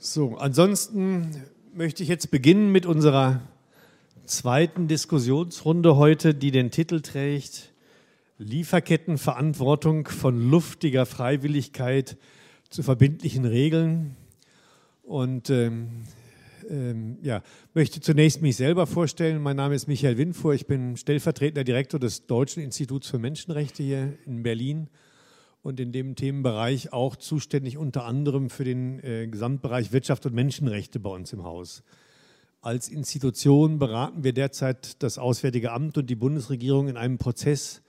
[0.00, 1.42] So, ansonsten
[1.74, 3.40] möchte ich jetzt beginnen mit unserer
[4.26, 7.72] zweiten Diskussionsrunde heute, die den Titel trägt
[8.38, 12.16] Lieferkettenverantwortung von luftiger Freiwilligkeit
[12.70, 14.14] zu verbindlichen Regeln.
[15.02, 16.04] Und ähm,
[16.70, 17.42] ähm, ja,
[17.74, 19.42] möchte zunächst mich selber vorstellen.
[19.42, 20.54] Mein Name ist Michael Winfuhr.
[20.54, 24.88] Ich bin stellvertretender Direktor des Deutschen Instituts für Menschenrechte hier in Berlin
[25.68, 30.98] und in dem Themenbereich auch zuständig unter anderem für den äh, Gesamtbereich Wirtschaft und Menschenrechte
[30.98, 31.82] bei uns im Haus.
[32.62, 37.82] Als Institution beraten wir derzeit das Auswärtige Amt und die Bundesregierung in einem Prozess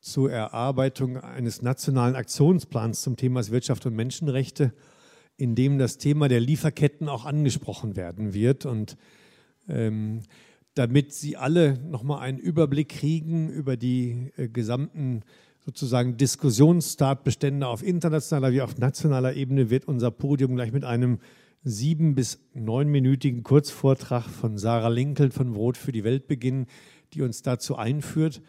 [0.00, 4.74] zur Erarbeitung eines nationalen Aktionsplans zum Thema Wirtschaft und Menschenrechte,
[5.36, 8.66] in dem das Thema der Lieferketten auch angesprochen werden wird.
[8.66, 8.96] Und
[9.68, 10.22] ähm,
[10.74, 15.22] damit Sie alle nochmal einen Überblick kriegen über die äh, gesamten
[15.64, 21.18] sozusagen Diskussionsstartbestände auf internationaler wie auf nationaler Ebene, wird unser Podium gleich mit einem
[21.62, 26.66] sieben- bis neunminütigen Kurzvortrag von Sarah Linkel von Brot für die Welt beginnen,
[27.12, 28.42] die uns dazu einführt.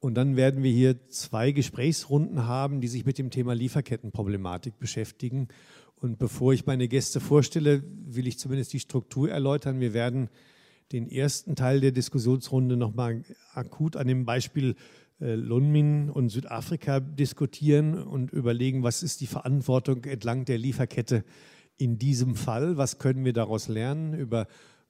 [0.00, 5.48] Und dann werden wir hier zwei Gesprächsrunden haben, die sich mit dem Thema Lieferkettenproblematik beschäftigen.
[5.96, 9.80] Und bevor ich meine Gäste vorstelle, will ich zumindest die Struktur erläutern.
[9.80, 10.28] Wir werden
[10.92, 14.76] den ersten Teil der Diskussionsrunde nochmal akut an dem Beispiel
[15.20, 21.24] äh, Lunmin und Südafrika diskutieren und überlegen, was ist die Verantwortung entlang der Lieferkette
[21.76, 24.46] in diesem Fall, was können wir daraus lernen über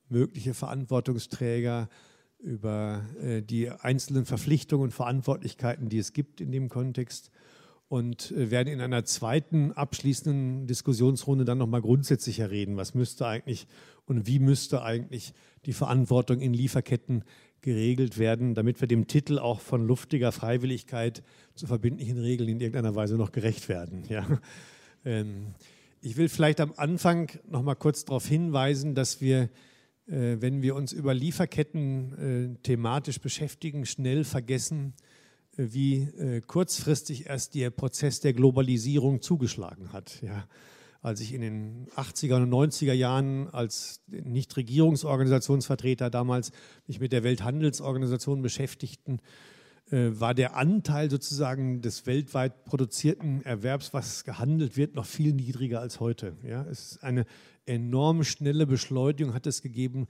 [0.08, 1.88] mögliche Verantwortungsträger,
[2.38, 7.30] über äh, die einzelnen Verpflichtungen und Verantwortlichkeiten, die es gibt in dem Kontext
[7.88, 12.76] und äh, werden in einer zweiten abschließenden Diskussionsrunde dann nochmal grundsätzlicher reden.
[12.76, 13.66] Was müsste eigentlich
[14.06, 15.34] und wie müsste eigentlich
[15.66, 17.24] die Verantwortung in Lieferketten
[17.60, 21.22] geregelt werden, damit wir dem Titel auch von luftiger Freiwilligkeit
[21.54, 24.04] zu verbindlichen Regeln in irgendeiner Weise noch gerecht werden.
[24.08, 24.26] Ja.
[25.04, 25.54] Ähm,
[26.00, 29.48] ich will vielleicht am Anfang nochmal kurz darauf hinweisen, dass wir
[30.08, 34.94] äh, wenn wir uns über Lieferketten äh, thematisch beschäftigen, schnell vergessen,
[35.56, 40.22] äh, wie kurzfristig erst der Prozess der Globalisierung zugeschlagen hat.
[40.22, 40.46] Ja.
[41.00, 46.52] Als ich in den 80er und 90er Jahren als Nichtregierungsorganisationsvertreter damals
[46.86, 49.20] mich mit der Welthandelsorganisation beschäftigten,
[49.90, 55.98] war der Anteil sozusagen des weltweit produzierten Erwerbs, was gehandelt wird, noch viel niedriger als
[55.98, 56.36] heute.
[56.42, 57.24] Ja, es ist eine
[57.68, 60.06] enorm schnelle Beschleunigung hat es gegeben.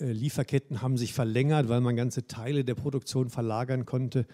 [0.00, 4.26] Äh, Lieferketten haben sich verlängert, weil man ganze Teile der Produktion verlagern konnte.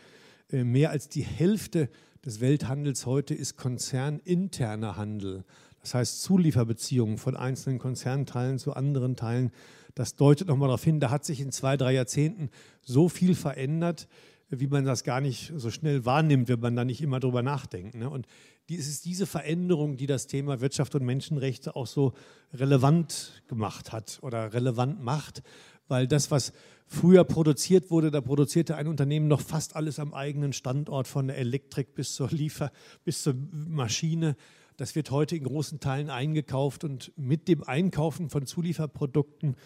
[0.51, 1.89] Äh, mehr als die Hälfte
[2.25, 5.45] des Welthandels heute ist konzerninterner Handel.
[5.85, 9.53] Das heißt Zulieferbeziehungen von einzelnen Konzernteilen zu anderen Teilen.
[9.95, 12.49] Das deutet nochmal darauf hin, da hat sich in zwei, drei Jahrzehnten
[12.81, 14.09] so viel verändert,
[14.49, 17.95] wie man das gar nicht so schnell wahrnimmt, wenn man da nicht immer drüber nachdenkt.
[17.95, 18.09] Ne?
[18.09, 18.27] Und
[18.69, 22.15] es ist diese Veränderung, die das Thema Wirtschaft und Menschenrechte auch so
[22.55, 25.43] relevant gemacht hat oder relevant macht,
[25.87, 26.55] weil das, was
[26.87, 31.37] früher produziert wurde, da produzierte ein Unternehmen noch fast alles am eigenen Standort, von der
[31.37, 32.73] Elektrik bis zur Liefer,
[33.05, 34.35] bis zur Maschine.
[34.77, 39.57] Das wird heute in großen Teilen eingekauft und mit dem Einkaufen von Zulieferprodukten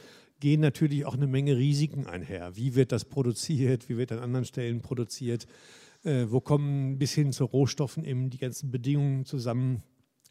[0.41, 2.57] gehen natürlich auch eine Menge Risiken einher.
[2.57, 3.89] Wie wird das produziert?
[3.89, 5.47] Wie wird an anderen Stellen produziert?
[6.05, 9.83] Äh, wo kommen bis hin zu Rohstoffen eben die ganzen Bedingungen zusammen?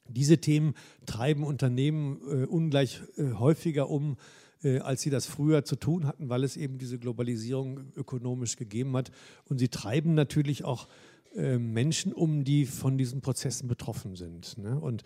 [0.08, 4.16] Diese Themen treiben Unternehmen äh, ungleich äh, häufiger um,
[4.64, 8.96] äh, als sie das früher zu tun hatten, weil es eben diese Globalisierung ökonomisch gegeben
[8.96, 9.12] hat.
[9.46, 10.88] Und sie treiben natürlich auch
[11.36, 14.58] äh, Menschen um, die von diesen Prozessen betroffen sind.
[14.58, 14.80] Ne?
[14.80, 15.04] Und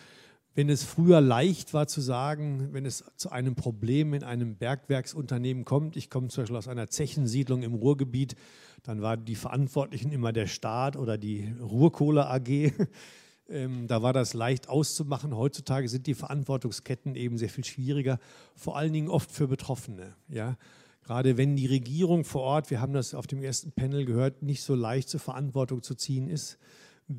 [0.54, 5.64] wenn es früher leicht war zu sagen, wenn es zu einem Problem in einem Bergwerksunternehmen
[5.64, 8.36] kommt, ich komme zum Beispiel aus einer Zechensiedlung im Ruhrgebiet,
[8.84, 12.74] dann waren die Verantwortlichen immer der Staat oder die Ruhrkohle AG.
[13.50, 15.36] Ähm, da war das leicht auszumachen.
[15.36, 18.18] Heutzutage sind die Verantwortungsketten eben sehr viel schwieriger,
[18.56, 20.16] vor allen Dingen oft für Betroffene.
[20.30, 20.56] Ja?
[21.12, 24.64] Gerade wenn die Regierung vor Ort, wir haben das auf dem ersten Panel gehört, nicht
[24.64, 26.58] so leicht zur Verantwortung zu ziehen ist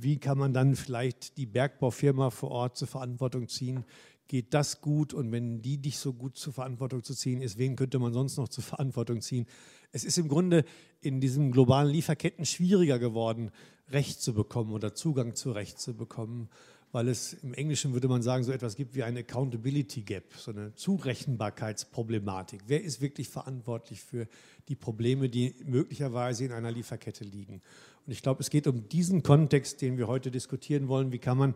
[0.01, 3.85] wie kann man dann vielleicht die Bergbaufirma vor Ort zur Verantwortung ziehen?
[4.29, 5.13] Geht das gut?
[5.13, 8.37] Und wenn die nicht so gut zur Verantwortung zu ziehen ist, wen könnte man sonst
[8.39, 9.47] noch zur Verantwortung ziehen?
[9.91, 10.65] Es ist im Grunde
[11.01, 13.51] in diesen globalen Lieferketten schwieriger geworden,
[13.91, 16.49] Recht zu bekommen oder Zugang zu Recht zu bekommen,
[16.93, 20.51] weil es im Englischen würde man sagen, so etwas gibt wie eine Accountability Gap, so
[20.51, 22.61] eine Zurechenbarkeitsproblematik.
[22.67, 24.29] Wer ist wirklich verantwortlich für
[24.69, 27.63] die Probleme, die möglicherweise in einer Lieferkette liegen?
[28.07, 31.13] Und ich glaube, es geht um diesen Kontext, den wir heute diskutieren wollen.
[31.13, 31.55] Wie kann man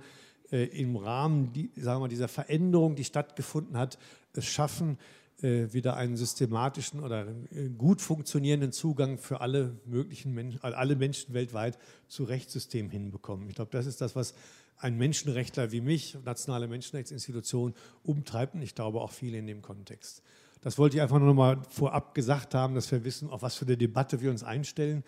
[0.51, 3.99] äh, im Rahmen die, sagen wir, dieser Veränderung, die stattgefunden hat,
[4.33, 4.99] es schaffen,
[5.43, 11.35] äh, wieder einen systematischen oder äh, gut funktionierenden Zugang für alle möglichen Menschen, alle Menschen
[11.35, 11.79] weltweit
[12.09, 13.49] zu Rechtssystemen hinbekommen.
[13.51, 14.35] Ich glaube, das ist das, was
[14.79, 20.23] ein Menschenrechtler wie mich, nationale Menschenrechtsinstitution, umtreibt und ich glaube auch viele in dem Kontext.
[20.61, 23.57] Das wollte ich einfach nur noch mal vorab gesagt haben, dass wir wissen, auf was
[23.57, 25.05] für eine Debatte wir uns einstellen.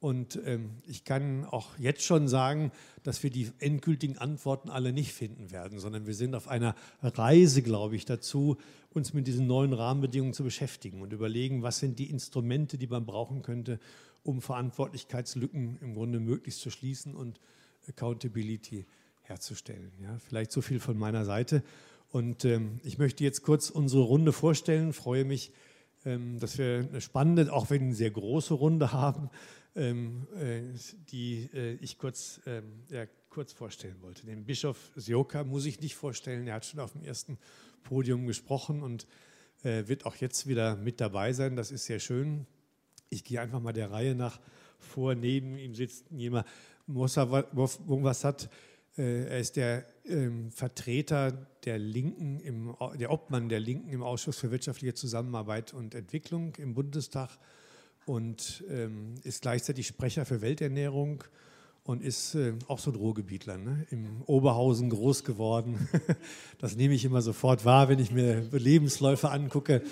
[0.00, 2.70] Und ähm, ich kann auch jetzt schon sagen,
[3.02, 7.62] dass wir die endgültigen Antworten alle nicht finden werden, sondern wir sind auf einer Reise,
[7.62, 8.58] glaube ich, dazu,
[8.90, 13.06] uns mit diesen neuen Rahmenbedingungen zu beschäftigen und überlegen, was sind die Instrumente, die man
[13.06, 13.80] brauchen könnte,
[14.22, 17.40] um Verantwortlichkeitslücken im Grunde möglichst zu schließen und
[17.88, 18.86] Accountability
[19.28, 19.92] herzustellen.
[20.02, 21.62] Ja, vielleicht so viel von meiner Seite.
[22.10, 24.92] Und ähm, ich möchte jetzt kurz unsere Runde vorstellen.
[24.92, 25.52] Freue mich,
[26.04, 29.30] ähm, dass wir eine spannende, auch wenn eine sehr große Runde haben,
[29.76, 30.62] ähm, äh,
[31.10, 34.26] die äh, ich kurz, ähm, ja, kurz vorstellen wollte.
[34.26, 36.46] Den Bischof Sioka muss ich nicht vorstellen.
[36.46, 37.38] Er hat schon auf dem ersten
[37.84, 39.06] Podium gesprochen und
[39.62, 41.56] äh, wird auch jetzt wieder mit dabei sein.
[41.56, 42.46] Das ist sehr schön.
[43.10, 44.40] Ich gehe einfach mal der Reihe nach
[44.78, 45.14] vor.
[45.14, 46.46] Neben ihm sitzt jemand,
[46.86, 47.54] Mosawat,
[48.98, 51.32] er ist der ähm, Vertreter
[51.64, 56.74] der Linken, im, der Obmann der Linken im Ausschuss für wirtschaftliche Zusammenarbeit und Entwicklung im
[56.74, 57.30] Bundestag
[58.06, 61.24] und ähm, ist gleichzeitig Sprecher für Welternährung
[61.84, 63.86] und ist äh, auch so ein Ruhrgebietler, ne?
[63.90, 65.88] im Oberhausen groß geworden.
[66.58, 69.82] das nehme ich immer sofort wahr, wenn ich mir Lebensläufe angucke.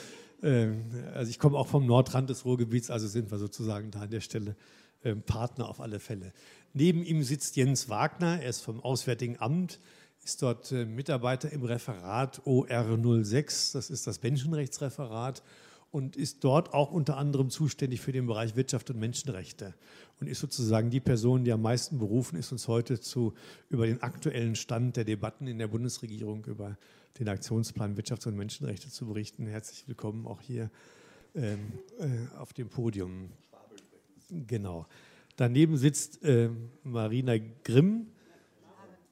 [0.42, 4.10] Ähm, also ich komme auch vom Nordrand des Ruhrgebiets, also sind wir sozusagen da an
[4.10, 4.56] der Stelle
[5.04, 6.32] ähm, Partner auf alle Fälle.
[6.78, 9.80] Neben ihm sitzt Jens Wagner, er ist vom Auswärtigen Amt,
[10.22, 15.42] ist dort äh, Mitarbeiter im Referat OR06, das ist das Menschenrechtsreferat
[15.90, 19.72] und ist dort auch unter anderem zuständig für den Bereich Wirtschaft und Menschenrechte
[20.20, 23.32] und ist sozusagen die Person, die am meisten berufen ist, uns heute zu,
[23.70, 26.76] über den aktuellen Stand der Debatten in der Bundesregierung über
[27.18, 29.46] den Aktionsplan Wirtschafts- und Menschenrechte zu berichten.
[29.46, 30.70] Herzlich willkommen auch hier
[31.34, 33.30] ähm, äh, auf dem Podium.
[34.28, 34.84] Genau.
[35.36, 36.50] Daneben sitzt äh,
[36.82, 38.08] Marina Grimm.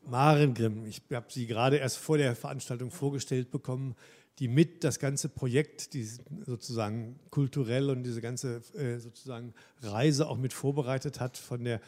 [0.07, 0.87] Maren Grimm.
[0.87, 3.95] Ich habe sie gerade erst vor der Veranstaltung vorgestellt bekommen
[4.39, 6.05] die mit das ganze Projekt, die
[6.45, 11.81] sozusagen kulturell und diese ganze äh, sozusagen Reise auch mit vorbereitet hat von der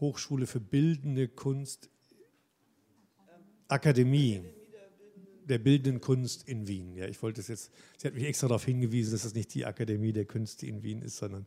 [0.00, 1.90] Hochschule für Bildende Kunst
[3.68, 4.42] Akademie
[5.44, 6.96] der Bildenden Kunst in Wien.
[6.96, 9.64] Ja, ich wollte es jetzt, sie hat mich extra darauf hingewiesen, dass es nicht die
[9.64, 11.46] Akademie der Künste in Wien ist, sondern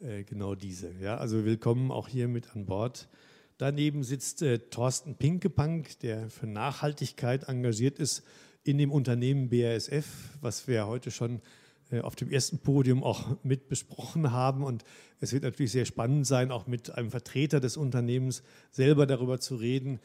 [0.00, 0.92] äh, genau diese.
[1.00, 3.08] Ja, also willkommen auch hier mit an Bord.
[3.58, 8.22] Daneben sitzt äh, Thorsten Pinkepank, der für Nachhaltigkeit engagiert ist
[8.64, 10.06] in dem Unternehmen BASF,
[10.40, 11.40] was wir heute schon
[11.90, 14.64] äh, auf dem ersten Podium auch mit besprochen haben.
[14.64, 14.84] Und
[15.20, 19.56] es wird natürlich sehr spannend sein, auch mit einem Vertreter des Unternehmens selber darüber zu
[19.56, 20.00] reden,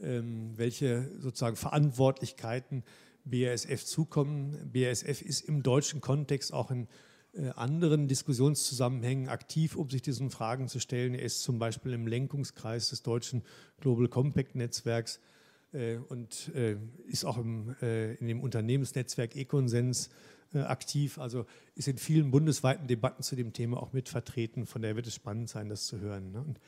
[0.00, 2.84] ähm, welche sozusagen Verantwortlichkeiten
[3.24, 4.70] BASF zukommen.
[4.72, 6.86] BASF ist im deutschen Kontext auch in äh,
[7.54, 11.14] anderen Diskussionszusammenhängen aktiv, um sich diesen Fragen zu stellen.
[11.14, 13.42] Er ist zum Beispiel im Lenkungskreis des deutschen
[13.80, 15.20] Global Compact Netzwerks
[15.72, 20.10] äh, und äh, ist auch im, äh, in dem Unternehmensnetzwerk Econsens
[20.52, 21.46] aktiv, also
[21.76, 24.66] ist in vielen bundesweiten Debatten zu dem Thema auch mit vertreten.
[24.66, 26.32] Von daher wird es spannend sein, das zu hören.
[26.32, 26.40] Ne?
[26.40, 26.60] Und,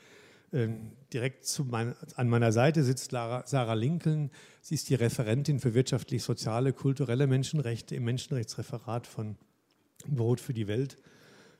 [0.53, 4.31] ähm, direkt mein, an meiner Seite sitzt Lara, Sarah Lincoln.
[4.61, 9.35] Sie ist die Referentin für wirtschaftlich, soziale, kulturelle Menschenrechte im Menschenrechtsreferat von
[10.07, 10.97] Brot für die Welt.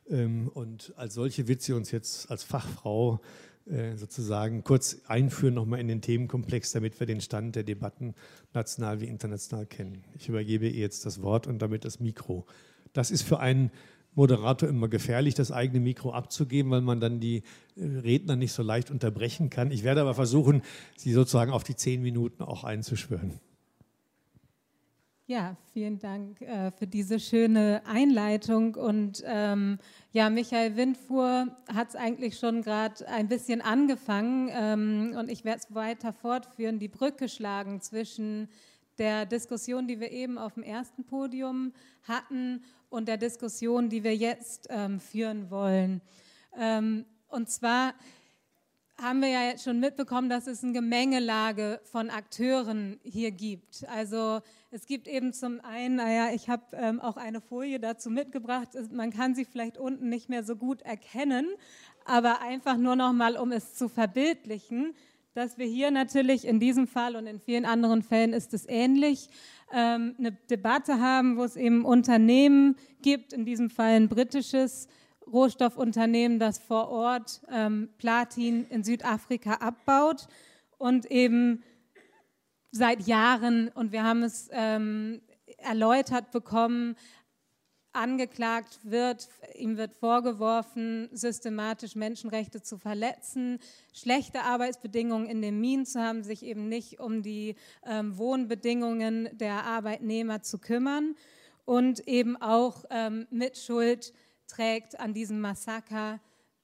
[0.09, 3.21] Ähm, und als solche wird sie uns jetzt als Fachfrau
[3.65, 8.13] äh, sozusagen kurz einführen nochmal in den Themenkomplex, damit wir den Stand der Debatten
[8.53, 10.03] national wie international kennen.
[10.17, 12.45] Ich übergebe ihr jetzt das Wort und damit das Mikro.
[12.91, 13.71] Das ist für einen
[14.15, 17.43] Moderator immer gefährlich, das eigene Mikro abzugeben, weil man dann die
[17.77, 19.71] äh, Redner nicht so leicht unterbrechen kann.
[19.71, 20.61] Ich werde aber versuchen,
[20.97, 23.39] sie sozusagen auf die zehn Minuten auch einzuschwören.
[25.25, 28.75] Ja, vielen Dank äh, für diese schöne Einleitung.
[28.75, 29.77] Und ähm,
[30.11, 35.59] ja, Michael Windfuhr hat es eigentlich schon gerade ein bisschen angefangen ähm, und ich werde
[35.59, 38.49] es weiter fortführen, die Brücke schlagen zwischen
[38.97, 41.71] der Diskussion, die wir eben auf dem ersten Podium
[42.05, 46.01] hatten und der Diskussion, die wir jetzt ähm, führen wollen.
[46.59, 47.93] Ähm, und zwar
[49.01, 53.85] haben wir ja jetzt schon mitbekommen, dass es eine Gemengelage von Akteuren hier gibt.
[53.87, 54.41] Also
[54.73, 59.11] es gibt eben zum einen, naja, ich habe ähm, auch eine Folie dazu mitgebracht, man
[59.11, 61.45] kann sie vielleicht unten nicht mehr so gut erkennen,
[62.05, 64.95] aber einfach nur noch mal, um es zu verbildlichen,
[65.35, 69.29] dass wir hier natürlich in diesem Fall und in vielen anderen Fällen ist es ähnlich,
[69.71, 74.87] ähm, eine Debatte haben, wo es eben Unternehmen gibt, in diesem Fall ein britisches,
[75.31, 80.27] Rohstoffunternehmen, das vor Ort ähm, Platin in Südafrika abbaut
[80.77, 81.63] und eben
[82.73, 85.21] seit Jahren, und wir haben es ähm,
[85.59, 86.95] erläutert bekommen,
[87.93, 93.59] angeklagt wird, ihm wird vorgeworfen, systematisch Menschenrechte zu verletzen,
[93.93, 99.63] schlechte Arbeitsbedingungen in den Minen zu haben, sich eben nicht um die ähm, Wohnbedingungen der
[99.65, 101.15] Arbeitnehmer zu kümmern
[101.65, 104.13] und eben auch ähm, Mitschuld
[104.47, 106.19] trägt an diesem Massaker,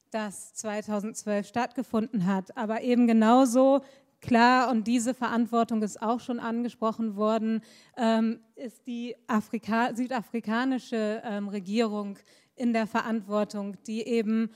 [0.10, 2.58] das 2012 stattgefunden hat.
[2.58, 3.84] Aber eben genauso
[4.22, 7.62] klar, und diese Verantwortung ist auch schon angesprochen worden,
[7.98, 12.18] ähm, ist die Afrika südafrikanische ähm, Regierung
[12.56, 14.52] in der Verantwortung, die eben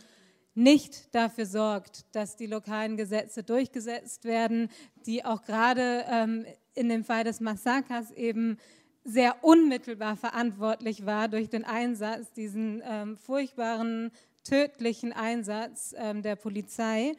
[0.55, 4.69] nicht dafür sorgt, dass die lokalen Gesetze durchgesetzt werden,
[5.05, 8.57] die auch gerade ähm, in dem Fall des Massakers eben
[9.03, 14.11] sehr unmittelbar verantwortlich war durch den Einsatz, diesen ähm, furchtbaren,
[14.43, 17.13] tödlichen Einsatz ähm, der Polizei.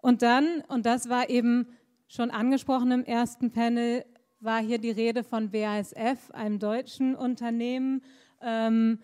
[0.00, 1.66] Und dann, und das war eben
[2.08, 4.04] schon angesprochen im ersten Panel,
[4.40, 8.02] war hier die Rede von BASF, einem deutschen Unternehmen,
[8.40, 8.98] ähm,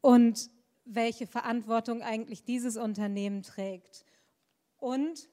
[0.00, 0.50] und
[0.84, 4.04] welche Verantwortung eigentlich dieses Unternehmen trägt.
[4.78, 5.28] Und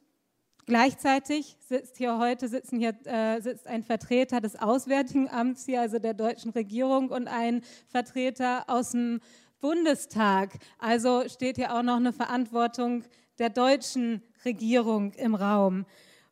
[0.68, 5.98] gleichzeitig sitzt hier heute sitzen hier, äh, sitzt ein Vertreter des Auswärtigen Amts hier, also
[5.98, 9.22] der deutschen Regierung, und ein Vertreter aus dem
[9.60, 10.60] Bundestag.
[10.78, 13.04] Also steht hier auch noch eine Verantwortung
[13.40, 15.86] der deutschen Regierung im Raum.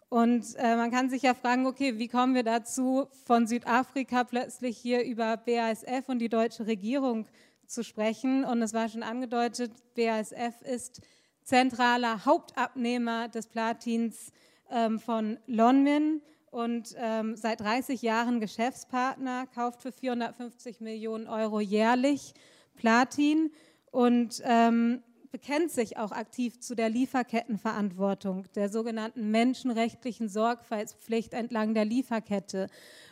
[0.10, 4.78] Und äh, man kann sich ja fragen, okay, wie kommen wir dazu, von Südafrika plötzlich
[4.78, 7.28] hier über BASF und die deutsche Regierung
[7.66, 8.46] zu sprechen?
[8.46, 11.02] Und es war schon angedeutet, BASF ist
[11.44, 14.32] zentraler Hauptabnehmer des Platins
[14.70, 16.22] ähm, von Lonmin
[16.52, 22.34] und ähm, seit 30 Jahren Geschäftspartner, kauft für 450 Millionen Euro jährlich
[22.76, 23.52] Platin
[23.92, 25.04] und ähm,
[25.38, 32.70] bekennt sich auch aktiv zu der Lieferkettenverantwortung, der sogenannten menschenrechtlichen Sorgfaltspflicht entlang der Lieferkette.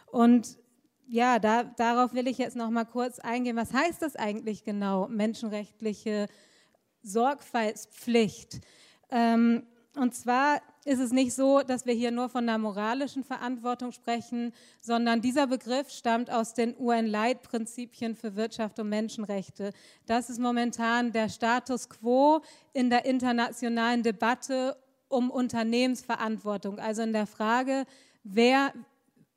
[0.08, 0.58] Und
[1.06, 3.56] ja, da, darauf will ich jetzt noch mal kurz eingehen.
[3.56, 6.26] Was heißt das eigentlich genau, menschenrechtliche
[7.04, 8.60] Sorgfaltspflicht?
[9.12, 13.92] Ähm, und zwar ist es nicht so, dass wir hier nur von einer moralischen Verantwortung
[13.92, 19.72] sprechen, sondern dieser Begriff stammt aus den UN-Leitprinzipien für Wirtschaft und Menschenrechte.
[20.06, 22.42] Das ist momentan der Status quo
[22.74, 27.86] in der internationalen Debatte um Unternehmensverantwortung, also in der Frage,
[28.24, 28.74] wer,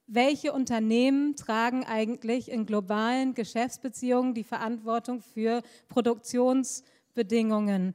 [0.06, 7.94] welche Unternehmen tragen eigentlich in globalen Geschäftsbeziehungen die Verantwortung für Produktionsbedingungen.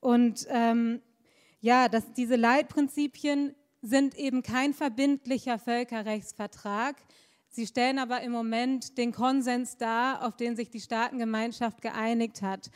[0.00, 1.00] Und ähm,
[1.60, 6.96] ja, dass diese Leitprinzipien sind eben kein verbindlicher Völkerrechtsvertrag.
[7.48, 12.70] Sie stellen aber im Moment den Konsens dar, auf den sich die Staatengemeinschaft geeinigt hat.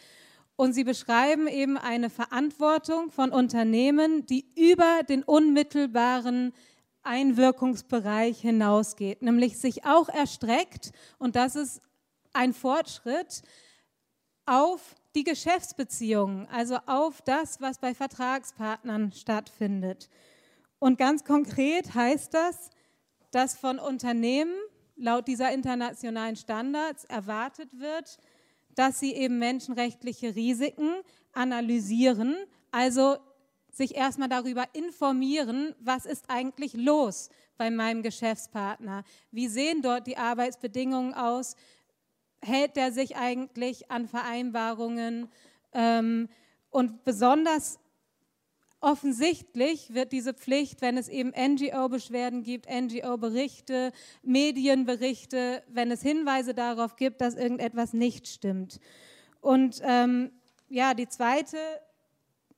[0.56, 6.52] Und sie beschreiben eben eine Verantwortung von Unternehmen, die über den unmittelbaren
[7.02, 11.82] Einwirkungsbereich hinausgeht, nämlich sich auch erstreckt, und das ist
[12.32, 13.42] ein Fortschritt,
[14.46, 20.08] auf die Geschäftsbeziehungen, also auf das, was bei Vertragspartnern stattfindet.
[20.78, 22.70] Und ganz konkret heißt das,
[23.30, 24.54] dass von Unternehmen
[24.96, 28.18] laut dieser internationalen Standards erwartet wird,
[28.74, 30.92] dass sie eben menschenrechtliche Risiken
[31.32, 32.36] analysieren,
[32.70, 33.16] also
[33.70, 39.04] sich erstmal darüber informieren, was ist eigentlich los bei meinem Geschäftspartner?
[39.30, 41.56] Wie sehen dort die Arbeitsbedingungen aus?
[42.44, 45.28] Hält der sich eigentlich an Vereinbarungen?
[45.72, 46.28] Ähm,
[46.70, 47.78] und besonders
[48.84, 56.96] offensichtlich wird diese Pflicht, wenn es eben NGO-Beschwerden gibt, NGO-Berichte, Medienberichte, wenn es Hinweise darauf
[56.96, 58.78] gibt, dass irgendetwas nicht stimmt.
[59.40, 60.32] Und ähm,
[60.68, 61.56] ja, zweite,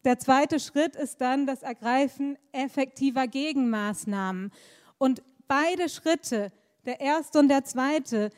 [0.04, 4.50] der zweite Schritt ist dann das Ergreifen effektiver Gegenmaßnahmen.
[4.98, 6.50] Und beide Schritte,
[6.86, 8.30] der erste und der zweite,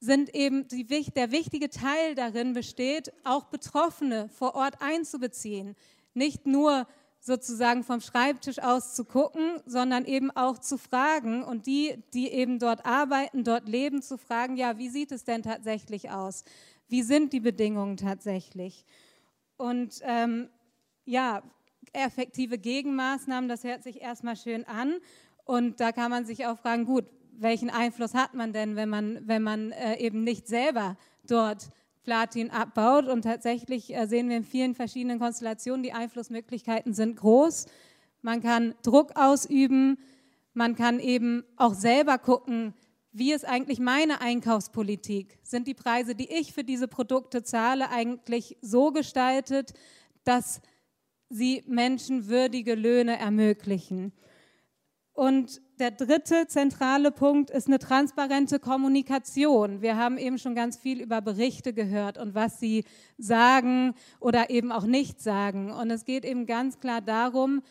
[0.00, 5.76] sind eben die, der wichtige Teil darin besteht, auch Betroffene vor Ort einzubeziehen.
[6.14, 6.86] Nicht nur
[7.20, 12.58] sozusagen vom Schreibtisch aus zu gucken, sondern eben auch zu fragen und die, die eben
[12.58, 16.44] dort arbeiten, dort leben, zu fragen, ja, wie sieht es denn tatsächlich aus?
[16.88, 18.86] Wie sind die Bedingungen tatsächlich?
[19.58, 20.48] Und ähm,
[21.04, 21.42] ja,
[21.92, 24.94] effektive Gegenmaßnahmen, das hört sich erstmal schön an.
[25.44, 27.04] Und da kann man sich auch fragen, gut,
[27.40, 31.70] welchen Einfluss hat man denn, wenn man, wenn man äh, eben nicht selber dort
[32.02, 33.08] Platin abbaut?
[33.08, 37.66] Und tatsächlich äh, sehen wir in vielen verschiedenen Konstellationen, die Einflussmöglichkeiten sind groß.
[38.22, 39.98] Man kann Druck ausüben,
[40.52, 42.74] man kann eben auch selber gucken,
[43.12, 45.38] wie ist eigentlich meine Einkaufspolitik?
[45.42, 49.72] Sind die Preise, die ich für diese Produkte zahle, eigentlich so gestaltet,
[50.24, 50.60] dass
[51.28, 54.12] sie menschenwürdige Löhne ermöglichen?
[55.12, 59.80] Und der dritte zentrale Punkt ist eine transparente Kommunikation.
[59.80, 62.84] Wir haben eben schon ganz viel über Berichte gehört und was sie
[63.16, 65.72] sagen oder eben auch nicht sagen.
[65.72, 67.62] Und es geht eben ganz klar darum,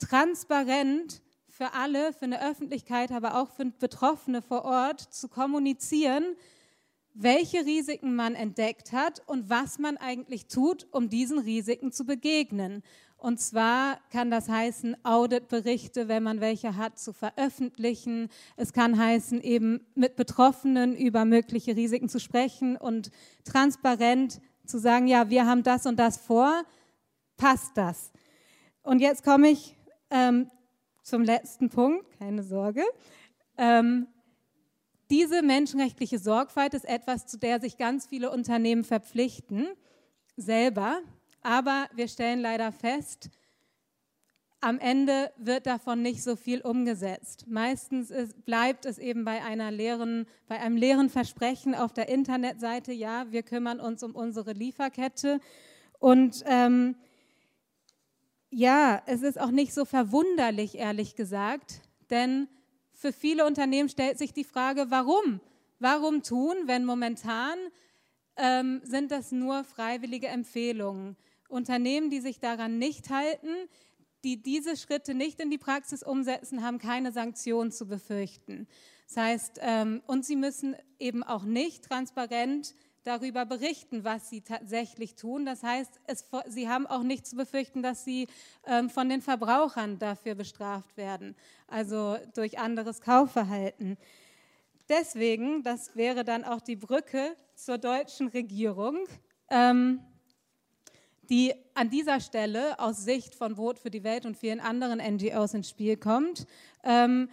[0.00, 6.24] transparent für alle, für eine Öffentlichkeit, aber auch für Betroffene vor Ort zu kommunizieren,
[7.14, 12.82] welche Risiken man entdeckt hat und was man eigentlich tut, um diesen Risiken zu begegnen.
[13.18, 18.28] Und zwar kann das heißen, Auditberichte, wenn man welche hat, zu veröffentlichen.
[18.56, 23.10] Es kann heißen, eben mit Betroffenen über mögliche Risiken zu sprechen und
[23.44, 26.62] transparent zu sagen, ja, wir haben das und das vor,
[27.36, 28.12] passt das?
[28.82, 29.76] Und jetzt komme ich
[30.10, 30.48] ähm,
[31.02, 32.84] zum letzten Punkt, keine Sorge.
[33.56, 34.06] Ähm,
[35.10, 39.66] diese menschenrechtliche Sorgfalt ist etwas, zu der sich ganz viele Unternehmen verpflichten,
[40.36, 41.00] selber.
[41.42, 43.30] Aber wir stellen leider fest,
[44.60, 47.44] am Ende wird davon nicht so viel umgesetzt.
[47.46, 52.92] Meistens ist, bleibt es eben bei, einer leeren, bei einem leeren Versprechen auf der Internetseite,
[52.92, 55.40] ja, wir kümmern uns um unsere Lieferkette.
[56.00, 56.96] Und ähm,
[58.50, 62.48] ja, es ist auch nicht so verwunderlich, ehrlich gesagt, denn
[62.94, 65.40] für viele Unternehmen stellt sich die Frage, warum?
[65.78, 67.56] Warum tun, wenn momentan
[68.36, 71.16] ähm, sind das nur freiwillige Empfehlungen?
[71.48, 73.48] Unternehmen, die sich daran nicht halten,
[74.24, 78.66] die diese Schritte nicht in die Praxis umsetzen, haben keine Sanktionen zu befürchten.
[79.06, 82.74] Das heißt, ähm, und sie müssen eben auch nicht transparent
[83.04, 85.46] darüber berichten, was sie tatsächlich tun.
[85.46, 88.28] Das heißt, es, sie haben auch nicht zu befürchten, dass sie
[88.66, 91.34] ähm, von den Verbrauchern dafür bestraft werden,
[91.68, 93.96] also durch anderes Kaufverhalten.
[94.88, 99.06] Deswegen, das wäre dann auch die Brücke zur deutschen Regierung,
[99.50, 100.00] ähm,
[101.28, 105.54] die an dieser Stelle aus Sicht von Brot für die Welt und vielen anderen NGOs
[105.54, 106.46] ins Spiel kommt.
[106.82, 107.28] Ähm,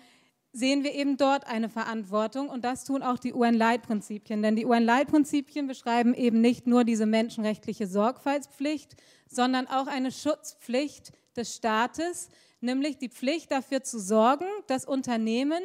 [0.51, 4.41] sehen wir eben dort eine Verantwortung und das tun auch die UN-Leitprinzipien.
[4.41, 8.95] Denn die UN-Leitprinzipien beschreiben eben nicht nur diese menschenrechtliche Sorgfaltspflicht,
[9.27, 12.29] sondern auch eine Schutzpflicht des Staates,
[12.61, 15.61] nämlich die Pflicht dafür zu sorgen, dass Unternehmen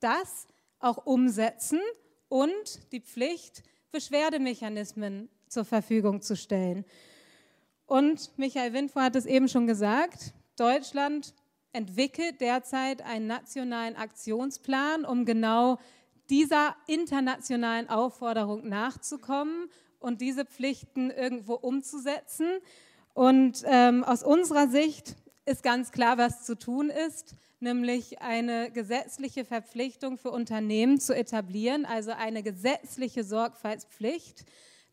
[0.00, 0.46] das
[0.78, 1.80] auch umsetzen
[2.28, 3.62] und die Pflicht,
[3.92, 6.86] Beschwerdemechanismen zur Verfügung zu stellen.
[7.92, 11.34] Und Michael Windfuhr hat es eben schon gesagt, Deutschland
[11.74, 15.78] entwickelt derzeit einen nationalen Aktionsplan, um genau
[16.30, 19.68] dieser internationalen Aufforderung nachzukommen
[20.00, 22.48] und diese Pflichten irgendwo umzusetzen.
[23.12, 29.44] Und ähm, aus unserer Sicht ist ganz klar, was zu tun ist, nämlich eine gesetzliche
[29.44, 34.46] Verpflichtung für Unternehmen zu etablieren, also eine gesetzliche Sorgfaltspflicht.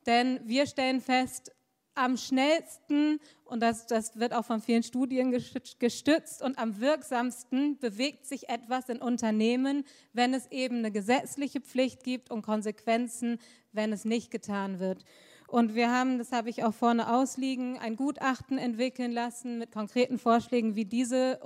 [0.05, 1.53] Denn wir stellen fest,
[1.95, 8.25] am schnellsten, und das, das wird auch von vielen Studien gestützt, und am wirksamsten bewegt
[8.25, 13.39] sich etwas in Unternehmen, wenn es eben eine gesetzliche Pflicht gibt und Konsequenzen,
[13.71, 15.03] wenn es nicht getan wird.
[15.47, 20.19] Und wir haben, das habe ich auch vorne ausliegen, ein Gutachten entwickeln lassen mit konkreten
[20.19, 21.39] Vorschlägen, wie diese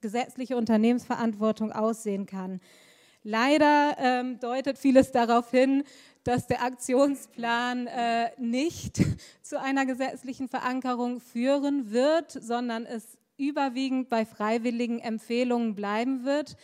[0.00, 2.60] gesetzliche Unternehmensverantwortung aussehen kann.
[3.24, 5.82] Leider ähm, deutet vieles darauf hin,
[6.28, 9.00] dass der Aktionsplan äh, nicht
[9.42, 16.58] zu einer gesetzlichen Verankerung führen wird, sondern es überwiegend bei freiwilligen Empfehlungen bleiben wird.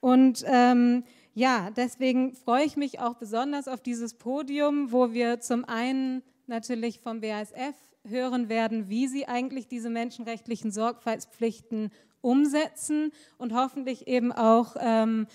[0.00, 1.04] Und ähm,
[1.34, 7.00] ja, deswegen freue ich mich auch besonders auf dieses Podium, wo wir zum einen natürlich
[7.00, 7.76] vom BASF
[8.08, 11.90] hören werden, wie sie eigentlich diese menschenrechtlichen Sorgfaltspflichten
[12.22, 15.26] umsetzen und hoffentlich eben auch ähm,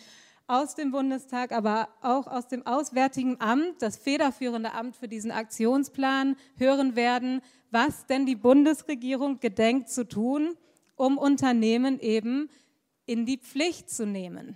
[0.48, 6.36] aus dem Bundestag, aber auch aus dem Auswärtigen Amt, das federführende Amt für diesen Aktionsplan,
[6.58, 10.56] hören werden, was denn die Bundesregierung gedenkt zu tun,
[10.96, 12.50] um Unternehmen eben
[13.06, 14.56] in die Pflicht zu nehmen.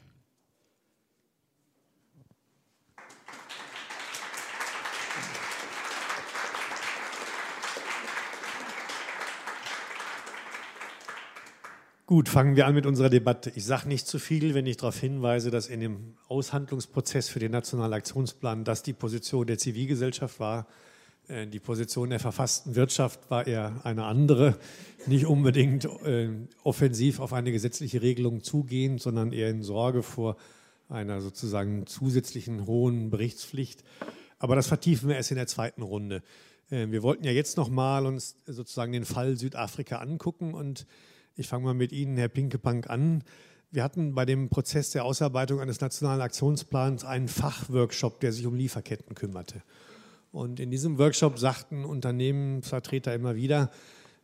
[12.09, 13.51] Gut, fangen wir an mit unserer Debatte.
[13.53, 17.51] Ich sage nicht zu viel, wenn ich darauf hinweise, dass in dem Aushandlungsprozess für den
[17.51, 20.65] Nationalen Aktionsplan das die Position der Zivilgesellschaft war.
[21.27, 24.57] Äh, die Position der verfassten Wirtschaft war eher eine andere,
[25.05, 26.29] nicht unbedingt äh,
[26.63, 30.35] offensiv auf eine gesetzliche Regelung zugehen, sondern eher in Sorge vor
[30.89, 33.83] einer sozusagen zusätzlichen hohen Berichtspflicht.
[34.39, 36.23] Aber das vertiefen wir erst in der zweiten Runde.
[36.71, 40.87] Äh, wir wollten ja jetzt noch mal uns sozusagen den Fall Südafrika angucken und
[41.39, 43.23] ich fange mal mit Ihnen, Herr Pinkepank, an.
[43.71, 48.55] Wir hatten bei dem Prozess der Ausarbeitung eines nationalen Aktionsplans einen Fachworkshop, der sich um
[48.55, 49.63] Lieferketten kümmerte.
[50.31, 53.71] Und in diesem Workshop sagten Unternehmensvertreter immer wieder,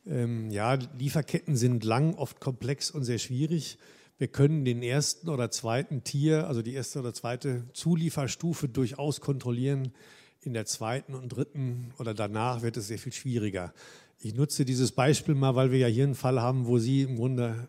[0.06, 3.78] ähm, ja, Lieferketten sind lang, oft komplex und sehr schwierig.
[4.18, 9.94] wir können den ersten oder zweiten Tier, also die erste oder zweite Zulieferstufe durchaus kontrollieren.
[10.42, 13.74] In der zweiten und dritten oder danach wird es sehr viel schwieriger.
[14.18, 17.18] Ich nutze dieses Beispiel mal, weil wir ja hier einen Fall haben, wo Sie im
[17.18, 17.68] Grunde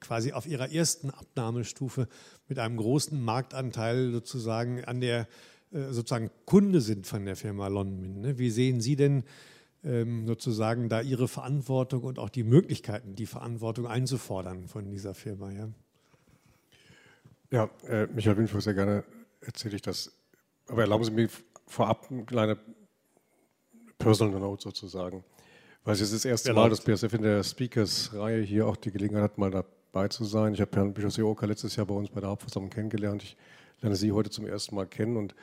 [0.00, 2.08] quasi auf Ihrer ersten Abnahmestufe
[2.48, 5.28] mit einem großen Marktanteil sozusagen an der
[5.72, 8.20] äh, sozusagen Kunde sind von der Firma Lonmin.
[8.20, 8.38] Ne?
[8.38, 9.24] Wie sehen Sie denn
[9.84, 15.50] ähm, sozusagen da Ihre Verantwortung und auch die Möglichkeiten, die Verantwortung einzufordern von dieser Firma?
[15.50, 15.68] Ja,
[17.50, 19.04] ja äh, Michael Winfrey, sehr gerne
[19.40, 20.12] erzähle ich das.
[20.66, 21.28] Aber erlauben Sie mir
[21.66, 22.58] vorab eine kleine
[23.98, 25.24] Personal Note sozusagen.
[25.84, 29.24] Weil es ist das erste Mal, dass BSF in der Speakers-Reihe hier auch die Gelegenheit
[29.24, 30.54] hat, mal dabei zu sein.
[30.54, 33.24] Ich habe Herrn Bischof Seoka letztes Jahr bei uns bei der Hauptversammlung kennengelernt.
[33.24, 33.36] Ich
[33.80, 35.34] lerne Sie heute zum ersten Mal kennen und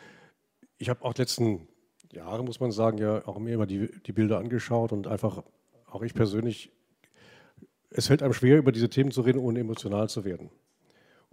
[0.78, 1.68] ich habe auch die letzten
[2.14, 5.44] Jahre, muss man sagen, ja auch mir immer die, die Bilder angeschaut und einfach,
[5.88, 6.72] auch ich persönlich,
[7.90, 10.50] es fällt einem schwer, über diese Themen zu reden, ohne emotional zu werden.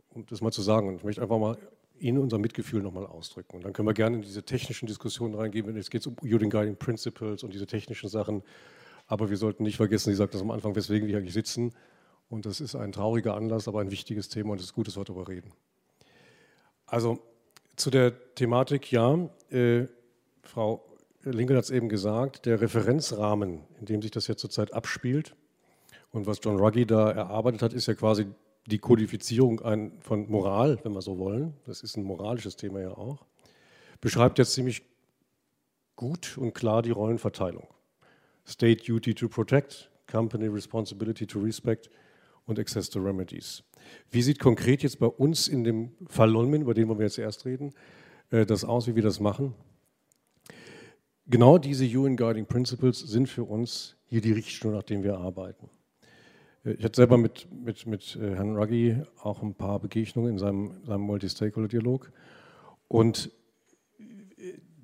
[0.09, 0.89] Um das mal zu sagen.
[0.89, 1.57] Und ich möchte einfach mal
[2.01, 3.57] Ihnen unser Mitgefühl nochmal ausdrücken.
[3.57, 6.51] Und dann können wir gerne in diese technischen Diskussionen reingehen, wenn es geht um Union
[6.51, 8.43] Guiding Principles und diese technischen Sachen.
[9.07, 11.73] Aber wir sollten nicht vergessen, Sie sagten das am Anfang, weswegen wir eigentlich sitzen.
[12.29, 14.97] Und das ist ein trauriger Anlass, aber ein wichtiges Thema und es ist gut, dass
[14.97, 15.53] wir darüber reden.
[16.87, 17.21] Also
[17.77, 19.87] zu der Thematik, ja, äh,
[20.43, 20.85] Frau
[21.23, 25.35] Lincoln hat es eben gesagt, der Referenzrahmen, in dem sich das jetzt zurzeit abspielt
[26.11, 28.27] und was John Ruggie da erarbeitet hat, ist ja quasi
[28.67, 29.61] die Kodifizierung
[30.01, 31.55] von Moral, wenn wir so wollen.
[31.65, 33.25] Das ist ein moralisches Thema ja auch.
[34.01, 34.83] Beschreibt jetzt ziemlich
[35.95, 37.67] gut und klar die Rollenverteilung.
[38.47, 41.91] State Duty to Protect, Company Responsibility to Respect
[42.47, 43.63] und Access to Remedies.
[44.11, 47.45] Wie sieht konkret jetzt bei uns in dem Fall Lonmin, über den wir jetzt erst
[47.45, 47.73] reden,
[48.31, 49.55] äh, das aus, wie wir das machen?
[51.27, 55.69] Genau diese UN Guiding Principles sind für uns hier die Richtschnur, nach denen wir arbeiten.
[56.65, 60.39] Äh, ich hatte selber mit, mit, mit äh, Herrn Ruggie auch ein paar Begegnungen in
[60.39, 62.13] seinem, seinem Multi-Stakeholder-Dialog.
[62.89, 63.33] Und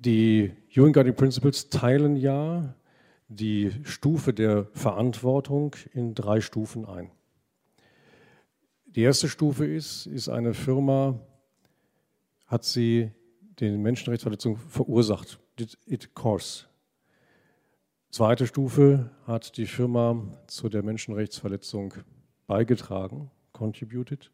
[0.03, 2.75] die UN Guiding Principles teilen ja
[3.35, 7.11] die Stufe der Verantwortung in drei Stufen ein.
[8.85, 11.19] Die erste Stufe ist, ist eine Firma,
[12.45, 13.11] hat sie
[13.59, 15.39] den Menschenrechtsverletzungen verursacht.
[15.59, 16.65] Did it cause?
[18.11, 21.95] Zweite Stufe hat die Firma zu der Menschenrechtsverletzung
[22.45, 24.31] beigetragen, contributed.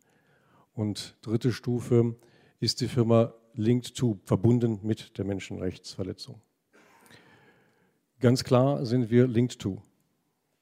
[0.73, 2.15] Und dritte Stufe
[2.59, 6.41] ist die Firma linked to, verbunden mit der Menschenrechtsverletzung.
[8.19, 9.81] Ganz klar sind wir linked to.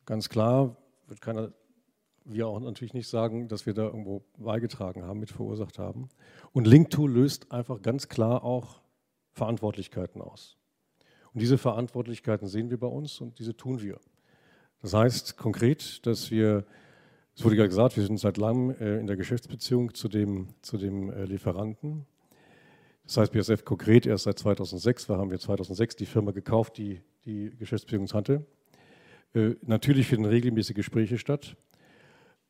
[0.05, 1.51] Ganz klar wird keiner,
[2.23, 6.09] wir auch natürlich nicht sagen, dass wir da irgendwo beigetragen haben, mit verursacht haben.
[6.53, 8.81] Und linked to löst einfach ganz klar auch
[9.31, 10.57] Verantwortlichkeiten aus.
[11.33, 13.99] Und diese Verantwortlichkeiten sehen wir bei uns und diese tun wir.
[14.83, 16.63] Das heißt konkret, dass wir,
[17.35, 20.77] es wurde ja gesagt, wir sind seit langem äh, in der Geschäftsbeziehung zu dem, zu
[20.77, 22.05] dem äh, Lieferanten.
[23.05, 27.01] Das heißt, BSF konkret erst seit 2006, da haben wir 2006 die Firma gekauft, die
[27.27, 28.45] die Geschäftsbeziehung hatte.
[29.33, 31.57] Äh, natürlich finden regelmäßige Gespräche statt.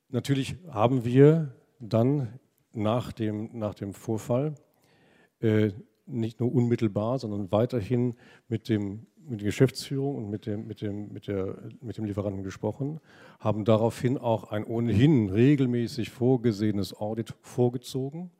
[0.09, 2.39] Natürlich haben wir dann
[2.73, 4.55] nach dem, nach dem Vorfall
[5.41, 5.71] äh,
[6.05, 8.15] nicht nur unmittelbar, sondern weiterhin
[8.47, 12.43] mit, dem, mit der Geschäftsführung und mit dem, mit, dem, mit, der, mit dem Lieferanten
[12.43, 13.01] gesprochen,
[13.39, 18.31] haben daraufhin auch ein ohnehin regelmäßig vorgesehenes Audit vorgezogen,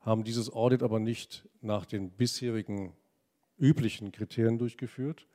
[0.00, 2.92] haben dieses Audit aber nicht nach den bisherigen
[3.58, 5.26] üblichen Kriterien durchgeführt,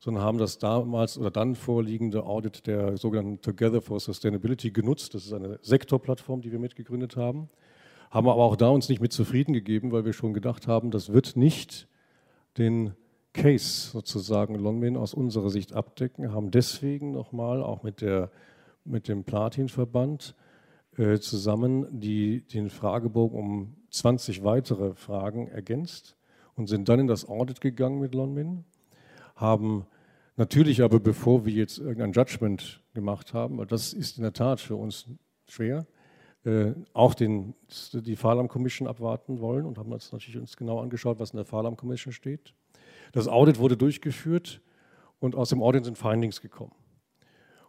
[0.00, 5.14] sondern haben das damals oder dann vorliegende Audit der sogenannten Together for Sustainability genutzt.
[5.14, 7.50] Das ist eine Sektorplattform, die wir mitgegründet haben.
[8.10, 11.12] Haben aber auch da uns nicht mit zufrieden gegeben, weil wir schon gedacht haben, das
[11.12, 11.86] wird nicht
[12.56, 12.94] den
[13.34, 18.30] Case sozusagen Lonmin aus unserer Sicht abdecken, haben deswegen nochmal auch mit, der,
[18.84, 20.34] mit dem Platin-Verband
[20.96, 26.16] äh, zusammen die, den Fragebogen um 20 weitere Fragen ergänzt
[26.56, 28.64] und sind dann in das Audit gegangen mit Lonmin,
[29.40, 29.86] haben
[30.36, 34.60] natürlich aber, bevor wir jetzt irgendein Judgment gemacht haben, weil das ist in der Tat
[34.60, 35.06] für uns
[35.48, 35.86] schwer,
[36.44, 37.54] äh, auch den,
[37.92, 41.44] die Farlam Commission abwarten wollen und haben uns natürlich uns genau angeschaut, was in der
[41.44, 42.54] Farlam Commission steht.
[43.12, 44.60] Das Audit wurde durchgeführt
[45.18, 46.72] und aus dem Audit sind Findings gekommen.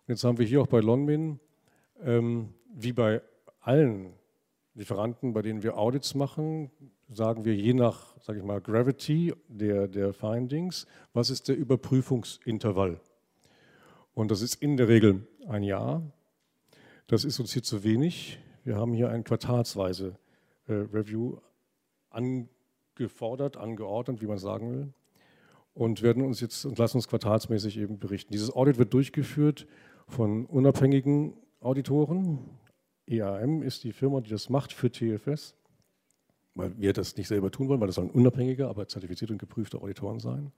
[0.02, 1.40] Und jetzt haben wir hier auch bei Lonmin,
[2.02, 3.22] ähm, wie bei
[3.60, 4.14] allen
[4.74, 6.72] Lieferanten, bei denen wir Audits machen,
[7.10, 13.02] sagen wir je nach, sage ich mal, Gravity der, der Findings, was ist der Überprüfungsintervall?
[14.14, 16.02] Und das ist in der Regel ein Jahr.
[17.08, 18.40] Das ist uns hier zu wenig.
[18.64, 20.18] Wir haben hier ein quartalsweise
[20.68, 21.38] äh, Review
[22.10, 24.94] angefordert, angeordnet, wie man sagen will,
[25.74, 28.32] und werden uns jetzt und lassen uns quartalsmäßig eben berichten.
[28.32, 29.68] Dieses Audit wird durchgeführt
[30.08, 32.40] von unabhängigen Auditoren,
[33.08, 35.56] EAM ist die Firma, die das macht für TFS,
[36.56, 39.82] weil wir das nicht selber tun wollen, weil das sollen unabhängige, aber zertifizierte und geprüfte
[39.82, 40.52] Auditoren sein.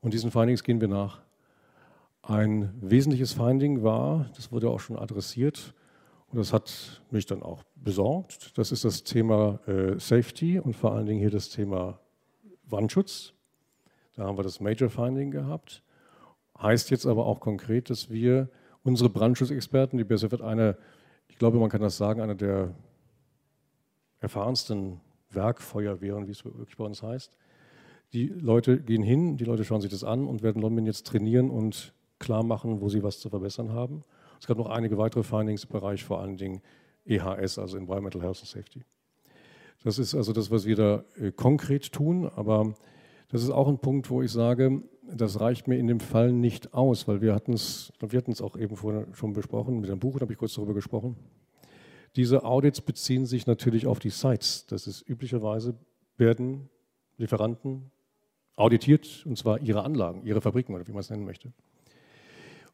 [0.00, 1.22] Und diesen Findings gehen wir nach.
[2.22, 5.74] Ein wesentliches Finding war, das wurde auch schon adressiert,
[6.34, 10.92] und das hat mich dann auch besorgt, das ist das Thema äh, Safety und vor
[10.92, 12.00] allen Dingen hier das Thema
[12.64, 13.34] Wandschutz.
[14.16, 15.84] Da haben wir das Major Finding gehabt.
[16.60, 18.48] Heißt jetzt aber auch konkret, dass wir
[18.82, 20.76] unsere Brandschutzexperten, die BSF hat eine,
[21.28, 22.74] ich glaube, man kann das sagen, eine der
[24.20, 27.36] erfahrensten Werkfeuerwehren, wie es wirklich bei uns heißt.
[28.12, 31.50] Die Leute gehen hin, die Leute schauen sich das an und werden London jetzt trainieren
[31.50, 34.04] und klar machen, wo sie was zu verbessern haben.
[34.40, 36.62] Es gab noch einige weitere Findings im Bereich vor allen Dingen
[37.04, 38.82] EHS, also Environmental Health and Safety.
[39.82, 42.74] Das ist also das, was wir da äh, konkret tun, aber
[43.28, 46.74] das ist auch ein Punkt, wo ich sage, das reicht mir in dem Fall nicht
[46.74, 49.98] aus, weil wir hatten es, wir hatten es auch eben vorhin schon besprochen, mit dem
[49.98, 51.16] Buch habe ich kurz darüber gesprochen.
[52.16, 54.66] Diese Audits beziehen sich natürlich auf die Sites.
[54.66, 55.74] Das ist üblicherweise
[56.16, 56.70] werden
[57.16, 57.90] Lieferanten
[58.56, 61.52] auditiert, und zwar ihre Anlagen, ihre Fabriken oder wie man es nennen möchte.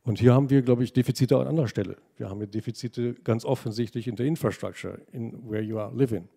[0.02, 1.96] Und hier haben wir, glaube ich, Defizite an anderer Stelle.
[2.16, 6.28] Wir haben hier Defizite ganz offensichtlich in der Infrastructure, in where you are living.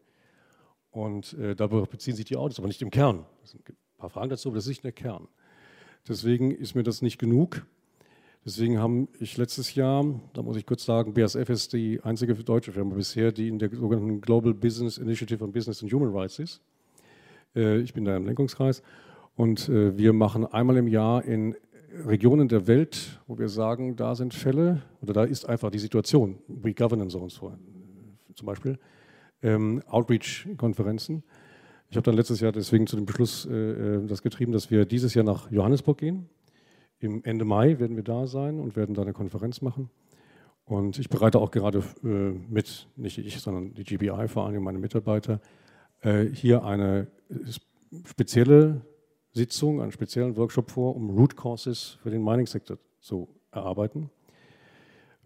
[0.92, 3.26] Und äh, darauf beziehen sich die Audits, aber nicht im Kern.
[3.42, 5.28] Das sind ein paar Fragen dazu, aber das ist nicht der Kern.
[6.08, 7.66] Deswegen ist mir das nicht genug.
[8.46, 12.74] Deswegen habe ich letztes Jahr, da muss ich kurz sagen, BASF ist die einzige deutsche
[12.74, 16.62] Firma bisher, die in der sogenannten Global Business Initiative on Business and Human Rights ist.
[17.56, 18.84] Äh, ich bin da im Lenkungskreis
[19.38, 21.56] und äh, wir machen einmal im Jahr in
[22.06, 26.38] Regionen der Welt, wo wir sagen, da sind Fälle oder da ist einfach die Situation,
[26.48, 27.58] We Governance Zones vor,
[28.36, 28.78] zum Beispiel,
[29.42, 31.24] ähm, Outreach-Konferenzen.
[31.94, 34.84] Ich habe dann letztes Jahr deswegen zu dem Beschluss äh, äh, das getrieben, dass wir
[34.84, 36.28] dieses Jahr nach Johannesburg gehen.
[36.98, 39.92] Im Ende Mai werden wir da sein und werden da eine Konferenz machen.
[40.66, 44.80] Und ich bereite auch gerade äh, mit, nicht ich, sondern die GBI, vor allem meine
[44.80, 45.40] Mitarbeiter,
[46.02, 47.12] äh, hier eine
[48.08, 48.82] spezielle
[49.32, 54.10] Sitzung, einen speziellen Workshop vor, um Root Causes für den Mining-Sektor zu erarbeiten.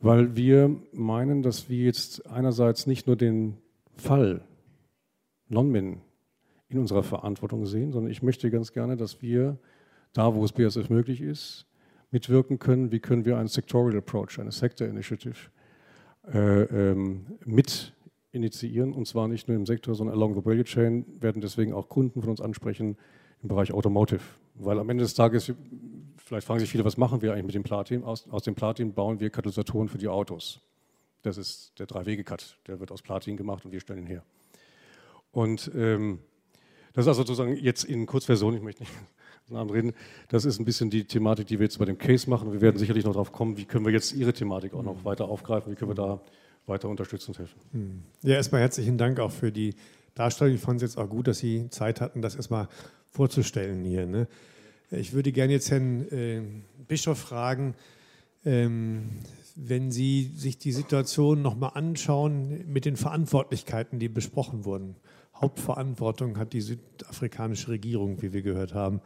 [0.01, 3.55] Weil wir meinen, dass wir jetzt einerseits nicht nur den
[3.95, 4.45] Fall
[5.47, 6.01] Non-Min
[6.69, 9.57] in unserer Verantwortung sehen, sondern ich möchte ganz gerne, dass wir
[10.13, 11.65] da, wo es BSF möglich ist,
[12.11, 12.91] mitwirken können.
[12.91, 15.49] Wie können wir einen Sectorial Approach, eine Sector Initiative
[16.33, 17.93] äh, ähm, mit
[18.31, 21.89] initiieren und zwar nicht nur im Sektor, sondern along the value chain, werden deswegen auch
[21.89, 22.97] Kunden von uns ansprechen,
[23.41, 24.21] im Bereich Automotive.
[24.55, 25.53] Weil am Ende des Tages,
[26.17, 28.03] vielleicht fragen sich viele, was machen wir eigentlich mit dem Platin?
[28.03, 30.61] Aus, aus dem Platin bauen wir Katalysatoren für die Autos.
[31.21, 34.23] Das ist der Drei-Wege-Cut, der wird aus Platin gemacht und wir stellen ihn her.
[35.31, 36.19] Und ähm,
[36.97, 38.91] das ist also sozusagen jetzt in Kurzversion, ich möchte nicht
[39.49, 39.93] Namen reden,
[40.29, 42.51] das ist ein bisschen die Thematik, die wir jetzt bei dem Case machen.
[42.51, 45.25] Wir werden sicherlich noch darauf kommen, wie können wir jetzt Ihre Thematik auch noch weiter
[45.25, 46.19] aufgreifen, wie können wir da
[46.65, 47.59] weiter unterstützen und helfen.
[47.71, 48.03] Hm.
[48.23, 49.75] Ja, erstmal herzlichen Dank auch für die
[50.15, 50.55] Darstellung.
[50.55, 52.67] Ich fand es jetzt auch gut, dass Sie Zeit hatten, das erstmal
[53.11, 54.07] vorzustellen hier.
[54.07, 54.27] Ne?
[54.89, 56.41] Ich würde gerne jetzt Herrn äh,
[56.87, 57.75] Bischof fragen,
[58.43, 59.09] ähm,
[59.55, 64.95] wenn Sie sich die Situation nochmal anschauen mit den Verantwortlichkeiten, die besprochen wurden.
[65.41, 69.01] Hauptverantwortung hat die südafrikanische Regierung, wie wir gehört haben.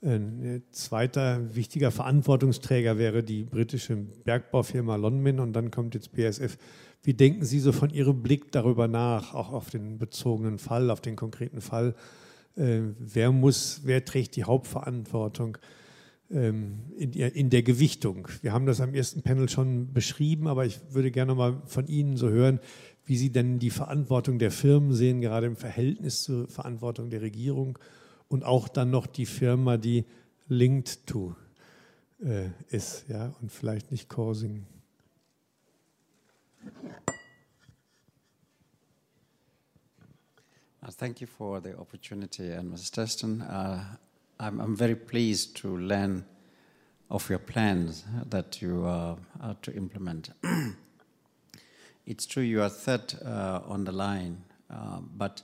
[0.00, 6.56] Ein zweiter wichtiger Verantwortungsträger wäre die britische Bergbaufirma Lonmin und dann kommt jetzt BSF.
[7.02, 11.00] Wie denken Sie so von Ihrem Blick darüber nach, auch auf den bezogenen Fall, auf
[11.00, 11.96] den konkreten Fall?
[12.54, 15.58] Äh, wer muss, wer trägt die Hauptverantwortung
[16.30, 18.28] ähm, in, in, der Gewichtung?
[18.42, 22.16] Wir haben das am ersten Panel schon beschrieben, aber ich würde gerne mal von Ihnen
[22.16, 22.60] so hören,
[23.08, 27.78] wie Sie denn die Verantwortung der Firmen sehen, gerade im Verhältnis zur Verantwortung der Regierung
[28.28, 30.04] und auch dann noch die Firma, die
[30.48, 31.34] linked to
[32.20, 34.66] äh, ist, ja, und vielleicht nicht causing.
[40.98, 42.90] Thank you for the opportunity, and Mrs.
[42.90, 43.40] Teston.
[43.40, 43.84] Uh,
[44.38, 46.24] I'm, I'm, very pleased to learn
[47.08, 50.32] of your plans that you uh, are to implement.
[52.08, 55.42] it's true you are third uh, on the line, uh, but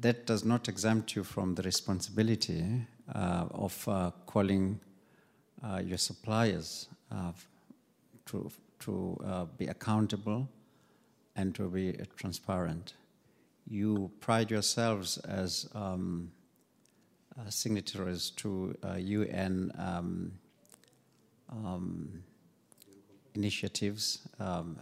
[0.00, 2.64] that does not exempt you from the responsibility
[3.14, 3.86] uh, of
[4.26, 4.80] calling
[5.82, 6.88] your suppliers
[8.24, 8.50] to,
[8.80, 10.48] to be accountable
[11.36, 12.94] and to be transparent.
[13.66, 16.32] You pride yourselves as um,
[17.38, 20.32] uh, signatories to uh, UN um,
[21.50, 22.22] um,
[23.34, 24.78] initiatives, um,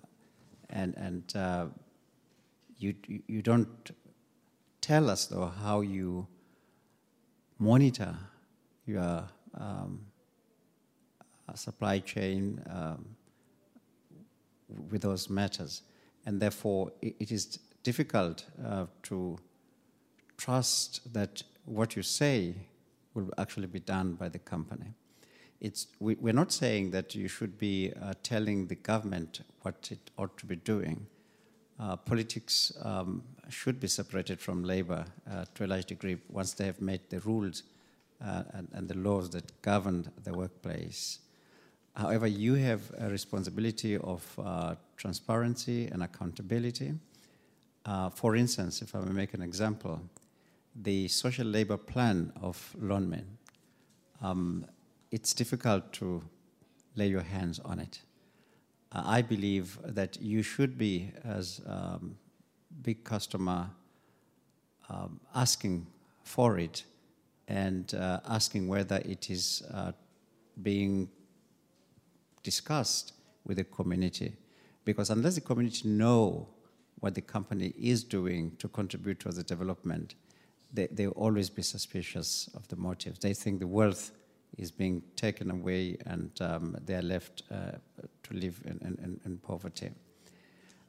[0.70, 1.66] and and uh,
[2.78, 2.94] you
[3.26, 3.90] you don't
[4.80, 6.26] tell us though how you
[7.58, 8.14] monitor
[8.86, 9.24] your
[9.54, 10.00] um,
[11.54, 13.16] supply chain um,
[14.90, 15.82] with those matters.
[16.26, 19.38] and therefore it, it is difficult uh, to
[20.36, 22.54] trust that what you say
[23.14, 24.92] will actually be done by the company.
[25.60, 30.10] It's, we, are not saying that you should be uh, telling the government what it
[30.18, 31.06] ought to be doing.
[31.78, 36.66] Uh, politics um, should be separated from labor uh, to a large degree once they
[36.66, 37.62] have made the rules
[38.24, 41.18] uh, and, and, the laws that govern the workplace.
[41.94, 46.94] However, you have a responsibility of uh, transparency and accountability.
[47.84, 50.00] Uh, for instance, if I may make an example,
[50.74, 53.24] the social labor plan of Lonmin,
[54.22, 54.66] um,
[55.10, 56.22] it's difficult to
[56.94, 58.00] lay your hands on it.
[58.92, 62.16] Uh, I believe that you should be, as um,
[62.82, 63.70] big customer,
[64.88, 65.86] um, asking
[66.22, 66.84] for it
[67.48, 69.92] and uh, asking whether it is uh,
[70.62, 71.08] being
[72.42, 73.12] discussed
[73.44, 74.34] with the community.
[74.84, 76.48] Because unless the community know
[77.00, 80.14] what the company is doing to contribute to the development,
[80.72, 83.18] they, they'll always be suspicious of the motives.
[83.18, 84.12] They think the wealth
[84.58, 87.72] is being taken away and um, they are left uh,
[88.22, 89.90] to live in, in, in, poverty.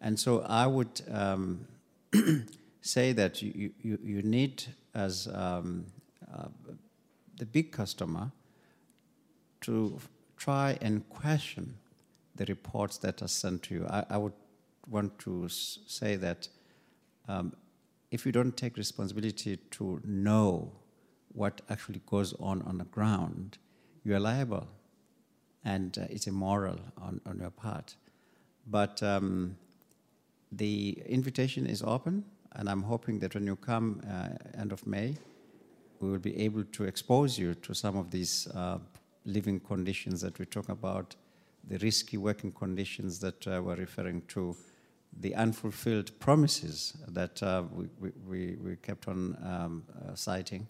[0.01, 1.67] And so I would um,
[2.81, 5.85] say that you, you, you need, as um,
[6.33, 6.47] uh,
[7.37, 8.31] the big customer,
[9.61, 9.99] to
[10.37, 11.75] try and question
[12.35, 13.87] the reports that are sent to you.
[13.89, 14.33] I, I would
[14.89, 16.47] want to say that
[17.27, 17.53] um,
[18.11, 20.71] if you don't take responsibility to know
[21.37, 23.59] what actually goes on on the ground,
[24.03, 24.67] you are liable,
[25.63, 27.95] and uh, it's immoral on, on your part.
[28.65, 29.55] But um,
[30.51, 35.15] the invitation is open, and I'm hoping that when you come uh, end of May,
[35.99, 38.79] we will be able to expose you to some of these uh,
[39.25, 41.15] living conditions that we talk about,
[41.67, 44.55] the risky working conditions that uh, we're referring to,
[45.19, 50.67] the unfulfilled promises that uh, we, we, we, kept on um, uh, citing,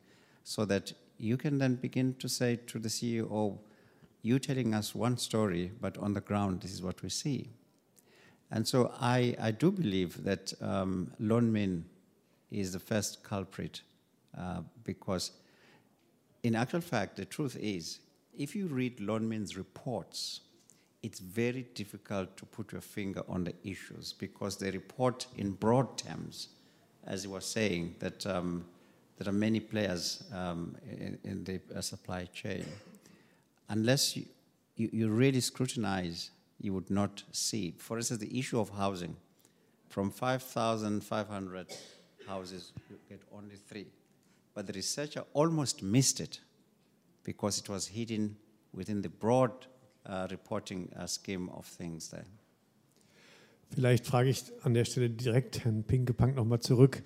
[0.48, 3.58] so that you can then begin to say to the CEO,
[4.22, 7.50] you telling us one story, but on the ground, this is what we see.
[8.50, 11.84] And so I, I do believe that um, Lonmin
[12.50, 13.82] is the first culprit
[14.38, 15.32] uh, because,
[16.44, 18.00] in actual fact, the truth is
[18.38, 20.40] if you read Lonmin's reports,
[21.04, 25.98] it's very difficult to put your finger on the issues because they report in broad
[25.98, 26.48] terms,
[27.06, 28.64] as he was saying, that um,
[29.18, 32.66] there are many players um, in, in, the uh, supply chain.
[33.70, 34.26] Unless you,
[34.76, 37.74] you, you, really scrutinize, you would not see.
[37.78, 39.16] For instance, the issue of housing.
[39.90, 41.68] From 5,500
[42.28, 43.88] houses, you get only three.
[44.54, 46.40] But the researcher almost missed it
[47.24, 48.38] because it was hidden
[48.74, 49.52] within the broad
[50.06, 52.26] uh, reporting uh, scheme of things there.
[53.70, 57.04] Vielleicht frage ich an der Stelle direkt Herrn Pinkepank nochmal zurück.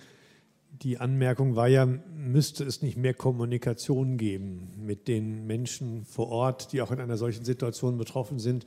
[0.81, 6.73] Die Anmerkung war ja, müsste es nicht mehr Kommunikation geben mit den Menschen vor Ort,
[6.73, 8.65] die auch in einer solchen Situation betroffen sind,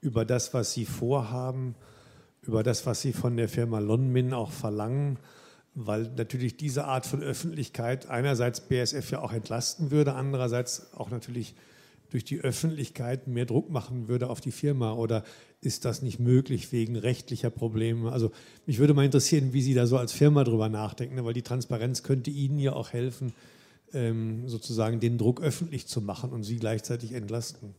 [0.00, 1.74] über das, was sie vorhaben,
[2.42, 5.18] über das, was sie von der Firma Lonmin auch verlangen
[5.74, 11.54] weil natürlich diese Art von Öffentlichkeit einerseits BSF ja auch entlasten würde, andererseits auch natürlich
[12.10, 15.24] durch die Öffentlichkeit mehr Druck machen würde auf die Firma oder
[15.60, 18.12] ist das nicht möglich wegen rechtlicher Probleme?
[18.12, 18.30] Also
[18.66, 21.24] mich würde mal interessieren, wie Sie da so als Firma drüber nachdenken, ne?
[21.24, 23.32] weil die Transparenz könnte Ihnen ja auch helfen,
[23.92, 27.74] ähm, sozusagen den Druck öffentlich zu machen und Sie gleichzeitig entlasten.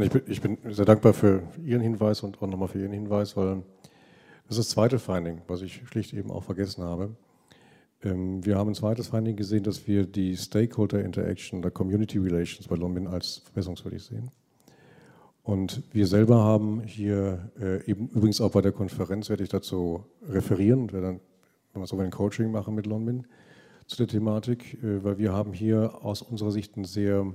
[0.00, 3.36] Ich bin, ich bin sehr dankbar für Ihren Hinweis und auch nochmal für Ihren Hinweis,
[3.36, 3.62] weil
[4.46, 7.10] das ist das zweite Finding, was ich schlicht eben auch vergessen habe.
[8.02, 12.68] Ähm, wir haben ein zweites Finding gesehen, dass wir die Stakeholder Interaction oder Community Relations
[12.68, 14.30] bei Lombin als verbesserungswürdig sehen.
[15.42, 20.04] Und wir selber haben hier äh, eben übrigens auch bei der Konferenz werde ich dazu
[20.28, 21.20] referieren und werde dann,
[21.72, 23.26] wenn wir so ein Coaching machen mit Lonmin
[23.86, 27.34] zu der Thematik, äh, weil wir haben hier aus unserer Sicht ein sehr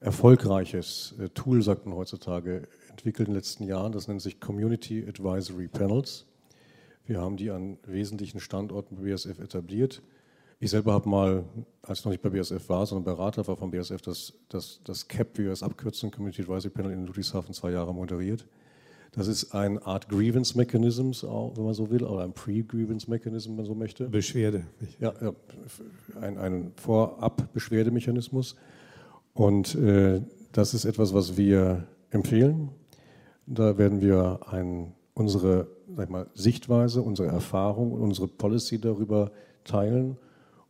[0.00, 3.92] erfolgreiches äh, Tool, sagt man heutzutage, entwickelt in den letzten Jahren.
[3.92, 6.26] Das nennt sich Community Advisory Panels.
[7.06, 10.02] Wir haben die an wesentlichen Standorten bei BSF etabliert.
[10.58, 11.44] Ich selber habe mal,
[11.82, 15.06] als ich noch nicht bei BSF war, sondern Berater war von BSF, das, das, das
[15.06, 18.46] CAP, wie wir es abkürzen, Community Advisory Panel in Ludwigshafen zwei Jahre moderiert.
[19.12, 23.56] Das ist eine Art Grievance Mechanism, wenn man so will, oder ein Pre-Grievance Mechanism, wenn
[23.56, 24.08] man so möchte.
[24.08, 24.66] Beschwerde.
[24.98, 25.32] Ja, ja
[26.20, 28.56] ein, ein Vorab-Beschwerdemechanismus.
[29.32, 30.22] Und äh,
[30.52, 32.70] das ist etwas, was wir empfehlen.
[33.46, 39.32] Da werden wir ein, unsere sag mal, Sichtweise, unsere Erfahrung und unsere Policy darüber
[39.64, 40.18] teilen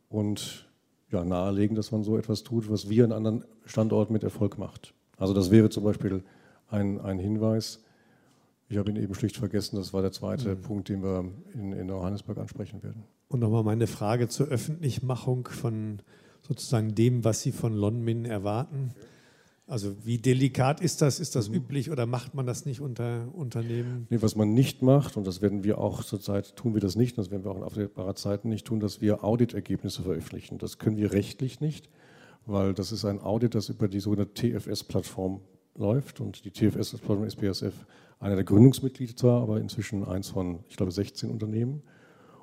[0.08, 0.68] und
[1.10, 4.94] ja, nahelegen, dass man so etwas tut, was wir an anderen Standorten mit Erfolg macht.
[5.18, 6.22] Also das wäre zum Beispiel
[6.68, 7.82] ein, ein Hinweis.
[8.68, 10.60] Ich habe ihn eben schlicht vergessen, das war der zweite mhm.
[10.62, 13.02] Punkt, den wir in, in Johannesburg ansprechen werden.
[13.28, 16.02] Und nochmal meine Frage zur Öffentlichmachung von
[16.42, 18.92] sozusagen dem, was Sie von Lonmin erwarten.
[19.68, 21.18] Also wie delikat ist das?
[21.18, 21.56] Ist das mhm.
[21.56, 24.06] üblich oder macht man das nicht unter Unternehmen?
[24.10, 27.18] Nee, was man nicht macht, und das werden wir auch zurzeit, tun wir das nicht,
[27.18, 30.58] das werden wir auch in aufsehbarer Zeit nicht tun, dass wir Auditergebnisse veröffentlichen.
[30.58, 31.88] Das können wir rechtlich nicht,
[32.46, 35.40] weil das ist ein Audit, das über die sogenannte TFS-Plattform
[35.74, 36.20] läuft.
[36.20, 37.74] Und die TFS-Plattform ist BSF
[38.20, 41.82] einer der Gründungsmitglieder zwar, aber inzwischen eins von, ich glaube, 16 Unternehmen.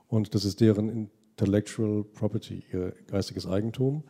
[0.09, 4.03] Und das ist deren Intellectual Property, ihr geistiges Eigentum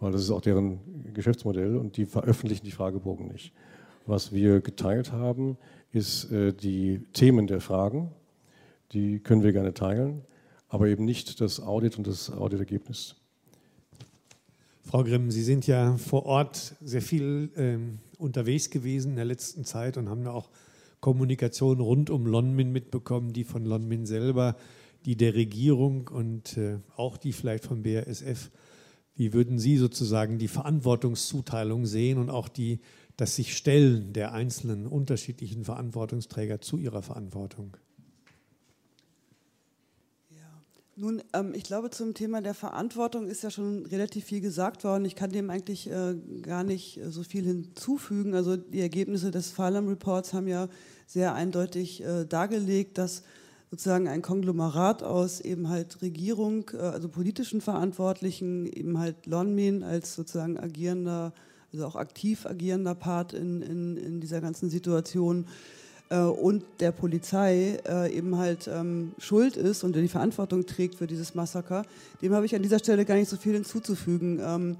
[0.00, 0.80] weil das ist auch deren
[1.14, 3.52] Geschäftsmodell und die veröffentlichen die Fragebogen nicht.
[4.06, 5.56] Was wir geteilt haben,
[5.92, 8.10] ist äh, die Themen der Fragen,
[8.92, 10.22] die können wir gerne teilen,
[10.68, 13.16] aber eben nicht das Audit und das Auditergebnis.
[14.82, 19.64] Frau Grimm, Sie sind ja vor Ort sehr viel ähm, unterwegs gewesen in der letzten
[19.64, 20.50] Zeit und haben da auch
[21.00, 24.56] Kommunikation rund um Lonmin mitbekommen, die von Lonmin selber,
[25.04, 28.50] die der Regierung und äh, auch die vielleicht vom BASF
[29.16, 32.80] wie würden Sie sozusagen die Verantwortungszuteilung sehen und auch die,
[33.16, 37.76] das sich Stellen der einzelnen unterschiedlichen Verantwortungsträger zu ihrer Verantwortung?
[40.96, 45.04] Nun, ähm, ich glaube, zum Thema der Verantwortung ist ja schon relativ viel gesagt worden.
[45.04, 48.34] Ich kann dem eigentlich äh, gar nicht äh, so viel hinzufügen.
[48.34, 50.68] Also die Ergebnisse des Farlam Reports haben ja
[51.06, 53.24] sehr eindeutig äh, dargelegt, dass
[53.74, 60.14] sozusagen ein Konglomerat aus eben halt Regierung, äh, also politischen Verantwortlichen, eben halt Lonmin als
[60.14, 61.32] sozusagen agierender,
[61.72, 65.46] also auch aktiv agierender Part in, in, in dieser ganzen Situation
[66.08, 71.08] äh, und der Polizei äh, eben halt ähm, schuld ist und die Verantwortung trägt für
[71.08, 71.84] dieses Massaker,
[72.22, 74.40] dem habe ich an dieser Stelle gar nicht so viel hinzuzufügen.
[74.40, 74.76] Ähm,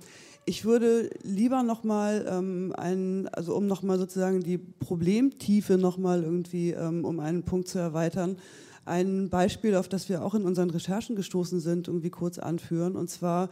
[0.46, 7.18] ich würde lieber nochmal ähm, also um nochmal sozusagen die Problemtiefe nochmal irgendwie, ähm, um
[7.18, 8.36] einen Punkt zu erweitern,
[8.84, 12.96] ein Beispiel, auf das wir auch in unseren Recherchen gestoßen sind, irgendwie kurz anführen.
[12.96, 13.48] Und zwar,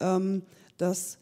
[0.00, 0.42] ähm,
[0.78, 1.18] dass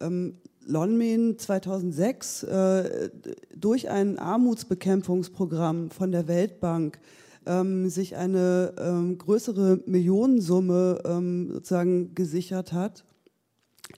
[0.00, 0.34] ähm,
[0.66, 3.10] Lonmin 2006 äh,
[3.54, 6.98] durch ein Armutsbekämpfungsprogramm von der Weltbank
[7.46, 13.04] ähm, sich eine ähm, größere Millionensumme ähm, sozusagen gesichert hat,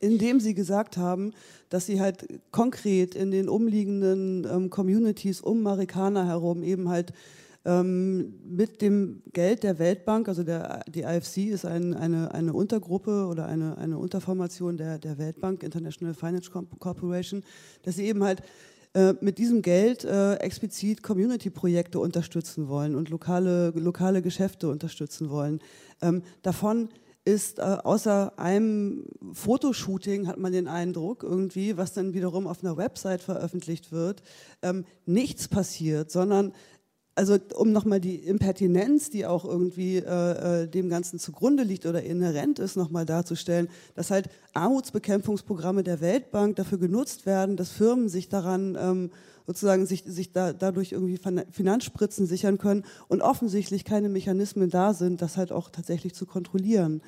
[0.01, 1.33] indem sie gesagt haben,
[1.71, 7.13] dass sie halt konkret in den umliegenden ähm, Communities um Marikana herum eben halt
[7.71, 13.47] mit dem Geld der Weltbank, also der, die IFC ist ein, eine, eine Untergruppe oder
[13.47, 17.43] eine, eine Unterformation der, der Weltbank, International Finance Corporation,
[17.83, 18.43] dass sie eben halt
[18.95, 25.61] äh, mit diesem Geld äh, explizit Community-Projekte unterstützen wollen und lokale, lokale Geschäfte unterstützen wollen.
[26.01, 26.89] Ähm, davon
[27.29, 29.05] ist äh, außer einem
[29.35, 34.23] Fotoshooting, hat man den Eindruck irgendwie, was dann wiederum auf einer Website veröffentlicht wird,
[34.63, 36.53] ähm, nichts passiert, sondern
[37.19, 42.01] also um nochmal die Impertinenz, die auch irgendwie äh, äh, dem Ganzen zugrunde liegt oder
[42.01, 48.29] inhärent ist, nochmal darzustellen, dass halt Armutsbekämpfungsprogramme der Weltbank dafür genutzt werden, dass Firmen sich
[48.29, 49.11] daran ähm,
[49.49, 51.19] sozusagen sich, sich da, dadurch irgendwie
[51.51, 57.03] Finanzspritzen sichern können und offensichtlich keine Mechanismen da sind, das halt auch tatsächlich zu kontrollieren.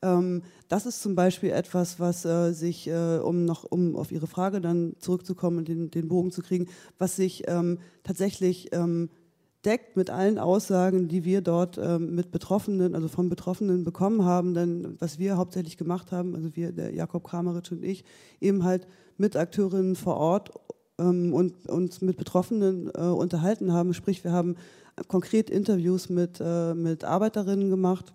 [0.00, 4.28] Ähm, das ist zum Beispiel etwas, was äh, sich, äh, um noch um auf Ihre
[4.28, 9.10] Frage dann zurückzukommen und den, den Bogen zu kriegen, was sich ähm, tatsächlich ähm,
[9.66, 14.54] deckt mit allen Aussagen, die wir dort ähm, mit Betroffenen, also von Betroffenen bekommen haben.
[14.54, 18.04] Denn was wir hauptsächlich gemacht haben, also wir, der Jakob Krameritsch und ich,
[18.40, 18.86] eben halt
[19.18, 20.50] mit Akteurinnen vor Ort
[20.98, 23.92] ähm, und uns mit Betroffenen äh, unterhalten haben.
[23.92, 24.56] Sprich, wir haben
[25.08, 28.12] konkret Interviews mit, äh, mit Arbeiterinnen gemacht.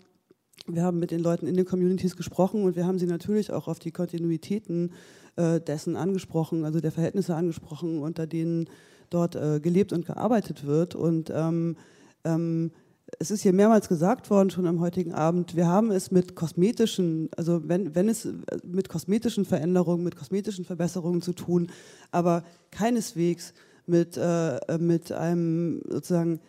[0.67, 3.67] Wir haben mit den Leuten in den Communities gesprochen und wir haben sie natürlich auch
[3.67, 4.93] auf die Kontinuitäten
[5.35, 8.69] äh, dessen angesprochen, also der Verhältnisse angesprochen, unter denen
[9.11, 10.95] dort äh, gelebt und gearbeitet wird.
[10.95, 11.77] Und ähm,
[12.23, 12.71] ähm,
[13.19, 17.29] es ist hier mehrmals gesagt worden, schon am heutigen Abend, wir haben es mit kosmetischen,
[17.35, 18.31] also wenn, wenn es äh,
[18.63, 21.71] mit kosmetischen Veränderungen, mit kosmetischen Verbesserungen zu tun,
[22.11, 23.53] aber keineswegs
[23.85, 26.39] mit, äh, mit einem sozusagen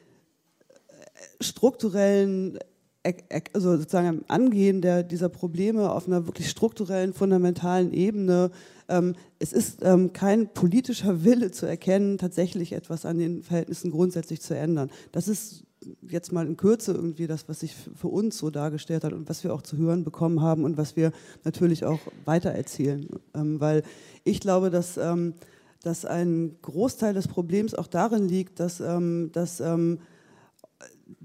[0.68, 2.58] äh, strukturellen
[3.52, 8.50] also sozusagen Angehen der, dieser Probleme auf einer wirklich strukturellen, fundamentalen Ebene.
[8.88, 14.40] Ähm, es ist ähm, kein politischer Wille zu erkennen, tatsächlich etwas an den Verhältnissen grundsätzlich
[14.40, 14.90] zu ändern.
[15.10, 15.64] Das ist
[16.08, 19.42] jetzt mal in Kürze irgendwie das, was sich für uns so dargestellt hat und was
[19.42, 21.10] wir auch zu hören bekommen haben und was wir
[21.42, 23.08] natürlich auch weitererzählen.
[23.34, 23.82] Ähm, weil
[24.22, 25.34] ich glaube, dass, ähm,
[25.82, 29.98] dass ein Großteil des Problems auch darin liegt, dass, ähm, dass ähm,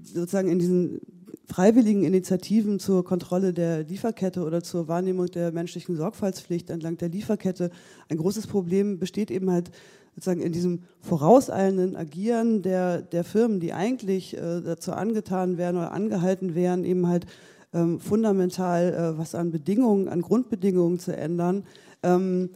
[0.02, 1.00] sozusagen in diesen
[1.48, 7.70] freiwilligen Initiativen zur Kontrolle der Lieferkette oder zur Wahrnehmung der menschlichen Sorgfaltspflicht entlang der Lieferkette.
[8.10, 9.70] Ein großes Problem besteht eben halt
[10.14, 15.92] sozusagen in diesem vorauseilenden Agieren der, der Firmen, die eigentlich äh, dazu angetan werden oder
[15.92, 17.24] angehalten wären, eben halt
[17.72, 21.64] ähm, fundamental äh, was an Bedingungen, an Grundbedingungen zu ändern,
[22.02, 22.50] ähm,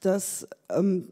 [0.00, 1.08] dass ähm,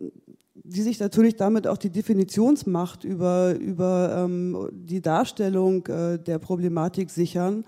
[0.68, 7.10] die sich natürlich damit auch die Definitionsmacht über, über ähm, die Darstellung äh, der Problematik
[7.10, 7.64] sichern.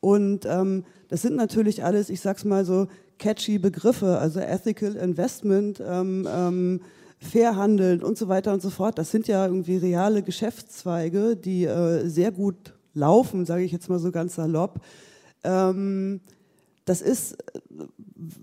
[0.00, 2.88] Und ähm, das sind natürlich alles, ich sag's mal so,
[3.18, 6.80] catchy Begriffe, also Ethical Investment, ähm, ähm,
[7.18, 8.98] Fairhandeln und so weiter und so fort.
[8.98, 14.00] Das sind ja irgendwie reale Geschäftszweige, die äh, sehr gut laufen, sage ich jetzt mal
[14.00, 14.80] so ganz salopp.
[15.44, 16.20] Ähm,
[16.84, 17.84] das ist äh,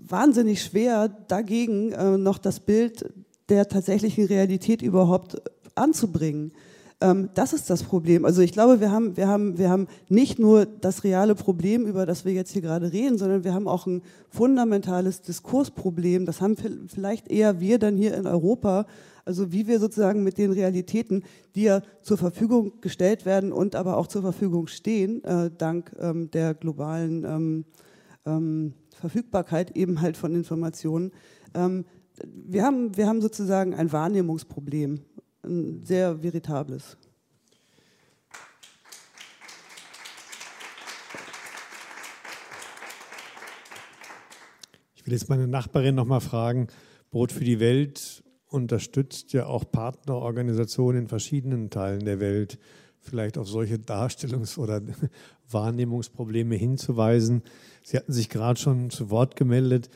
[0.08, 3.12] wahnsinnig schwer, dagegen äh, noch das Bild
[3.50, 5.42] der tatsächlichen Realität überhaupt
[5.74, 6.52] anzubringen.
[7.00, 8.24] Ähm, das ist das Problem.
[8.24, 12.06] Also ich glaube, wir haben, wir, haben, wir haben nicht nur das reale Problem, über
[12.06, 16.26] das wir jetzt hier gerade reden, sondern wir haben auch ein fundamentales Diskursproblem.
[16.26, 16.56] Das haben
[16.88, 18.86] vielleicht eher wir dann hier in Europa.
[19.24, 21.22] Also wie wir sozusagen mit den Realitäten,
[21.54, 26.30] die ja zur Verfügung gestellt werden und aber auch zur Verfügung stehen, äh, dank ähm,
[26.30, 27.64] der globalen ähm,
[28.26, 31.12] ähm, Verfügbarkeit eben halt von Informationen.
[32.24, 35.00] Wir, haben, wir haben sozusagen ein Wahrnehmungsproblem
[35.42, 36.96] ein sehr veritables.
[44.94, 46.68] Ich will jetzt meine Nachbarin noch mal fragen.
[47.10, 52.58] Brot für die Welt unterstützt ja auch Partnerorganisationen in verschiedenen Teilen der Welt,
[53.00, 54.82] vielleicht auf solche Darstellungs- oder
[55.50, 57.42] Wahrnehmungsprobleme hinzuweisen.
[57.82, 59.88] Sie hatten sich gerade schon zu Wort gemeldet.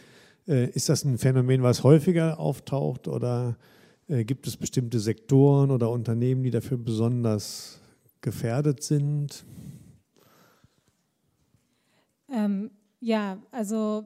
[0.46, 3.56] Äh, ist das ein Phänomen, was häufiger auftaucht oder
[4.08, 7.80] äh, gibt es bestimmte Sektoren oder Unternehmen, die dafür besonders
[8.20, 9.44] gefährdet sind?
[12.30, 12.70] Ähm,
[13.00, 14.04] ja, also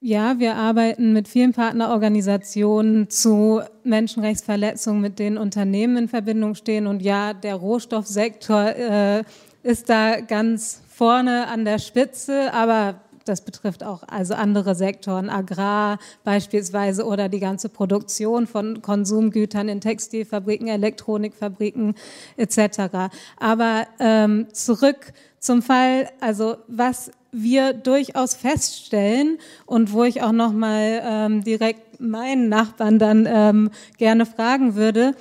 [0.00, 6.86] ja, wir arbeiten mit vielen Partnerorganisationen zu Menschenrechtsverletzungen, mit denen Unternehmen in Verbindung stehen.
[6.86, 9.24] Und ja, der Rohstoffsektor äh,
[9.64, 15.98] ist da ganz vorne an der Spitze, aber das betrifft auch also andere Sektoren, Agrar
[16.24, 21.94] beispielsweise oder die ganze Produktion von Konsumgütern in Textilfabriken, Elektronikfabriken
[22.36, 23.10] etc.
[23.38, 30.52] Aber ähm, zurück zum Fall, also was wir durchaus feststellen und wo ich auch noch
[30.52, 35.14] mal ähm, direkt meinen Nachbarn dann ähm, gerne fragen würde,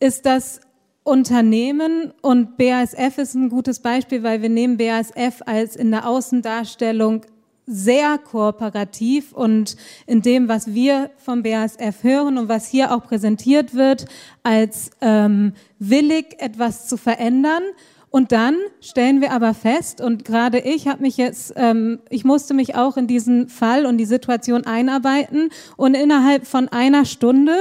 [0.00, 0.60] ist, dass
[1.04, 7.26] Unternehmen und BASF ist ein gutes Beispiel, weil wir nehmen BASF als in der Außendarstellung
[7.66, 13.74] sehr kooperativ und in dem, was wir vom BASF hören und was hier auch präsentiert
[13.74, 14.06] wird,
[14.42, 17.62] als ähm, willig etwas zu verändern.
[18.10, 22.54] Und dann stellen wir aber fest, und gerade ich habe mich jetzt, ähm, ich musste
[22.54, 27.56] mich auch in diesen Fall und die Situation einarbeiten und innerhalb von einer Stunde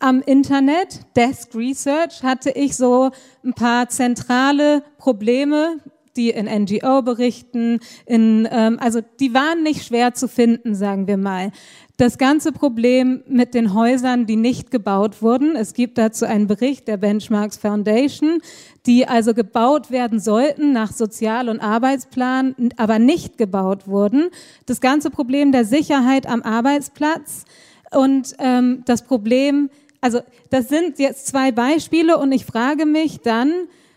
[0.00, 5.78] am Internet, Desk Research, hatte ich so ein paar zentrale Probleme
[6.16, 11.16] die in NGO berichten, in, ähm, also die waren nicht schwer zu finden, sagen wir
[11.16, 11.50] mal.
[11.96, 16.88] Das ganze Problem mit den Häusern, die nicht gebaut wurden, es gibt dazu einen Bericht
[16.88, 18.40] der Benchmarks Foundation,
[18.84, 24.30] die also gebaut werden sollten nach Sozial- und Arbeitsplan, aber nicht gebaut wurden.
[24.66, 27.44] Das ganze Problem der Sicherheit am Arbeitsplatz
[27.92, 33.52] und ähm, das Problem, also das sind jetzt zwei Beispiele und ich frage mich dann,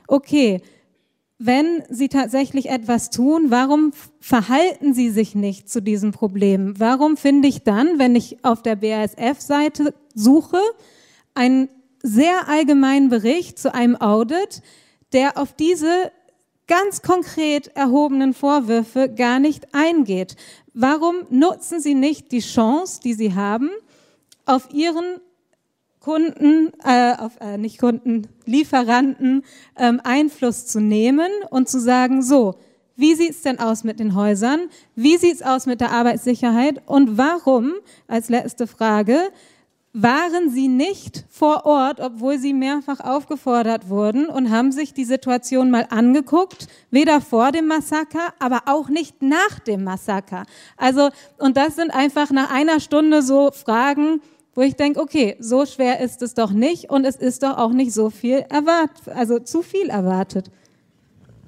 [0.08, 0.62] okay,
[1.40, 6.74] wenn sie tatsächlich etwas tun, warum verhalten sie sich nicht zu diesem Problem?
[6.80, 10.60] Warum finde ich dann, wenn ich auf der BASF-Seite suche,
[11.36, 11.70] einen
[12.02, 14.62] sehr allgemeinen Bericht zu einem Audit,
[15.14, 16.12] der auf diese
[16.68, 20.36] ganz konkret erhobenen Vorwürfe gar nicht eingeht?
[20.74, 23.70] Warum nutzen sie nicht die Chance, die sie haben,
[24.46, 25.20] auf ihren
[26.08, 29.44] Kunden, äh, auf, äh, nicht Kunden, Lieferanten
[29.76, 32.56] ähm, Einfluss zu nehmen und zu sagen, so,
[32.96, 34.70] wie sieht's denn aus mit den Häusern?
[34.96, 36.82] Wie sieht's aus mit der Arbeitssicherheit?
[36.86, 37.74] Und warum,
[38.08, 39.20] als letzte Frage,
[39.92, 45.72] waren Sie nicht vor Ort, obwohl Sie mehrfach aufgefordert wurden und haben sich die Situation
[45.72, 50.46] mal angeguckt, weder vor dem Massaker, aber auch nicht nach dem Massaker.
[50.78, 54.22] Also, und das sind einfach nach einer Stunde so Fragen,
[54.58, 57.72] wo ich denke, okay, so schwer ist es doch nicht und es ist doch auch
[57.72, 60.50] nicht so viel erwartet, also zu viel erwartet.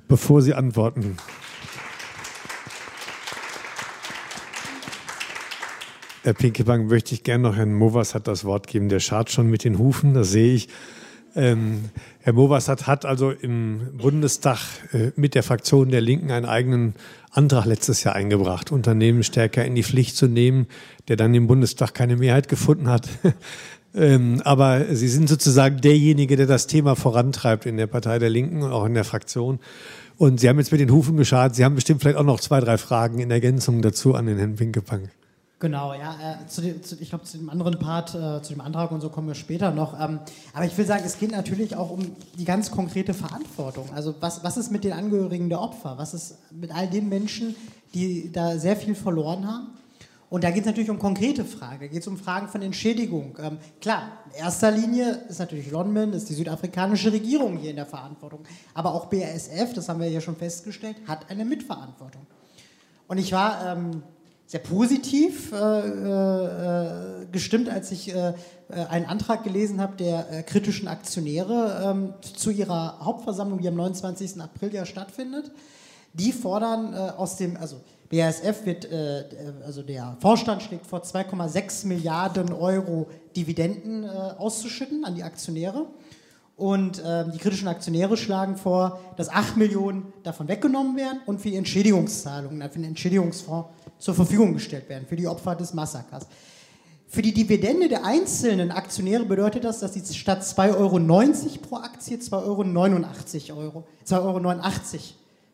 [0.08, 1.18] Bevor Sie antworten.
[6.22, 8.90] Herr Pinkebank, möchte ich gerne noch Herrn Movas hat das Wort geben.
[8.90, 10.70] Der schart schon mit den Hufen, das sehe ich.
[11.36, 11.90] Ähm,
[12.22, 14.60] Herr Movassat hat also im Bundestag
[14.94, 16.96] äh, mit der Fraktion der Linken einen eigenen
[17.32, 20.68] Antrag letztes Jahr eingebracht, Unternehmen stärker in die Pflicht zu nehmen,
[21.08, 23.08] der dann im Bundestag keine Mehrheit gefunden hat.
[23.94, 28.64] ähm, aber Sie sind sozusagen derjenige, der das Thema vorantreibt in der Partei der Linken
[28.64, 29.60] und auch in der Fraktion.
[30.18, 31.56] Und Sie haben jetzt mit den Hufen geschaut.
[31.56, 34.60] Sie haben bestimmt vielleicht auch noch zwei, drei Fragen in Ergänzung dazu an den Herrn
[34.60, 35.10] Winkepang.
[35.60, 36.16] Genau, ja.
[36.42, 39.02] Äh, zu dem, zu, ich glaube, zu dem anderen Part, äh, zu dem Antrag und
[39.02, 40.00] so kommen wir später noch.
[40.00, 40.20] Ähm,
[40.54, 43.90] aber ich will sagen, es geht natürlich auch um die ganz konkrete Verantwortung.
[43.94, 45.98] Also was, was ist mit den Angehörigen der Opfer?
[45.98, 47.58] Was ist mit all den Menschen,
[47.94, 49.68] die da sehr viel verloren haben?
[50.30, 51.82] Und da geht es natürlich um konkrete Fragen.
[51.82, 53.38] Da geht es um Fragen von Entschädigung.
[53.42, 57.88] Ähm, klar, in erster Linie ist natürlich Lonmin, ist die südafrikanische Regierung hier in der
[57.88, 58.42] Verantwortung.
[58.74, 62.26] Aber auch BASF, das haben wir ja schon festgestellt, hat eine Mitverantwortung.
[63.08, 64.04] Und ich war ähm,
[64.50, 68.34] sehr positiv äh, äh, gestimmt, als ich äh, äh
[68.90, 74.42] einen Antrag gelesen habe der äh, kritischen Aktionäre ähm, zu ihrer Hauptversammlung, die am 29.
[74.42, 75.52] April ja stattfindet.
[76.14, 77.76] Die fordern äh, aus dem, also
[78.10, 79.26] BASF wird, äh,
[79.64, 85.86] also der Vorstand schlägt vor, 2,6 Milliarden Euro Dividenden äh, auszuschütten an die Aktionäre.
[86.58, 91.56] Und äh, die kritischen Aktionäre schlagen vor, dass 8 Millionen davon weggenommen werden und für
[91.56, 93.70] Entschädigungszahlungen, für den Entschädigungsfonds
[94.00, 96.26] zur Verfügung gestellt werden, für die Opfer des Massakers.
[97.08, 101.00] Für die Dividende der einzelnen Aktionäre bedeutet das, dass sie statt 2,90 Euro
[101.68, 104.44] pro Aktie 2,89 Euro, 2,89 Euro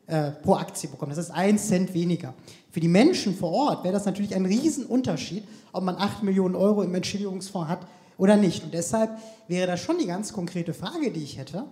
[0.07, 1.11] äh, pro Aktie bekommen.
[1.11, 2.33] Das ist ein Cent weniger.
[2.71, 6.83] Für die Menschen vor Ort wäre das natürlich ein Riesenunterschied, ob man 8 Millionen Euro
[6.83, 7.87] im Entschädigungsfonds hat
[8.17, 8.63] oder nicht.
[8.63, 9.11] Und deshalb
[9.47, 11.63] wäre das schon die ganz konkrete Frage, die ich hätte.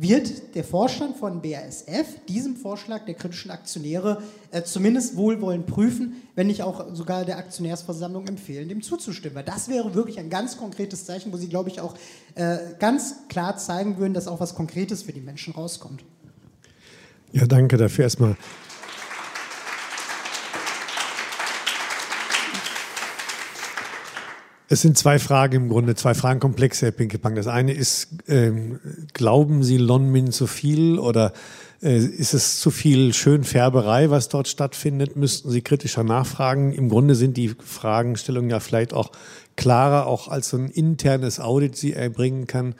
[0.00, 4.22] Wird der Vorstand von BASF diesem Vorschlag der kritischen Aktionäre
[4.52, 9.34] äh, zumindest wohlwollend prüfen, wenn nicht auch sogar der Aktionärsversammlung empfehlen, dem zuzustimmen?
[9.34, 11.96] Weil das wäre wirklich ein ganz konkretes Zeichen, wo Sie, glaube ich, auch
[12.36, 16.04] äh, ganz klar zeigen würden, dass auch was Konkretes für die Menschen rauskommt.
[17.32, 18.36] Ja, danke dafür erstmal.
[24.70, 27.34] Es sind zwei Fragen im Grunde, zwei Fragenkomplexe, Herr Pinkepang.
[27.34, 28.78] Das eine ist, ähm,
[29.14, 31.32] glauben Sie Lonmin zu viel oder
[31.82, 35.16] äh, ist es zu viel Schönfärberei, was dort stattfindet?
[35.16, 36.72] Müssten Sie kritischer nachfragen?
[36.72, 39.10] Im Grunde sind die Fragestellungen ja vielleicht auch
[39.56, 42.74] klarer, auch als so ein internes Audit sie erbringen kann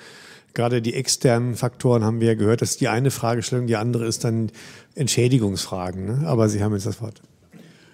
[0.59, 4.07] gerade die externen Faktoren haben wir ja gehört, das ist die eine Fragestellung, die andere
[4.07, 4.51] ist dann
[4.97, 6.05] Entschädigungsfragen.
[6.05, 6.27] Ne?
[6.27, 7.23] Aber Sie haben jetzt das Wort.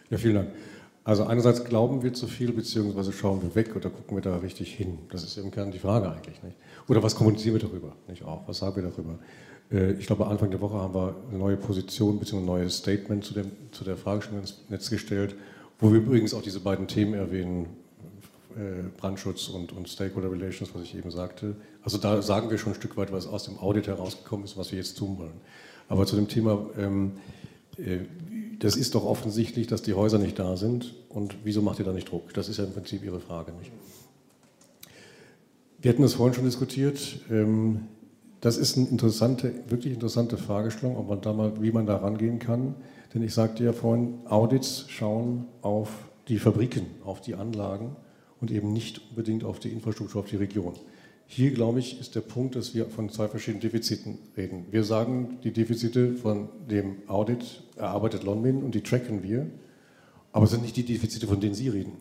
[0.09, 0.49] Ja, vielen Dank.
[1.05, 4.75] Also einerseits glauben wir zu viel, beziehungsweise schauen wir weg oder gucken wir da richtig
[4.75, 4.99] hin.
[5.11, 6.43] Das ist im Kern die Frage eigentlich.
[6.43, 6.57] Nicht?
[6.89, 7.93] Oder was kommunizieren wir darüber?
[8.09, 8.49] Nicht auch?
[8.49, 9.19] Was sagen wir darüber?
[9.71, 12.39] Äh, ich glaube, Anfang der Woche haben wir eine neue Position bzw.
[12.39, 15.35] ein neues Statement zu, dem, zu der Fragestellung ins Netz gestellt,
[15.79, 17.67] wo wir übrigens auch diese beiden Themen erwähnen,
[18.57, 21.55] äh, Brandschutz und, und Stakeholder Relations, was ich eben sagte.
[21.83, 24.73] Also da sagen wir schon ein Stück weit, was aus dem Audit herausgekommen ist, was
[24.73, 25.41] wir jetzt tun wollen.
[25.89, 27.13] Aber zu dem Thema, ähm,
[27.77, 27.99] äh,
[28.59, 30.95] das ist doch offensichtlich, dass die Häuser nicht da sind.
[31.09, 32.35] Und wieso macht ihr da nicht Druck?
[32.35, 33.53] Das ist ja im Prinzip Ihre Frage.
[33.53, 33.73] Nicht?
[35.81, 37.21] Wir hatten das vorhin schon diskutiert.
[37.31, 37.89] Ähm,
[38.41, 42.39] das ist eine interessante, wirklich interessante Fragestellung, ob man da mal, wie man da rangehen
[42.39, 42.75] kann.
[43.15, 45.91] Denn ich sagte ja vorhin, Audits schauen auf
[46.29, 47.97] die Fabriken, auf die Anlagen
[48.41, 50.75] und eben nicht unbedingt auf die Infrastruktur, auf die Region.
[51.27, 54.67] Hier, glaube ich, ist der Punkt, dass wir von zwei verschiedenen Defiziten reden.
[54.71, 59.47] Wir sagen, die Defizite von dem Audit erarbeitet Lonmin und die tracken wir,
[60.33, 61.93] aber es sind nicht die Defizite, von denen Sie reden,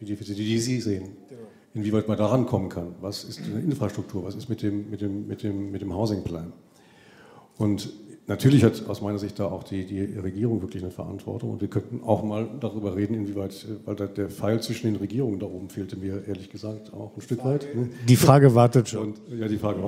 [0.00, 1.10] die Defizite, die Sie sehen.
[1.28, 1.42] Genau.
[1.74, 2.94] Inwieweit man da rankommen kann.
[3.00, 4.24] Was ist die Infrastruktur?
[4.24, 6.52] Was ist mit dem, mit dem, mit dem, mit dem Housing Plan?
[7.58, 7.92] Und
[8.26, 11.50] natürlich hat aus meiner Sicht da auch die, die Regierung wirklich eine Verantwortung.
[11.50, 15.46] Und wir könnten auch mal darüber reden, inwieweit, weil der Pfeil zwischen den Regierungen da
[15.46, 17.66] oben fehlte mir ehrlich gesagt auch ein Stück weit.
[17.74, 17.90] Ne?
[18.08, 19.14] Die Frage wartet schon.
[19.14, 19.80] Und, ja, die Frage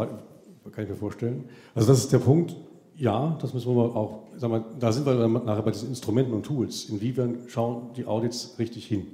[0.72, 1.44] kann ich mir vorstellen.
[1.74, 2.56] Also das ist der Punkt.
[2.96, 5.88] Ja, das müssen wir mal auch, sag mal, da sind wir dann nachher bei diesen
[5.88, 6.84] Instrumenten und Tools.
[6.84, 9.06] Inwiefern schauen die Audits richtig hin?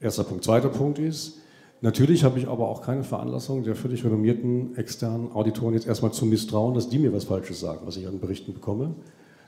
[0.00, 0.44] Erster Punkt.
[0.44, 1.38] Zweiter Punkt ist,
[1.86, 6.26] Natürlich habe ich aber auch keine Veranlassung der völlig renommierten externen Auditoren jetzt erstmal zu
[6.26, 8.96] misstrauen, dass die mir was Falsches sagen, was ich an Berichten bekomme.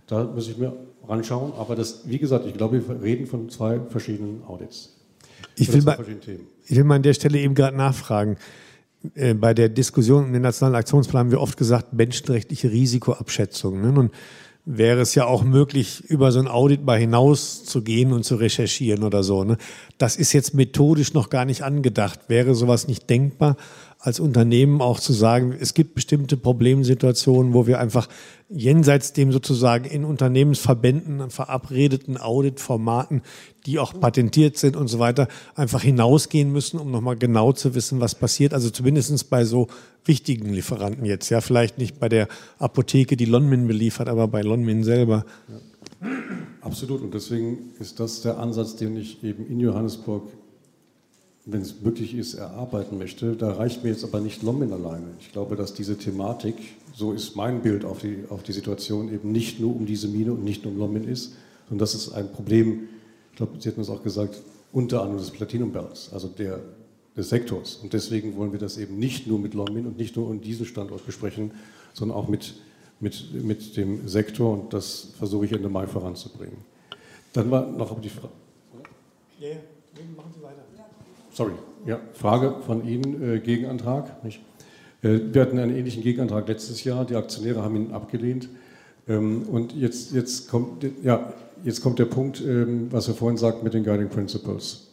[0.06, 0.72] Da muss ich mir
[1.08, 1.52] ranschauen.
[1.58, 5.00] Aber das, wie gesagt, ich glaube, wir reden von zwei verschiedenen Audits.
[5.56, 5.98] Ich will, mal,
[6.64, 8.36] ich will mal an der Stelle eben gerade nachfragen.
[9.16, 13.80] Äh, bei der Diskussion um den Nationalen Aktionsplan haben wir oft gesagt, menschenrechtliche Risikoabschätzung.
[13.80, 13.98] Ne?
[13.98, 14.12] Und
[14.70, 18.36] wäre es ja auch möglich, über so ein Audit mal hinaus zu gehen und zu
[18.36, 19.42] recherchieren oder so.
[19.42, 19.56] Ne?
[19.96, 22.20] Das ist jetzt methodisch noch gar nicht angedacht.
[22.28, 23.56] Wäre sowas nicht denkbar,
[23.98, 28.08] als Unternehmen auch zu sagen, es gibt bestimmte Problemsituationen, wo wir einfach
[28.48, 33.22] jenseits dem sozusagen in Unternehmensverbänden verabredeten Auditformaten,
[33.66, 35.26] die auch patentiert sind und so weiter,
[35.56, 38.54] einfach hinausgehen müssen, um nochmal genau zu wissen, was passiert.
[38.54, 39.66] Also zumindestens bei so
[40.04, 41.28] wichtigen Lieferanten jetzt.
[41.28, 42.28] Ja, vielleicht nicht bei der
[42.58, 45.26] Apotheke, die Lonmin beliefert, aber bei Lonmin selber.
[45.48, 46.08] Ja.
[46.60, 47.02] Absolut.
[47.02, 50.28] Und deswegen ist das der Ansatz, den ich eben in Johannesburg,
[51.50, 53.34] wenn es möglich ist, erarbeiten möchte.
[53.34, 55.06] Da reicht mir jetzt aber nicht Lonmin alleine.
[55.18, 56.56] Ich glaube, dass diese Thematik,
[56.94, 60.32] so ist mein Bild auf die, auf die Situation, eben nicht nur um diese Mine
[60.32, 61.32] und nicht nur um Lonmin ist,
[61.68, 62.88] sondern das ist ein Problem,
[63.30, 64.42] ich glaube, Sie hatten es auch gesagt,
[64.72, 66.60] unter anderem des Platinumbergs, also der,
[67.16, 67.76] des Sektors.
[67.76, 70.66] Und deswegen wollen wir das eben nicht nur mit Lonmin und nicht nur um diesen
[70.66, 71.52] Standort besprechen,
[71.94, 72.56] sondern auch mit,
[73.00, 76.58] mit, mit dem Sektor und das versuche ich Ende Mai voranzubringen.
[77.32, 78.34] Dann war noch die Frage.
[79.40, 79.54] Ja,
[80.14, 80.67] machen Sie weiter.
[81.38, 81.52] Sorry,
[81.86, 84.24] ja, Frage von Ihnen, äh, Gegenantrag.
[84.24, 84.40] Nicht?
[85.02, 88.48] Äh, wir hatten einen ähnlichen Gegenantrag letztes Jahr, die Aktionäre haben ihn abgelehnt.
[89.06, 91.32] Ähm, und jetzt, jetzt, kommt, ja,
[91.62, 94.88] jetzt kommt der Punkt, ähm, was wir vorhin sagten mit den Guiding Principles.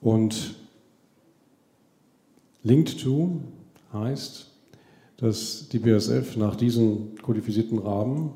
[0.00, 0.54] Und
[2.62, 3.42] Linked to
[3.92, 4.50] heißt,
[5.18, 8.30] dass die BSF nach diesem kodifizierten Rahmen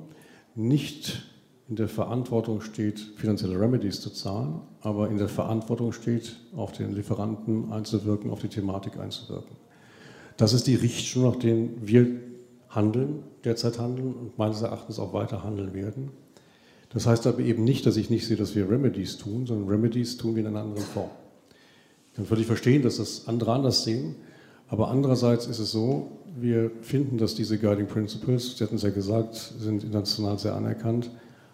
[0.54, 1.22] nicht
[1.70, 6.92] in der Verantwortung steht, finanzielle Remedies zu zahlen, aber in der Verantwortung steht, auf den
[6.92, 9.56] Lieferanten einzuwirken, auf die Thematik einzuwirken.
[10.36, 12.08] Das ist die Richtschnur, nach der wir
[12.70, 16.10] handeln, derzeit handeln und meines Erachtens auch weiter handeln werden.
[16.92, 20.16] Das heißt aber eben nicht, dass ich nicht sehe, dass wir Remedies tun, sondern Remedies
[20.16, 21.10] tun wir in einer anderen Form.
[22.10, 24.16] Ich kann völlig verstehen, dass das andere anders sehen,
[24.66, 28.90] aber andererseits ist es so, wir finden, dass diese Guiding Principles, Sie hatten es ja
[28.90, 31.10] gesagt, sind international sehr anerkannt,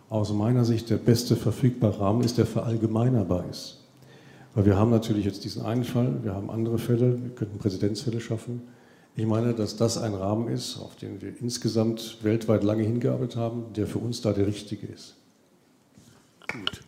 [0.08, 3.78] aus meiner Sicht der beste verfügbare Rahmen ist, der verallgemeinerbar ist.
[4.54, 8.20] Weil wir haben natürlich jetzt diesen einen Fall, wir haben andere Fälle, wir könnten Präzedenzfälle
[8.20, 8.62] schaffen.
[9.14, 13.64] Ich meine, dass das ein Rahmen ist, auf den wir insgesamt weltweit lange hingearbeitet haben,
[13.74, 15.14] der für uns da der richtige ist.
[16.52, 16.80] Gut.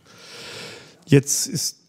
[1.05, 1.79] Jetzt ist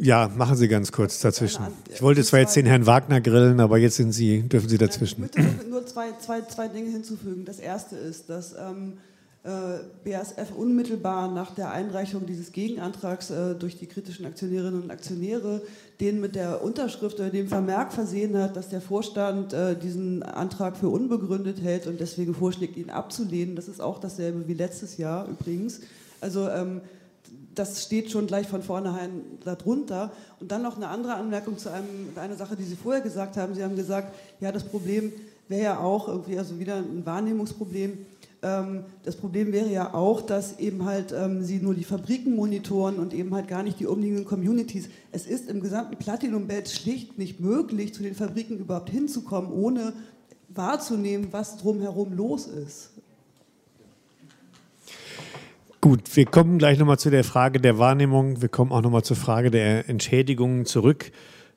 [0.00, 1.62] ja, machen Sie ganz kurz dazwischen.
[1.92, 5.24] Ich wollte zwar jetzt den Herrn Wagner grillen, aber jetzt sind Sie, dürfen Sie dazwischen.
[5.24, 7.44] Ich möchte nur zwei, zwei, zwei Dinge hinzufügen.
[7.44, 9.13] Das erste ist, dass ähm, äh,
[9.44, 15.60] BASF unmittelbar nach der Einreichung dieses Gegenantrags äh, durch die kritischen Aktionärinnen und Aktionäre
[16.00, 20.76] den mit der Unterschrift oder dem Vermerk versehen hat, dass der Vorstand äh, diesen Antrag
[20.76, 23.54] für unbegründet hält und deswegen vorschlägt, ihn abzulehnen.
[23.54, 25.80] Das ist auch dasselbe wie letztes Jahr übrigens.
[26.22, 26.80] Also ähm,
[27.54, 30.10] das steht schon gleich von vornherein darunter.
[30.40, 33.54] Und dann noch eine andere Anmerkung zu einem, einer Sache, die Sie vorher gesagt haben.
[33.54, 35.12] Sie haben gesagt, ja, das Problem
[35.48, 37.98] wäre ja auch irgendwie also wieder ein Wahrnehmungsproblem.
[38.44, 42.96] Ähm, das Problem wäre ja auch, dass eben halt ähm, Sie nur die Fabriken monitoren
[42.96, 44.90] und eben halt gar nicht die umliegenden Communities.
[45.12, 49.94] Es ist im gesamten Platinum Belt schlicht nicht möglich, zu den Fabriken überhaupt hinzukommen, ohne
[50.50, 52.90] wahrzunehmen, was drumherum los ist.
[55.80, 58.42] Gut, wir kommen gleich nochmal zu der Frage der Wahrnehmung.
[58.42, 61.12] Wir kommen auch nochmal zur Frage der Entschädigungen zurück,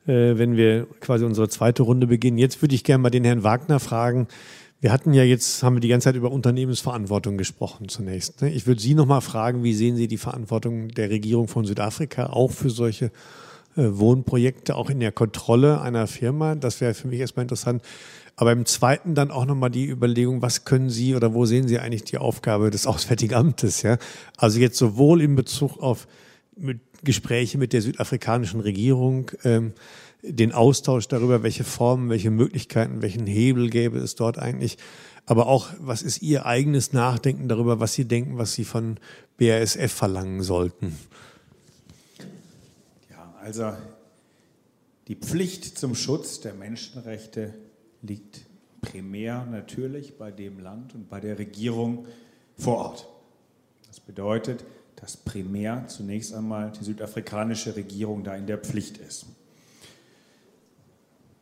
[0.05, 2.37] äh, wenn wir quasi unsere zweite Runde beginnen.
[2.37, 4.27] Jetzt würde ich gerne mal den Herrn Wagner fragen.
[4.79, 8.41] Wir hatten ja jetzt, haben wir die ganze Zeit über Unternehmensverantwortung gesprochen zunächst.
[8.41, 8.51] Ne?
[8.51, 12.51] Ich würde Sie nochmal fragen, wie sehen Sie die Verantwortung der Regierung von Südafrika auch
[12.51, 13.05] für solche
[13.75, 16.53] äh, Wohnprojekte, auch in der Kontrolle einer Firma?
[16.53, 17.81] Das wäre für mich erstmal interessant.
[18.35, 21.79] Aber im zweiten dann auch nochmal die Überlegung, was können Sie oder wo sehen Sie
[21.79, 23.81] eigentlich die Aufgabe des Auswärtigen Amtes?
[23.81, 23.97] Ja?
[24.37, 26.07] Also jetzt sowohl in Bezug auf
[26.55, 29.73] mit Gespräche mit der südafrikanischen Regierung, ähm,
[30.21, 34.77] den Austausch darüber, welche Formen, welche Möglichkeiten, welchen Hebel gäbe es dort eigentlich,
[35.25, 38.97] aber auch, was ist Ihr eigenes Nachdenken darüber, was Sie denken, was Sie von
[39.37, 40.97] BASF verlangen sollten?
[43.09, 43.73] Ja, also
[45.07, 47.53] die Pflicht zum Schutz der Menschenrechte
[48.01, 48.41] liegt
[48.81, 52.05] primär natürlich bei dem Land und bei der Regierung
[52.57, 53.07] vor Ort.
[53.87, 54.63] Das bedeutet,
[54.95, 59.25] dass primär zunächst einmal die südafrikanische Regierung da in der Pflicht ist.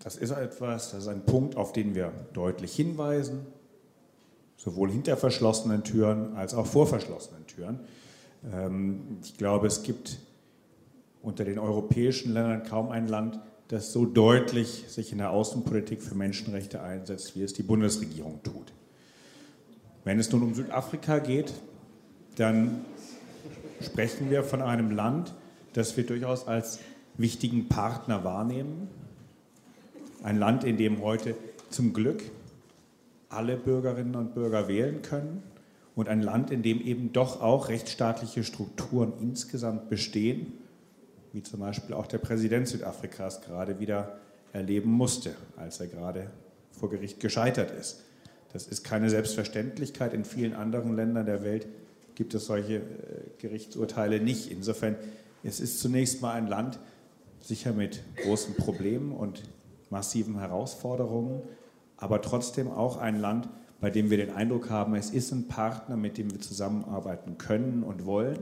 [0.05, 3.47] Das ist etwas, das ist ein Punkt, auf den wir deutlich hinweisen,
[4.55, 7.79] sowohl hinter verschlossenen Türen als auch vor verschlossenen Türen.
[8.53, 10.19] Ähm, ich glaube, es gibt
[11.23, 13.39] unter den europäischen Ländern kaum ein Land,
[13.69, 18.73] das so deutlich sich in der Außenpolitik für Menschenrechte einsetzt, wie es die Bundesregierung tut.
[20.03, 21.51] Wenn es nun um Südafrika geht,
[22.35, 22.85] dann
[23.81, 25.33] sprechen wir von einem Land,
[25.73, 26.77] das wir durchaus als
[27.17, 28.87] wichtigen Partner wahrnehmen.
[30.25, 31.35] Ein Land, in dem heute
[31.69, 32.23] zum Glück
[33.29, 35.43] alle Bürgerinnen und Bürger wählen können
[35.95, 40.51] und ein Land, in dem eben doch auch rechtsstaatliche Strukturen insgesamt bestehen
[41.35, 44.19] wie zum Beispiel auch der Präsident Südafrikas gerade wieder
[44.53, 46.31] erleben musste, als er gerade
[46.71, 48.03] vor Gericht gescheitert ist.
[48.53, 50.13] Das ist keine Selbstverständlichkeit.
[50.13, 51.67] In vielen anderen Ländern der Welt
[52.15, 52.81] gibt es solche äh,
[53.37, 54.49] Gerichtsurteile nicht.
[54.49, 54.95] Insofern,
[55.43, 56.79] es ist zunächst mal ein Land
[57.41, 59.43] sicher mit großen Problemen und
[59.89, 61.41] massiven Herausforderungen,
[61.97, 65.97] aber trotzdem auch ein Land, bei dem wir den Eindruck haben, es ist ein Partner,
[65.97, 68.39] mit dem wir zusammenarbeiten können und wollen.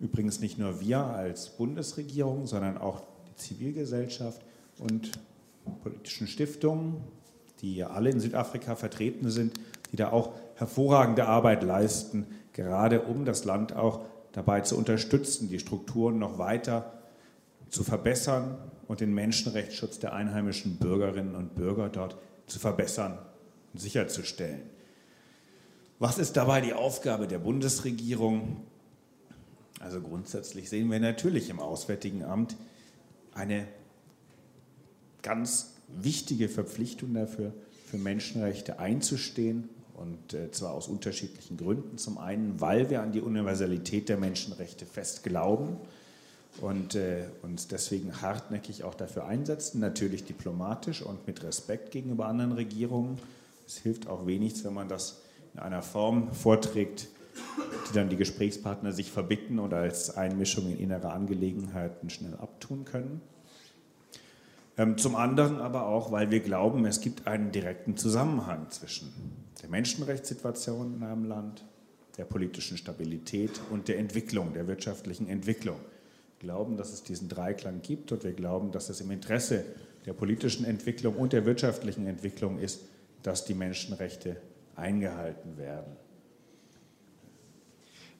[0.00, 4.42] Übrigens nicht nur wir als Bundesregierung, sondern auch die Zivilgesellschaft
[4.78, 5.12] und
[5.82, 6.96] politischen Stiftungen,
[7.60, 9.54] die alle in Südafrika vertreten sind,
[9.92, 14.00] die da auch hervorragende Arbeit leisten, gerade um das Land auch
[14.32, 17.01] dabei zu unterstützen, die Strukturen noch weiter
[17.72, 22.16] zu verbessern und den Menschenrechtsschutz der einheimischen Bürgerinnen und Bürger dort
[22.46, 23.18] zu verbessern
[23.72, 24.60] und sicherzustellen.
[25.98, 28.62] Was ist dabei die Aufgabe der Bundesregierung?
[29.80, 32.56] Also grundsätzlich sehen wir natürlich im Auswärtigen Amt
[33.32, 33.66] eine
[35.22, 37.54] ganz wichtige Verpflichtung dafür,
[37.86, 41.96] für Menschenrechte einzustehen und äh, zwar aus unterschiedlichen Gründen.
[41.96, 45.78] Zum einen, weil wir an die Universalität der Menschenrechte fest glauben
[46.60, 52.52] und äh, uns deswegen hartnäckig auch dafür einsetzen, natürlich diplomatisch und mit Respekt gegenüber anderen
[52.52, 53.18] Regierungen.
[53.66, 55.22] Es hilft auch wenig, wenn man das
[55.54, 57.08] in einer Form vorträgt,
[57.88, 63.22] die dann die Gesprächspartner sich verbitten oder als Einmischung in innere Angelegenheiten schnell abtun können.
[64.76, 69.12] Ähm, zum anderen aber auch, weil wir glauben, es gibt einen direkten Zusammenhang zwischen
[69.62, 71.64] der Menschenrechtssituation in einem Land,
[72.16, 75.76] der politischen Stabilität und der Entwicklung, der wirtschaftlichen Entwicklung.
[76.42, 79.64] Wir glauben, dass es diesen Dreiklang gibt und wir glauben, dass es im Interesse
[80.06, 82.80] der politischen Entwicklung und der wirtschaftlichen Entwicklung ist,
[83.22, 84.36] dass die Menschenrechte
[84.74, 85.92] eingehalten werden.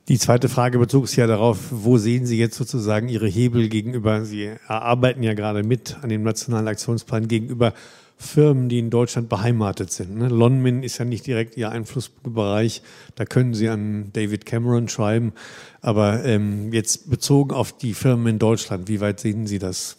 [0.07, 4.25] Die zweite Frage bezog sich ja darauf, wo sehen Sie jetzt sozusagen Ihre Hebel gegenüber,
[4.25, 7.75] Sie erarbeiten ja gerade mit an dem Nationalen Aktionsplan gegenüber
[8.23, 10.17] Firmen, die in Deutschland beheimatet sind.
[10.17, 10.29] Ne?
[10.29, 12.83] Lonmin ist ja nicht direkt Ihr Einflussbereich,
[13.17, 15.33] da können Sie an David Cameron schreiben,
[15.81, 19.97] aber ähm, jetzt bezogen auf die Firmen in Deutschland, wie weit sehen Sie das?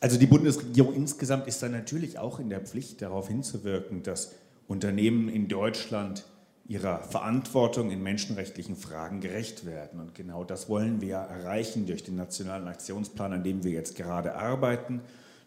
[0.00, 4.32] Also die Bundesregierung insgesamt ist dann natürlich auch in der Pflicht, darauf hinzuwirken, dass
[4.66, 6.24] Unternehmen in Deutschland
[6.70, 9.98] ihrer Verantwortung in menschenrechtlichen Fragen gerecht werden.
[9.98, 14.36] Und genau das wollen wir erreichen durch den Nationalen Aktionsplan, an dem wir jetzt gerade
[14.36, 15.00] arbeiten.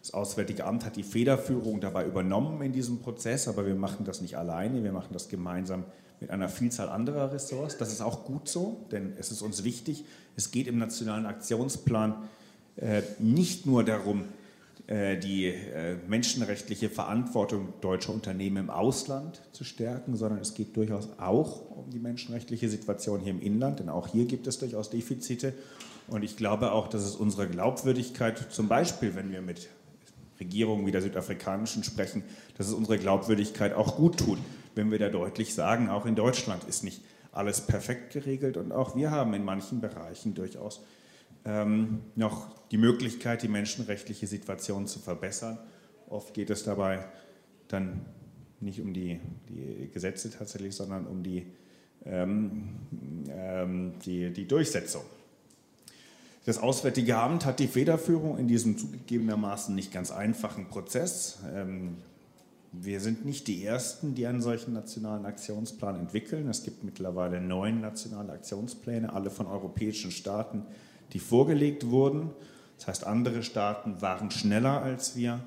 [0.04, 4.20] Das Auswärtige Amt hat die Federführung dabei übernommen in diesem Prozess, aber wir machen das
[4.20, 5.84] nicht alleine, wir machen das gemeinsam
[6.20, 7.78] mit einer Vielzahl anderer Ressorts.
[7.78, 10.04] Das ist auch gut so, denn es ist uns wichtig.
[10.36, 12.16] Es geht im Nationalen Aktionsplan
[12.76, 14.26] äh, nicht nur darum,
[14.88, 21.08] äh, die äh, menschenrechtliche Verantwortung deutscher Unternehmen im Ausland zu stärken, sondern es geht durchaus
[21.16, 25.54] auch um die menschenrechtliche Situation hier im Inland, denn auch hier gibt es durchaus Defizite.
[26.08, 29.70] Und ich glaube auch, dass es unsere Glaubwürdigkeit, zum Beispiel wenn wir mit
[30.40, 32.22] Regierungen wie der südafrikanischen sprechen,
[32.56, 34.38] dass es unsere Glaubwürdigkeit auch gut tut,
[34.74, 38.96] wenn wir da deutlich sagen, auch in Deutschland ist nicht alles perfekt geregelt und auch
[38.96, 40.82] wir haben in manchen Bereichen durchaus
[41.44, 45.58] ähm, noch die Möglichkeit, die menschenrechtliche Situation zu verbessern.
[46.08, 47.04] Oft geht es dabei
[47.68, 48.04] dann
[48.60, 51.46] nicht um die, die Gesetze tatsächlich, sondern um die,
[52.04, 52.76] ähm,
[53.28, 55.02] ähm, die, die Durchsetzung.
[56.44, 61.38] Das Auswärtige Amt hat die Federführung in diesem zugegebenermaßen nicht ganz einfachen Prozess.
[61.54, 61.96] Ähm,
[62.70, 66.48] wir sind nicht die Ersten, die einen solchen nationalen Aktionsplan entwickeln.
[66.48, 70.66] Es gibt mittlerweile neun nationale Aktionspläne, alle von europäischen Staaten,
[71.14, 72.30] die vorgelegt wurden.
[72.76, 75.40] Das heißt, andere Staaten waren schneller als wir.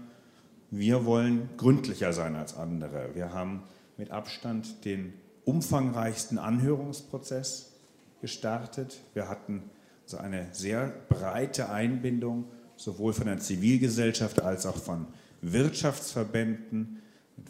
[0.72, 3.10] Wir wollen gründlicher sein als andere.
[3.14, 3.62] Wir haben
[3.98, 5.14] mit Abstand den
[5.46, 7.74] umfangreichsten Anhörungsprozess
[8.22, 9.00] gestartet.
[9.14, 9.64] Wir hatten
[10.08, 12.46] so eine sehr breite Einbindung
[12.78, 15.08] sowohl von der Zivilgesellschaft als auch von
[15.42, 17.02] Wirtschaftsverbänden,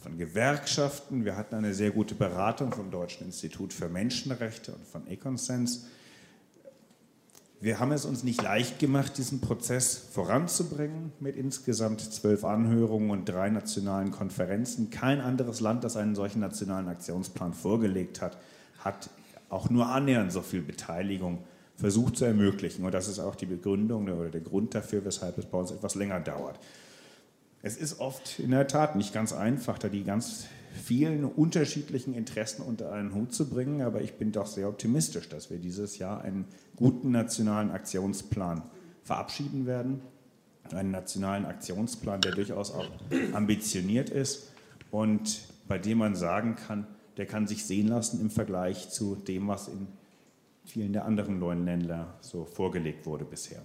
[0.02, 1.24] von Gewerkschaften.
[1.24, 5.86] Wir hatten eine sehr gute Beratung vom Deutschen Institut für Menschenrechte und von Econsens.
[7.60, 13.26] Wir haben es uns nicht leicht gemacht, diesen Prozess voranzubringen mit insgesamt zwölf Anhörungen und
[13.30, 14.90] drei nationalen Konferenzen.
[14.90, 18.38] Kein anderes Land, das einen solchen nationalen Aktionsplan vorgelegt hat,
[18.80, 19.10] hat
[19.50, 21.44] auch nur annähernd so viel Beteiligung
[21.78, 22.84] versucht zu ermöglichen.
[22.86, 25.96] Und das ist auch die Begründung oder der Grund dafür, weshalb es bei uns etwas
[25.96, 26.60] länger dauert.
[27.62, 32.62] Es ist oft in der Tat nicht ganz einfach, da die ganz vielen unterschiedlichen Interessen
[32.62, 36.22] unter einen Hut zu bringen, aber ich bin doch sehr optimistisch, dass wir dieses Jahr
[36.22, 38.64] einen guten nationalen Aktionsplan
[39.04, 40.02] verabschieden werden.
[40.72, 42.90] Einen nationalen Aktionsplan, der durchaus auch
[43.34, 44.52] ambitioniert ist
[44.92, 49.48] und bei dem man sagen kann, der kann sich sehen lassen im Vergleich zu dem,
[49.48, 49.88] was in
[50.68, 53.62] vielen der anderen neuen Länder so vorgelegt wurde bisher.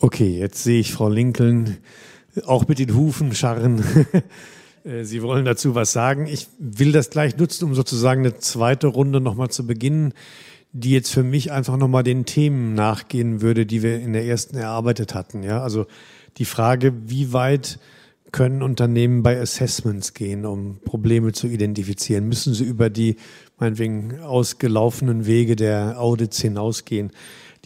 [0.00, 1.78] Okay, jetzt sehe ich Frau Lincoln
[2.46, 3.84] auch mit den Hufen scharren.
[4.82, 6.26] Äh, Sie wollen dazu was sagen.
[6.26, 10.14] Ich will das gleich nutzen, um sozusagen eine zweite Runde nochmal zu beginnen,
[10.72, 14.56] die jetzt für mich einfach nochmal den Themen nachgehen würde, die wir in der ersten
[14.56, 15.42] erarbeitet hatten.
[15.42, 15.84] Ja, also
[16.38, 17.78] die Frage, wie weit
[18.32, 22.28] können Unternehmen bei Assessments gehen, um Probleme zu identifizieren?
[22.28, 23.16] Müssen sie über die
[23.60, 27.10] meinetwegen ausgelaufenen Wege der Audits hinausgehen?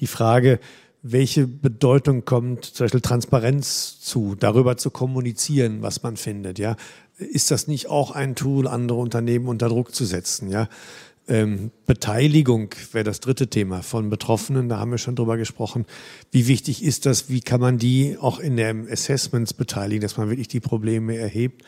[0.00, 0.60] Die Frage,
[1.02, 6.76] welche Bedeutung kommt zum Beispiel Transparenz zu, darüber zu kommunizieren, was man findet, ja?
[7.16, 10.68] Ist das nicht auch ein Tool, andere Unternehmen unter Druck zu setzen, ja?
[11.26, 15.86] Ähm, Beteiligung wäre das dritte Thema von Betroffenen, da haben wir schon drüber gesprochen.
[16.30, 17.30] Wie wichtig ist das?
[17.30, 21.64] Wie kann man die auch in den Assessments beteiligen, dass man wirklich die Probleme erhebt?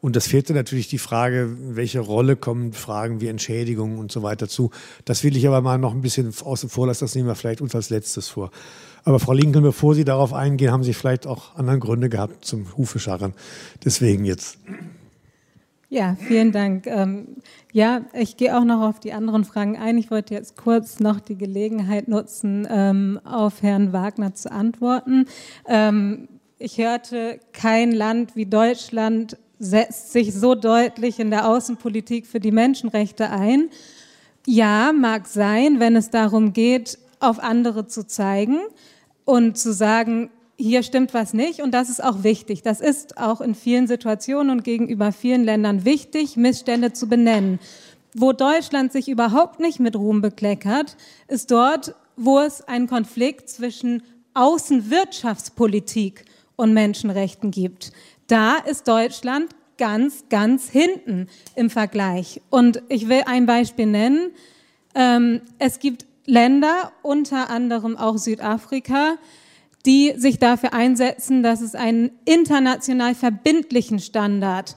[0.00, 4.48] Und das vierte natürlich die Frage, welche Rolle kommen Fragen wie Entschädigung und so weiter
[4.48, 4.70] zu.
[5.04, 7.60] Das will ich aber mal noch ein bisschen außen vor lassen, das nehmen wir vielleicht
[7.60, 8.50] uns als letztes vor.
[9.04, 12.76] Aber Frau Lincoln, bevor Sie darauf eingehen, haben Sie vielleicht auch andere Gründe gehabt zum
[12.76, 13.32] Hufescharren.
[13.84, 14.58] Deswegen jetzt.
[15.90, 16.86] Ja, vielen Dank.
[16.86, 17.36] Ähm,
[17.72, 19.96] ja, ich gehe auch noch auf die anderen Fragen ein.
[19.96, 25.26] Ich wollte jetzt kurz noch die Gelegenheit nutzen, ähm, auf Herrn Wagner zu antworten.
[25.66, 26.28] Ähm,
[26.58, 32.52] ich hörte, kein Land wie Deutschland setzt sich so deutlich in der Außenpolitik für die
[32.52, 33.70] Menschenrechte ein.
[34.46, 38.60] Ja, mag sein, wenn es darum geht, auf andere zu zeigen
[39.24, 42.62] und zu sagen, hier stimmt was nicht und das ist auch wichtig.
[42.62, 47.60] Das ist auch in vielen Situationen und gegenüber vielen Ländern wichtig, Missstände zu benennen.
[48.14, 50.96] Wo Deutschland sich überhaupt nicht mit Ruhm bekleckert,
[51.28, 54.02] ist dort, wo es einen Konflikt zwischen
[54.34, 56.24] Außenwirtschaftspolitik
[56.56, 57.92] und Menschenrechten gibt.
[58.28, 59.48] Da ist Deutschland
[59.78, 62.42] ganz, ganz hinten im Vergleich.
[62.50, 64.30] Und ich will ein Beispiel nennen.
[64.94, 69.16] Ähm, es gibt Länder, unter anderem auch Südafrika,
[69.86, 74.76] die sich dafür einsetzen, dass es einen international verbindlichen Standard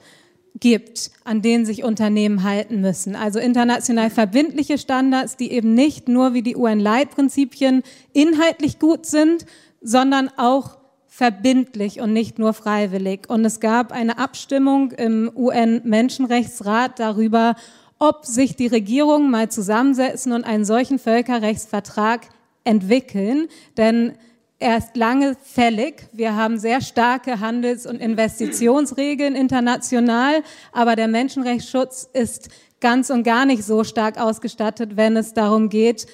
[0.58, 3.18] gibt, an den sich Unternehmen halten müssen.
[3.18, 7.84] Also international verbindliche Standards, die eben nicht nur wie die UN-Leitprinzipien
[8.14, 9.45] inhaltlich gut sind,
[9.82, 10.80] sondern auch
[11.22, 13.30] verbindlich und nicht nur freiwillig.
[13.30, 17.53] Und es gab eine Abstimmung im UN-Menschenrechtsrat darüber,
[17.99, 22.22] ob sich die Regierungen mal zusammensetzen und einen solchen Völkerrechtsvertrag
[22.63, 23.49] entwickeln.
[23.78, 24.13] Denn
[24.57, 26.09] er ist lange fällig.
[26.11, 30.41] Wir haben sehr starke Handels- und Investitionsregeln international,
[30.72, 32.49] aber der Menschenrechtsschutz ist
[32.80, 36.07] ganz und gar nicht so stark ausgestattet, wenn es darum geht,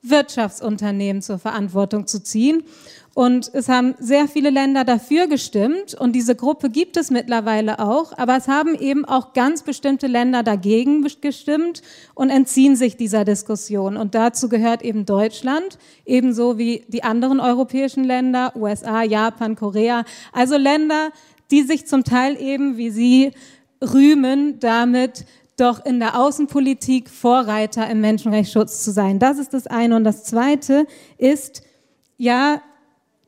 [0.00, 2.64] Wirtschaftsunternehmen zur Verantwortung zu ziehen.
[3.14, 8.12] Und es haben sehr viele Länder dafür gestimmt und diese Gruppe gibt es mittlerweile auch,
[8.18, 11.82] aber es haben eben auch ganz bestimmte Länder dagegen gestimmt
[12.14, 13.96] und entziehen sich dieser Diskussion.
[13.96, 20.56] Und dazu gehört eben Deutschland, ebenso wie die anderen europäischen Länder, USA, Japan, Korea, also
[20.56, 21.10] Länder,
[21.52, 23.30] die sich zum Teil eben, wie Sie
[23.80, 25.24] rühmen, damit
[25.56, 29.20] doch in der Außenpolitik Vorreiter im Menschenrechtsschutz zu sein.
[29.20, 29.94] Das ist das eine.
[29.94, 31.62] Und das zweite ist,
[32.16, 32.60] ja,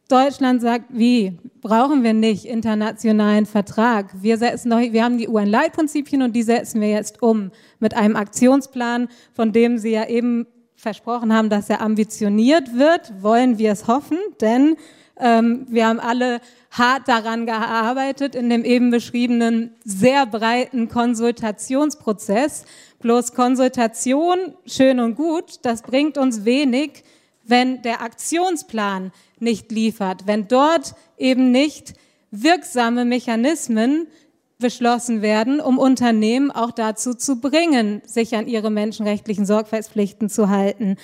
[0.09, 4.11] Deutschland sagt, wie brauchen wir nicht internationalen Vertrag?
[4.23, 7.51] Wir setzen doch, wir haben die UN-Leitprinzipien und die setzen wir jetzt um
[7.81, 10.47] mit einem Aktionsplan, von dem Sie ja eben
[10.77, 13.21] versprochen haben, dass er ambitioniert wird.
[13.21, 14.77] Wollen wir es hoffen, denn
[15.19, 16.41] ähm, wir haben alle
[16.71, 22.65] hart daran gearbeitet in dem eben beschriebenen sehr breiten Konsultationsprozess.
[23.01, 27.03] Bloß Konsultation, schön und gut, das bringt uns wenig,
[27.49, 31.94] wenn der Aktionsplan nicht liefert, wenn dort eben nicht
[32.30, 34.07] wirksame Mechanismen
[34.59, 40.97] beschlossen werden, um Unternehmen auch dazu zu bringen, sich an ihre menschenrechtlichen Sorgfaltspflichten zu halten.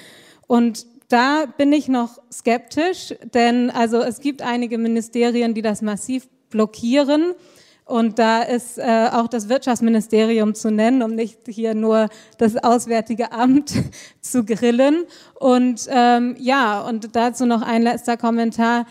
[0.46, 6.28] Und da bin ich noch skeptisch, denn also es gibt einige Ministerien, die das massiv
[6.48, 7.34] blockieren.
[7.84, 12.08] Und da ist äh, auch das Wirtschaftsministerium zu nennen, um nicht hier nur
[12.38, 13.74] das Auswärtige Amt
[14.20, 15.04] zu grillen.
[15.34, 18.86] Und ähm, ja, und dazu noch ein letzter Kommentar.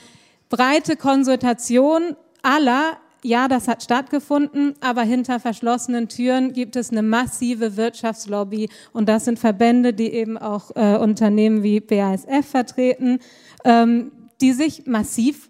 [0.49, 7.77] Breite Konsultation aller, ja, das hat stattgefunden, aber hinter verschlossenen Türen gibt es eine massive
[7.77, 8.69] Wirtschaftslobby.
[8.91, 13.19] Und das sind Verbände, die eben auch äh, Unternehmen wie BASF vertreten,
[13.63, 14.11] ähm,
[14.41, 15.49] die sich massiv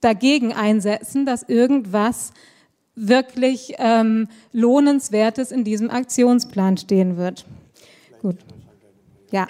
[0.00, 2.32] dagegen einsetzen, dass irgendwas
[2.96, 7.44] wirklich ähm, Lohnenswertes in diesem Aktionsplan stehen wird.
[8.20, 8.38] Gut.
[9.30, 9.46] Ja.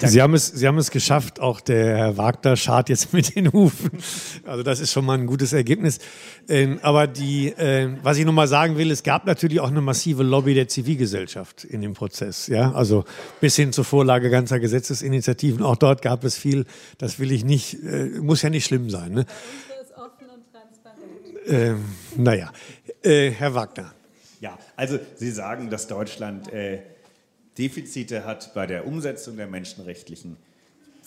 [0.00, 3.52] Sie haben, es, Sie haben es geschafft, auch der Herr Wagner schart jetzt mit den
[3.52, 3.90] Hufen.
[4.44, 5.98] Also das ist schon mal ein gutes Ergebnis.
[6.48, 10.22] Ähm, aber die, äh, was ich nochmal sagen will, es gab natürlich auch eine massive
[10.22, 12.46] Lobby der Zivilgesellschaft in dem Prozess.
[12.48, 12.72] Ja?
[12.72, 13.04] Also
[13.40, 15.62] bis hin zur Vorlage ganzer Gesetzesinitiativen.
[15.62, 16.64] Auch dort gab es viel,
[16.98, 19.12] das will ich nicht, äh, muss ja nicht schlimm sein.
[19.12, 19.26] Ne?
[21.46, 21.84] Ähm,
[22.16, 22.52] naja,
[23.02, 23.94] äh, Herr Wagner.
[24.40, 26.52] Ja, also Sie sagen, dass Deutschland...
[26.52, 26.80] Äh,
[27.58, 30.36] Defizite hat bei der Umsetzung der menschenrechtlichen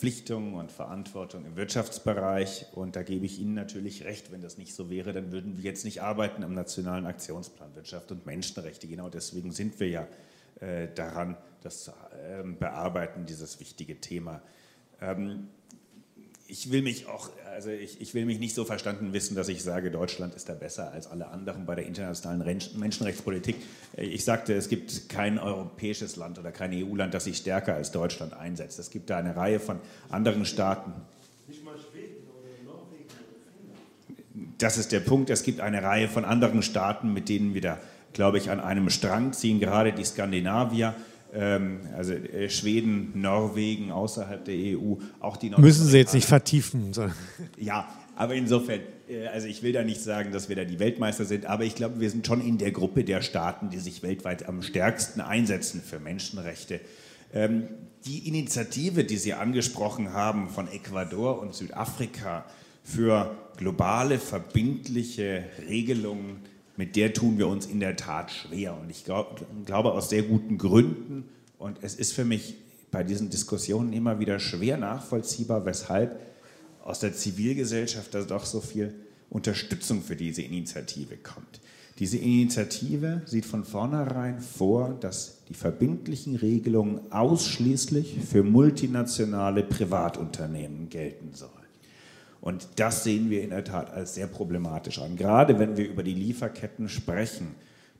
[0.02, 2.66] Verpflichtungen und Verantwortung im Wirtschaftsbereich.
[2.72, 5.62] Und da gebe ich Ihnen natürlich recht, wenn das nicht so wäre, dann würden wir
[5.62, 8.88] jetzt nicht arbeiten am Nationalen Aktionsplan Wirtschaft und Menschenrechte.
[8.88, 10.08] Genau deswegen sind wir ja
[10.58, 14.42] äh, daran, das zu äh, bearbeiten, dieses wichtige Thema.
[15.00, 15.50] Ähm,
[16.52, 19.62] ich will mich auch, also ich, ich, will mich nicht so verstanden wissen, dass ich
[19.62, 23.56] sage, Deutschland ist da besser als alle anderen bei der internationalen Menschenrechtspolitik.
[23.96, 28.34] Ich sagte, es gibt kein europäisches Land oder kein EU-Land, das sich stärker als Deutschland
[28.34, 28.78] einsetzt.
[28.78, 29.80] Es gibt da eine Reihe von
[30.10, 30.92] anderen Staaten.
[31.48, 34.54] Nicht mal Schweden oder Norwegen oder Finnland.
[34.58, 35.30] Das ist der Punkt.
[35.30, 37.80] Es gibt eine Reihe von anderen Staaten, mit denen wir da,
[38.12, 40.94] glaube ich, an einem Strang ziehen, gerade die Skandinavier
[41.96, 46.92] also äh, Schweden, Norwegen außerhalb der EU, auch die Müssen Sie jetzt nicht vertiefen.
[47.58, 51.24] Ja, aber insofern, äh, also ich will da nicht sagen, dass wir da die Weltmeister
[51.24, 54.48] sind, aber ich glaube, wir sind schon in der Gruppe der Staaten, die sich weltweit
[54.48, 56.80] am stärksten einsetzen für Menschenrechte.
[57.32, 57.68] Ähm,
[58.04, 62.44] die Initiative, die Sie angesprochen haben von Ecuador und Südafrika
[62.84, 66.40] für globale, verbindliche Regelungen
[66.76, 68.78] mit der tun wir uns in der Tat schwer.
[68.78, 71.28] Und ich glaub, glaube aus sehr guten Gründen.
[71.58, 72.56] Und es ist für mich
[72.90, 76.20] bei diesen Diskussionen immer wieder schwer nachvollziehbar, weshalb
[76.82, 78.94] aus der Zivilgesellschaft da doch so viel
[79.30, 81.60] Unterstützung für diese Initiative kommt.
[81.98, 91.34] Diese Initiative sieht von vornherein vor, dass die verbindlichen Regelungen ausschließlich für multinationale Privatunternehmen gelten
[91.34, 91.61] sollen.
[92.42, 95.14] Und das sehen wir in der Tat als sehr problematisch an.
[95.16, 97.54] Gerade wenn wir über die Lieferketten sprechen,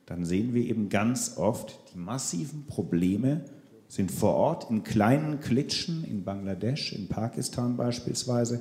[0.05, 3.45] dann sehen wir eben ganz oft, die massiven Probleme
[3.87, 8.59] sind vor Ort in kleinen Klitschen in Bangladesch, in Pakistan beispielsweise.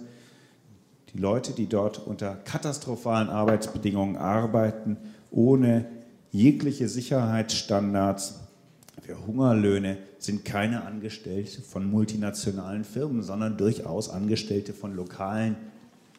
[1.12, 4.98] Die Leute, die dort unter katastrophalen Arbeitsbedingungen arbeiten,
[5.32, 5.86] ohne
[6.30, 8.38] jegliche Sicherheitsstandards,
[9.00, 15.56] für Hungerlöhne sind keine Angestellte von multinationalen Firmen, sondern durchaus Angestellte von lokalen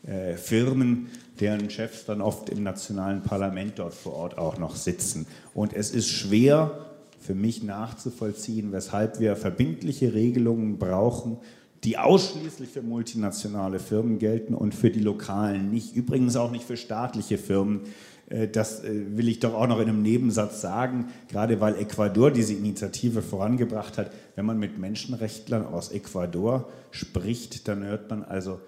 [0.05, 1.07] äh, Firmen,
[1.39, 5.25] deren Chefs dann oft im nationalen Parlament dort vor Ort auch noch sitzen.
[5.53, 6.85] Und es ist schwer
[7.19, 11.37] für mich nachzuvollziehen, weshalb wir verbindliche Regelungen brauchen,
[11.83, 15.95] die ausschließlich für multinationale Firmen gelten und für die lokalen nicht.
[15.95, 17.81] Übrigens auch nicht für staatliche Firmen.
[18.29, 22.31] Äh, das äh, will ich doch auch noch in einem Nebensatz sagen, gerade weil Ecuador
[22.31, 24.11] diese Initiative vorangebracht hat.
[24.35, 28.59] Wenn man mit Menschenrechtlern aus Ecuador spricht, dann hört man also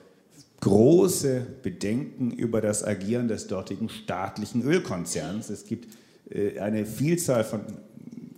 [0.62, 5.50] große Bedenken über das Agieren des dortigen staatlichen Ölkonzerns.
[5.50, 5.96] Es gibt
[6.30, 7.62] äh, eine Vielzahl von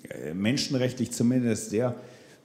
[0.10, 1.96] äh, menschenrechtlich zumindest sehr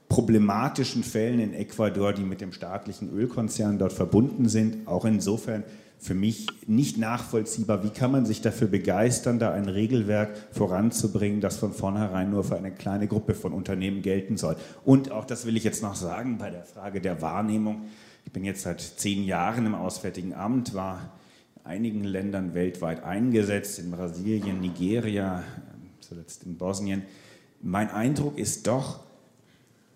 [0.09, 4.87] problematischen Fällen in Ecuador, die mit dem staatlichen Ölkonzern dort verbunden sind.
[4.87, 5.63] Auch insofern
[6.03, 7.83] für mich nicht nachvollziehbar.
[7.83, 12.57] Wie kann man sich dafür begeistern, da ein Regelwerk voranzubringen, das von vornherein nur für
[12.57, 14.57] eine kleine Gruppe von Unternehmen gelten soll?
[14.83, 17.85] Und auch das will ich jetzt noch sagen bei der Frage der Wahrnehmung.
[18.33, 21.11] Ich bin jetzt seit zehn Jahren im Auswärtigen Amt, war
[21.55, 25.43] in einigen Ländern weltweit eingesetzt, in Brasilien, Nigeria,
[25.99, 27.03] zuletzt in Bosnien.
[27.61, 29.01] Mein Eindruck ist doch,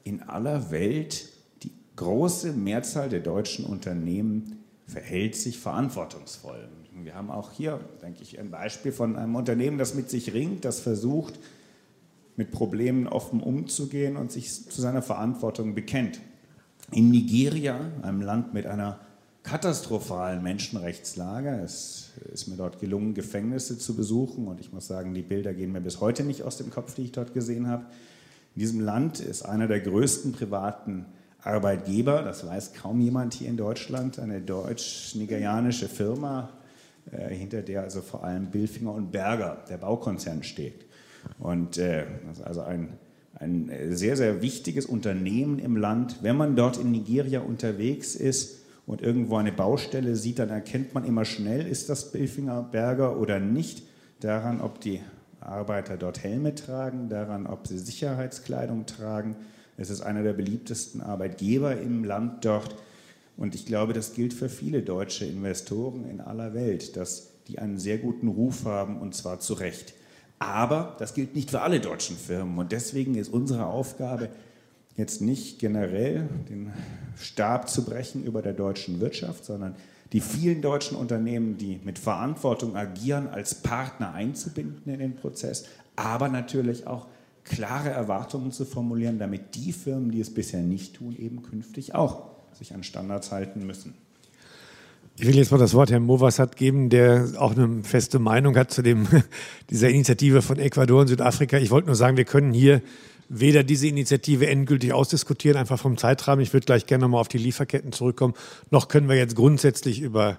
[0.04, 1.30] in aller Welt
[1.64, 6.70] die große Mehrzahl der deutschen Unternehmen verhält sich verantwortungsvoll.
[6.94, 10.64] Wir haben auch hier, denke ich, ein Beispiel von einem Unternehmen, das mit sich ringt,
[10.64, 11.40] das versucht,
[12.36, 16.22] mit Problemen offen umzugehen und sich zu seiner Verantwortung bekennt.
[16.92, 19.00] In Nigeria, einem Land mit einer
[19.44, 25.22] katastrophalen Menschenrechtslage, es ist mir dort gelungen, Gefängnisse zu besuchen und ich muss sagen, die
[25.22, 27.86] Bilder gehen mir bis heute nicht aus dem Kopf, die ich dort gesehen habe.
[28.56, 31.06] In diesem Land ist einer der größten privaten
[31.42, 36.50] Arbeitgeber, das weiß kaum jemand hier in Deutschland, eine deutsch-nigerianische Firma,
[37.12, 40.86] äh, hinter der also vor allem Billfinger und Berger, der Baukonzern, steht.
[41.40, 42.98] Und äh, das ist also ein
[43.40, 46.20] ein sehr, sehr wichtiges Unternehmen im Land.
[46.22, 51.06] Wenn man dort in Nigeria unterwegs ist und irgendwo eine Baustelle sieht, dann erkennt man
[51.06, 53.84] immer schnell, ist das Bilfinger Berger oder nicht,
[54.20, 55.02] daran, ob die
[55.40, 59.36] Arbeiter dort Helme tragen, daran, ob sie Sicherheitskleidung tragen.
[59.78, 62.76] Es ist einer der beliebtesten Arbeitgeber im Land dort.
[63.38, 67.78] Und ich glaube, das gilt für viele deutsche Investoren in aller Welt, dass die einen
[67.78, 69.94] sehr guten Ruf haben und zwar zu Recht.
[70.40, 72.58] Aber das gilt nicht für alle deutschen Firmen.
[72.58, 74.30] Und deswegen ist unsere Aufgabe
[74.96, 76.72] jetzt nicht generell den
[77.16, 79.76] Stab zu brechen über der deutschen Wirtschaft, sondern
[80.14, 85.66] die vielen deutschen Unternehmen, die mit Verantwortung agieren, als Partner einzubinden in den Prozess,
[85.96, 87.08] aber natürlich auch
[87.44, 92.24] klare Erwartungen zu formulieren, damit die Firmen, die es bisher nicht tun, eben künftig auch
[92.54, 93.96] sich an Standards halten müssen.
[95.20, 98.70] Ich will jetzt mal das Wort Herrn Movassat geben, der auch eine feste Meinung hat
[98.70, 99.08] zu dem,
[99.72, 101.58] dieser Initiative von Ecuador und Südafrika.
[101.58, 102.84] Ich wollte nur sagen, wir können hier
[103.28, 106.44] weder diese Initiative endgültig ausdiskutieren, einfach vom Zeitrahmen.
[106.44, 108.36] Ich würde gleich gerne nochmal auf die Lieferketten zurückkommen.
[108.70, 110.38] Noch können wir jetzt grundsätzlich über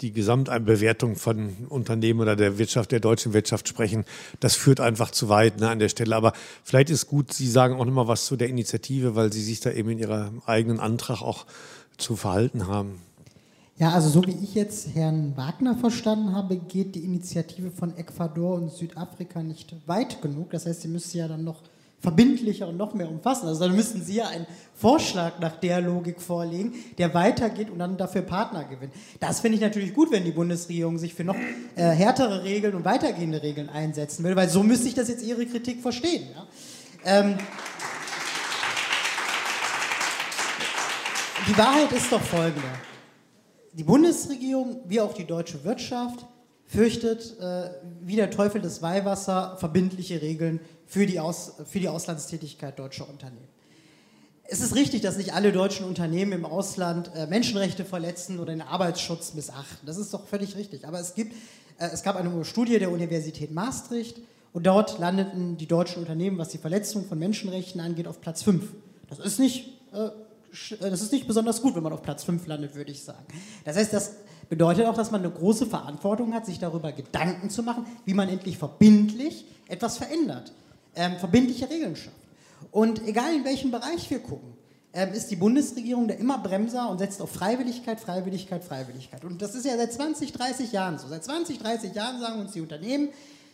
[0.00, 4.04] die Gesamtbewertung von Unternehmen oder der Wirtschaft, der deutschen Wirtschaft sprechen.
[4.38, 6.14] Das führt einfach zu weit ne, an der Stelle.
[6.14, 9.58] Aber vielleicht ist gut, Sie sagen auch nochmal was zu der Initiative, weil Sie sich
[9.58, 11.46] da eben in Ihrem eigenen Antrag auch
[11.98, 13.09] zu verhalten haben.
[13.80, 18.56] Ja, also so wie ich jetzt Herrn Wagner verstanden habe, geht die Initiative von Ecuador
[18.56, 20.50] und Südafrika nicht weit genug.
[20.50, 21.62] Das heißt, sie müsste ja dann noch
[21.98, 23.48] verbindlicher und noch mehr umfassen.
[23.48, 27.96] Also dann müssten Sie ja einen Vorschlag nach der Logik vorlegen, der weitergeht und dann
[27.96, 28.92] dafür Partner gewinnt.
[29.18, 31.36] Das finde ich natürlich gut, wenn die Bundesregierung sich für noch
[31.74, 35.46] äh, härtere Regeln und weitergehende Regeln einsetzen will, weil so müsste ich das jetzt Ihre
[35.46, 36.28] Kritik verstehen.
[36.34, 36.46] Ja?
[37.06, 37.38] Ähm,
[41.48, 42.68] die Wahrheit ist doch folgende
[43.72, 46.26] die Bundesregierung wie auch die deutsche Wirtschaft
[46.66, 47.70] fürchtet äh,
[48.00, 53.48] wie der Teufel des Weihwasser verbindliche Regeln für die, Aus, für die Auslandstätigkeit deutscher Unternehmen.
[54.44, 58.62] Es ist richtig, dass nicht alle deutschen Unternehmen im Ausland äh, Menschenrechte verletzen oder den
[58.62, 59.86] Arbeitsschutz missachten.
[59.86, 60.86] Das ist doch völlig richtig.
[60.86, 61.34] Aber es, gibt,
[61.78, 64.18] äh, es gab eine Studie der Universität Maastricht
[64.52, 68.72] und dort landeten die deutschen Unternehmen, was die Verletzung von Menschenrechten angeht, auf Platz 5.
[69.08, 70.08] Das ist nicht äh,
[70.80, 73.24] das ist nicht besonders gut, wenn man auf Platz 5 landet, würde ich sagen.
[73.64, 74.12] Das heißt, das
[74.48, 78.28] bedeutet auch, dass man eine große Verantwortung hat, sich darüber Gedanken zu machen, wie man
[78.28, 80.52] endlich verbindlich etwas verändert,
[80.96, 82.16] ähm, verbindliche Regeln schafft.
[82.72, 84.52] Und egal in welchem Bereich wir gucken,
[84.92, 89.24] ähm, ist die Bundesregierung da immer Bremser und setzt auf Freiwilligkeit, Freiwilligkeit, Freiwilligkeit.
[89.24, 91.06] Und das ist ja seit 20, 30 Jahren so.
[91.06, 93.10] Seit 20, 30 Jahren sagen uns die Unternehmen,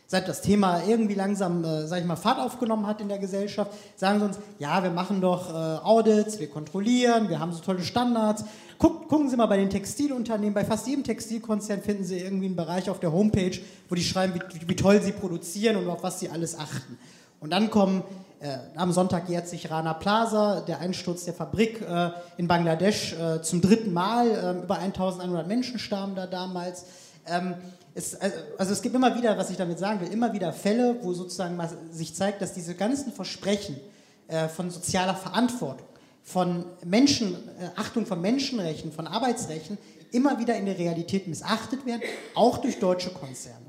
[0.06, 3.72] seit das Thema irgendwie langsam, äh, sag ich mal, Fahrt aufgenommen hat in der Gesellschaft,
[3.96, 5.52] sagen sie uns, ja, wir machen doch äh,
[5.84, 8.44] Audits, wir kontrollieren, wir haben so tolle Standards.
[8.78, 12.56] Guck, gucken Sie mal bei den Textilunternehmen, bei fast jedem Textilkonzern finden Sie irgendwie einen
[12.56, 13.58] Bereich auf der Homepage,
[13.88, 16.98] wo die schreiben, wie, wie toll sie produzieren und auf was sie alles achten.
[17.40, 18.02] Und dann kommen,
[18.40, 23.40] äh, am Sonntag jährt sich Rana Plaza, der Einsturz der Fabrik äh, in Bangladesch äh,
[23.40, 26.84] zum dritten Mal, ähm, über 1100 Menschen starben da damals.
[27.26, 27.54] Ähm,
[27.96, 30.98] es, also, also es gibt immer wieder, was ich damit sagen will, immer wieder Fälle,
[31.02, 31.58] wo sozusagen
[31.90, 33.80] sich zeigt, dass diese ganzen Versprechen
[34.28, 35.86] äh, von sozialer Verantwortung,
[36.22, 39.78] von Menschen, äh, Achtung von Menschenrechten, von Arbeitsrechten
[40.12, 42.02] immer wieder in der Realität missachtet werden,
[42.34, 43.66] auch durch deutsche Konzerne.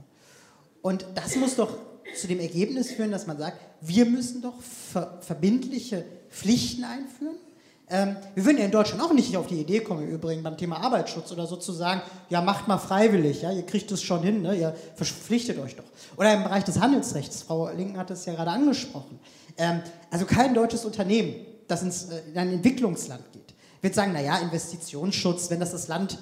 [0.82, 1.78] Und das muss doch
[2.14, 7.38] zu dem Ergebnis führen, dass man sagt, wir müssen doch ver verbindliche Pflichten einführen,
[7.90, 10.58] ähm, wir würden ja in Deutschland auch nicht auf die Idee kommen, im Übrigen beim
[10.58, 14.24] Thema Arbeitsschutz oder so zu sagen, ja, macht mal freiwillig, ja, ihr kriegt es schon
[14.24, 15.86] hin, ne, ihr verpflichtet euch doch.
[16.18, 19.20] Oder im Bereich des Handelsrechts, Frau Linken hat es ja gerade angesprochen.
[19.58, 19.82] Ähm,
[20.12, 21.36] also kein deutsches Unternehmen,
[21.70, 26.18] das ins, äh, in ein Entwicklungsland geht, wird sagen, naja, Investitionsschutz, wenn das das Land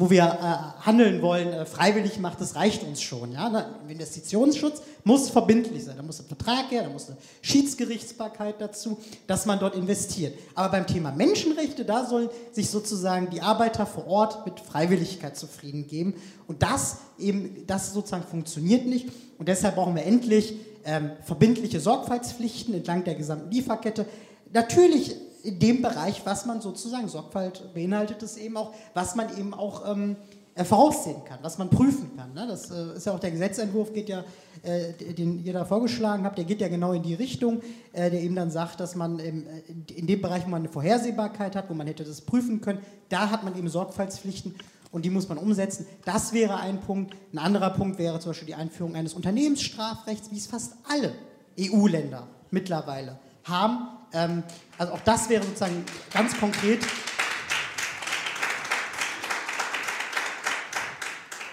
[0.00, 3.32] wo wir äh, handeln wollen, äh, freiwillig macht, das reicht uns schon.
[3.32, 3.48] Ja?
[3.50, 5.96] Na, Investitionsschutz muss verbindlich sein.
[5.96, 10.38] Da muss ein Vertrag her, da muss eine Schiedsgerichtsbarkeit dazu, dass man dort investiert.
[10.54, 15.88] Aber beim Thema Menschenrechte, da sollen sich sozusagen die Arbeiter vor Ort mit Freiwilligkeit zufrieden
[15.88, 16.14] geben.
[16.46, 19.08] Und das eben, das sozusagen funktioniert nicht.
[19.36, 20.54] Und deshalb brauchen wir endlich
[20.84, 24.06] ähm, verbindliche Sorgfaltspflichten entlang der gesamten Lieferkette.
[24.52, 29.54] Natürlich in dem Bereich, was man sozusagen, Sorgfalt beinhaltet es eben auch, was man eben
[29.54, 30.16] auch ähm,
[30.54, 32.34] äh, voraussehen kann, was man prüfen kann.
[32.34, 32.46] Ne?
[32.48, 34.24] Das äh, ist ja auch der Gesetzentwurf, geht ja,
[34.62, 37.60] äh, den ihr da vorgeschlagen habt, der geht ja genau in die Richtung,
[37.92, 40.68] äh, der eben dann sagt, dass man im, äh, in dem Bereich, wo man eine
[40.68, 44.56] Vorhersehbarkeit hat, wo man hätte das prüfen können, da hat man eben Sorgfaltspflichten
[44.90, 45.86] und die muss man umsetzen.
[46.04, 47.14] Das wäre ein Punkt.
[47.32, 51.12] Ein anderer Punkt wäre zum Beispiel die Einführung eines Unternehmensstrafrechts, wie es fast alle
[51.60, 53.97] EU-Länder mittlerweile haben.
[54.12, 54.42] Ähm,
[54.76, 56.80] also auch das wäre sozusagen ganz konkret.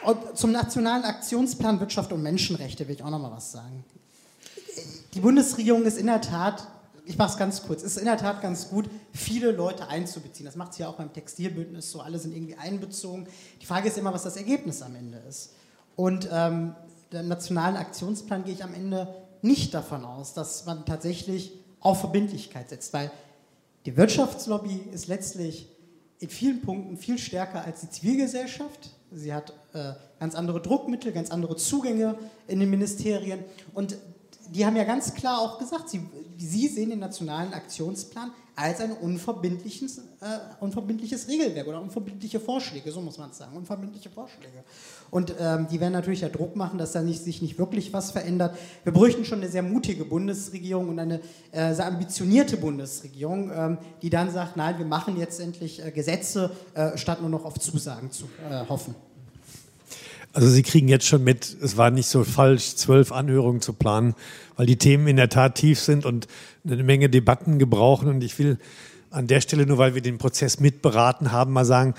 [0.04, 3.84] Und zum Nationalen Aktionsplan Wirtschaft und Menschenrechte will ich auch noch mal was sagen.
[5.16, 6.68] Die Bundesregierung ist in der Tat,
[7.06, 10.46] ich mache es ganz kurz, ist in der Tat ganz gut, viele Leute einzubeziehen.
[10.46, 13.28] Das macht sie ja auch beim Textilbündnis so, alle sind irgendwie einbezogen.
[13.62, 15.54] Die Frage ist immer, was das Ergebnis am Ende ist.
[15.96, 16.76] Und ähm,
[17.12, 19.08] im Nationalen Aktionsplan gehe ich am Ende
[19.42, 23.12] nicht davon aus, dass man tatsächlich auf Verbindlichkeit setzt, weil
[23.86, 25.68] die Wirtschaftslobby ist letztlich
[26.20, 28.92] in vielen Punkten viel stärker als die Zivilgesellschaft.
[29.12, 33.44] Sie hat äh, ganz andere Druckmittel, ganz andere Zugänge in den Ministerien
[33.74, 33.98] und
[34.50, 36.02] die haben ja ganz klar auch gesagt, sie,
[36.38, 40.02] sie sehen den nationalen Aktionsplan als ein unverbindliches, äh,
[40.62, 44.64] unverbindliches Regelwerk oder unverbindliche Vorschläge, so muss man es sagen, unverbindliche Vorschläge.
[45.12, 48.12] Und ähm, die werden natürlich ja Druck machen, dass da nicht, sich nicht wirklich was
[48.12, 48.58] verändert.
[48.84, 51.20] Wir bräuchten schon eine sehr mutige Bundesregierung und eine
[51.52, 56.52] äh, sehr ambitionierte Bundesregierung, ähm, die dann sagt, nein, wir machen jetzt endlich äh, Gesetze,
[56.76, 58.96] äh, statt nur noch auf Zusagen zu äh, hoffen.
[60.36, 64.16] Also Sie kriegen jetzt schon mit, es war nicht so falsch, zwölf Anhörungen zu planen,
[64.58, 66.28] weil die Themen in der Tat tief sind und
[66.66, 68.10] eine Menge Debatten gebrauchen.
[68.10, 68.58] Und ich will
[69.12, 71.94] an der Stelle, nur weil wir den Prozess mitberaten haben, mal sagen,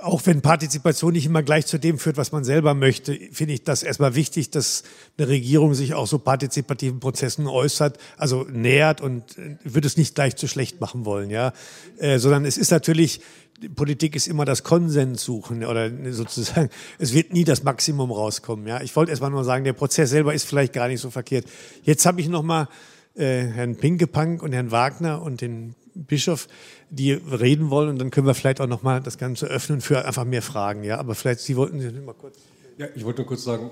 [0.00, 3.64] auch wenn Partizipation nicht immer gleich zu dem führt, was man selber möchte, finde ich
[3.64, 4.84] das erstmal wichtig, dass
[5.18, 9.24] eine Regierung sich auch so partizipativen Prozessen äußert, also nähert und
[9.64, 11.52] würde es nicht gleich zu schlecht machen wollen, ja,
[11.98, 13.20] äh, sondern es ist natürlich
[13.68, 18.66] Politik ist immer das Konsens suchen oder sozusagen, es wird nie das Maximum rauskommen.
[18.66, 21.46] Ja, ich wollte erstmal nur sagen, der Prozess selber ist vielleicht gar nicht so verkehrt.
[21.82, 22.68] Jetzt habe ich noch mal
[23.14, 26.48] äh, Herrn Pinkepank und Herrn Wagner und den Bischof,
[26.88, 30.04] die reden wollen und dann können wir vielleicht auch noch mal das Ganze öffnen für
[30.04, 30.84] einfach mehr Fragen.
[30.84, 32.38] Ja, aber vielleicht Sie wollten Sie mal kurz.
[32.78, 33.70] Ja, ich wollte nur kurz sagen,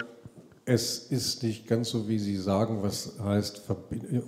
[0.65, 3.63] es ist nicht ganz so, wie Sie sagen, was heißt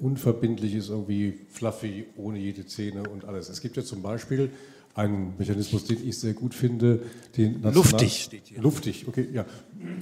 [0.00, 3.50] unverbindlich ist irgendwie fluffy, ohne jede Zähne und alles.
[3.50, 4.50] Es gibt ja zum Beispiel
[4.94, 7.00] einen Mechanismus, den ich sehr gut finde.
[7.36, 8.60] Den luftig steht hier.
[8.60, 9.44] Luftig, okay, ja.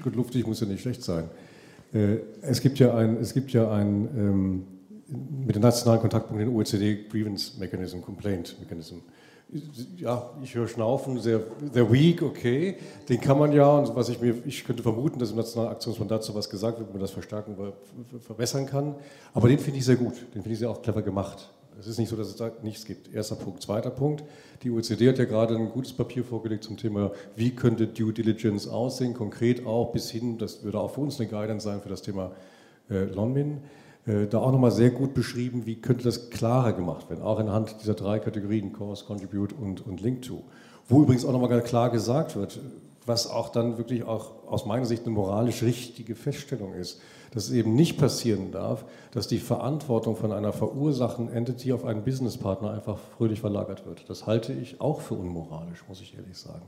[0.03, 1.25] Gut, luftig muss ja nicht schlecht sein.
[1.93, 4.63] Äh, es gibt ja ein, es gibt ja ein ähm,
[5.47, 8.97] mit den nationalen Kontaktpunkten den OECD Grievance Mechanism, Complaint Mechanism.
[9.97, 11.41] Ja, ich höre Schnaufen, sehr,
[11.73, 12.77] sehr weak, okay.
[13.09, 16.23] Den kann man ja, und was ich mir, ich könnte vermuten, dass im Nationalen Aktionsmandat
[16.23, 17.57] so was gesagt wird, man das verstärken,
[18.21, 18.95] verbessern kann.
[19.33, 20.17] Aber den finde ich sehr gut.
[20.35, 21.49] Den finde ich sehr auch clever gemacht.
[21.79, 23.15] Es ist nicht so, dass es da nichts gibt.
[23.15, 23.63] Erster Punkt.
[23.63, 24.25] Zweiter Punkt.
[24.65, 28.67] Die OECD hat ja gerade ein gutes Papier vorgelegt zum Thema, wie könnte Due Diligence
[28.67, 32.03] aussehen, konkret auch bis hin, das würde auch für uns eine Guidance sein für das
[32.03, 32.33] Thema
[32.91, 33.59] äh, Lonmin.
[34.07, 37.77] Äh, da auch nochmal sehr gut beschrieben, wie könnte das klarer gemacht werden, auch anhand
[37.81, 40.43] dieser drei Kategorien, Cause, Contribute und, und Link to.
[40.89, 42.59] Wo übrigens auch nochmal klar gesagt wird,
[43.07, 47.01] was auch dann wirklich auch aus meiner Sicht eine moralisch richtige Feststellung ist
[47.33, 52.03] dass es eben nicht passieren darf, dass die Verantwortung von einer verursachten Entity auf einen
[52.03, 54.09] Businesspartner einfach fröhlich verlagert wird.
[54.09, 56.65] Das halte ich auch für unmoralisch, muss ich ehrlich sagen.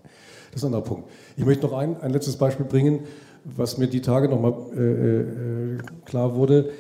[0.51, 1.11] Das ist ein anderer Punkt.
[1.37, 3.01] Ich möchte noch ein, ein letztes Beispiel bringen,
[3.45, 6.71] was mir die Tage nochmal äh, äh, klar wurde.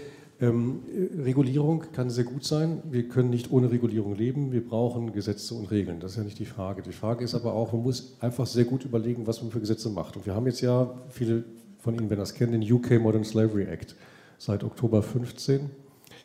[0.40, 0.80] Ähm,
[1.22, 2.82] Regulierung kann sehr gut sein.
[2.90, 4.52] Wir können nicht ohne Regulierung leben.
[4.52, 6.00] Wir brauchen Gesetze und Regeln.
[6.00, 6.80] Das ist ja nicht die Frage.
[6.80, 9.90] Die Frage ist aber auch, man muss einfach sehr gut überlegen, was man für Gesetze
[9.90, 10.16] macht.
[10.16, 11.44] Und wir haben jetzt ja viele
[11.80, 13.96] von Ihnen, wenn das kennen, den UK Modern Slavery Act
[14.38, 15.70] seit Oktober 15.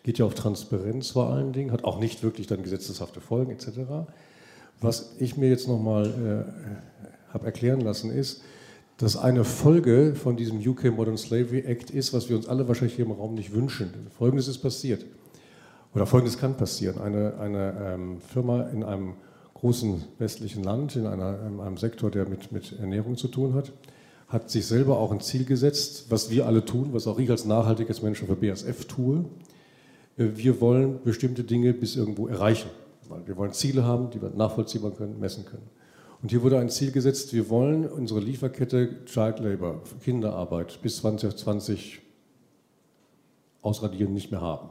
[0.04, 4.08] Geht ja auf Transparenz vor allen Dingen, hat auch nicht wirklich dann gesetzeshafte Folgen etc.
[4.82, 8.44] Was ich mir jetzt nochmal äh, habe erklären lassen ist,
[8.98, 12.96] dass eine Folge von diesem UK Modern Slavery Act ist, was wir uns alle wahrscheinlich
[12.96, 13.92] hier im Raum nicht wünschen.
[14.18, 15.06] Folgendes ist passiert.
[15.94, 17.00] Oder Folgendes kann passieren.
[17.02, 19.16] Eine, eine ähm, Firma in einem
[19.54, 23.72] großen westlichen Land, in, einer, in einem Sektor, der mit, mit Ernährung zu tun hat,
[24.36, 27.46] hat sich selber auch ein Ziel gesetzt, was wir alle tun, was auch ich als
[27.46, 29.24] nachhaltiges Menschen für BASF tue.
[30.18, 32.70] Äh, wir wollen bestimmte Dinge bis irgendwo erreichen.
[33.26, 35.70] Wir wollen Ziele haben, die wir nachvollziehbar können, messen können.
[36.22, 42.02] Und hier wurde ein Ziel gesetzt, wir wollen unsere Lieferkette Child Labor, Kinderarbeit, bis 2020
[43.62, 44.70] ausradieren nicht mehr haben.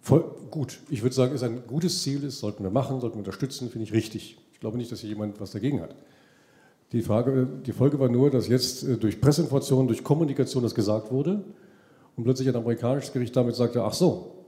[0.00, 0.80] Voll gut.
[0.90, 3.84] Ich würde sagen, ist ein gutes Ziel, das sollten wir machen, sollten wir unterstützen, finde
[3.84, 4.36] ich richtig.
[4.52, 5.94] Ich glaube nicht, dass hier jemand was dagegen hat.
[6.92, 11.12] Die, Frage, die Folge war nur, dass jetzt äh, durch Pressinformation, durch Kommunikation das gesagt
[11.12, 11.44] wurde
[12.16, 14.46] und plötzlich ein amerikanisches Gericht damit sagte, ach so,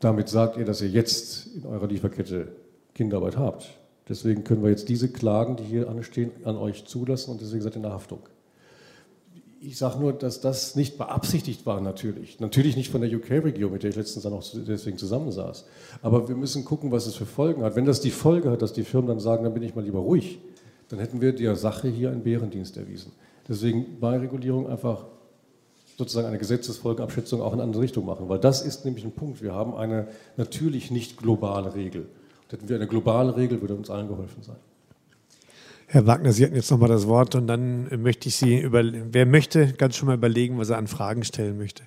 [0.00, 2.48] damit sagt ihr, dass ihr jetzt in eurer Lieferkette
[2.94, 3.78] Kinderarbeit habt.
[4.08, 7.74] Deswegen können wir jetzt diese Klagen, die hier anstehen, an euch zulassen und deswegen seid
[7.74, 8.20] ihr in der Haftung.
[9.60, 12.38] Ich sage nur, dass das nicht beabsichtigt war natürlich.
[12.38, 15.66] Natürlich nicht von der UK-Regierung, mit der ich letztens dann auch deswegen zusammensaß.
[16.00, 17.74] Aber wir müssen gucken, was es für Folgen hat.
[17.74, 19.98] Wenn das die Folge hat, dass die Firmen dann sagen, dann bin ich mal lieber
[19.98, 20.38] ruhig,
[20.88, 23.12] dann hätten wir der Sache hier einen Bärendienst erwiesen.
[23.48, 25.06] Deswegen bei Regulierung einfach
[25.96, 29.42] sozusagen eine Gesetzesfolgenabschätzung auch in eine andere Richtung machen, weil das ist nämlich ein Punkt.
[29.42, 32.06] Wir haben eine natürlich nicht globale Regel.
[32.50, 34.56] hätten wir eine globale Regel, würde uns allen geholfen sein.
[35.86, 39.26] Herr Wagner, Sie hatten jetzt nochmal das Wort und dann möchte ich Sie über, wer
[39.26, 41.82] möchte, ganz schon mal überlegen, was er an Fragen stellen möchte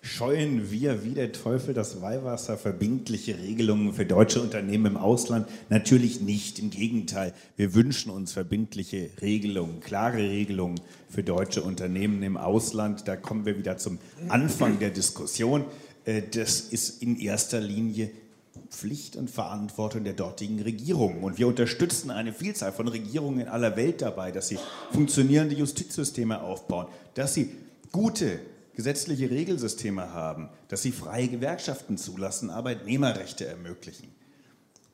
[0.00, 5.48] scheuen wir wie der Teufel das Weihwasser verbindliche Regelungen für deutsche Unternehmen im Ausland?
[5.68, 6.58] Natürlich nicht.
[6.58, 13.08] Im Gegenteil, wir wünschen uns verbindliche Regelungen, klare Regelungen für deutsche Unternehmen im Ausland.
[13.08, 13.98] Da kommen wir wieder zum
[14.28, 15.64] Anfang der Diskussion.
[16.04, 18.10] Äh, das ist in erster Linie
[18.70, 21.22] Pflicht und Verantwortung der dortigen Regierungen.
[21.22, 24.58] Und wir unterstützen eine Vielzahl von Regierungen in aller Welt dabei, dass sie
[24.92, 27.50] funktionierende Justizsysteme aufbauen, dass sie
[27.92, 28.40] gute
[28.78, 34.06] gesetzliche Regelsysteme haben, dass sie freie Gewerkschaften zulassen, Arbeitnehmerrechte ermöglichen.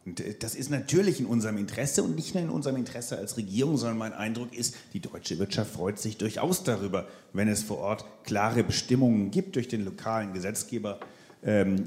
[0.06, 3.36] Und äh, das ist natürlich in unserem Interesse und nicht nur in unserem Interesse als
[3.36, 7.76] Regierung, sondern mein Eindruck ist, die deutsche Wirtschaft freut sich durchaus darüber, wenn es vor
[7.76, 10.98] Ort klare Bestimmungen gibt durch den lokalen Gesetzgeber,
[11.44, 11.86] ähm,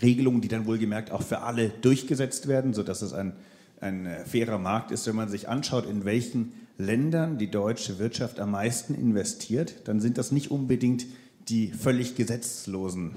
[0.00, 3.34] Regelungen, die dann wohlgemerkt auch für alle durchgesetzt werden, sodass es ein,
[3.82, 8.40] ein äh, fairer Markt ist, wenn man sich anschaut, in welchen Ländern die deutsche Wirtschaft
[8.40, 11.04] am meisten investiert, dann sind das nicht unbedingt
[11.48, 13.12] die völlig gesetzlosen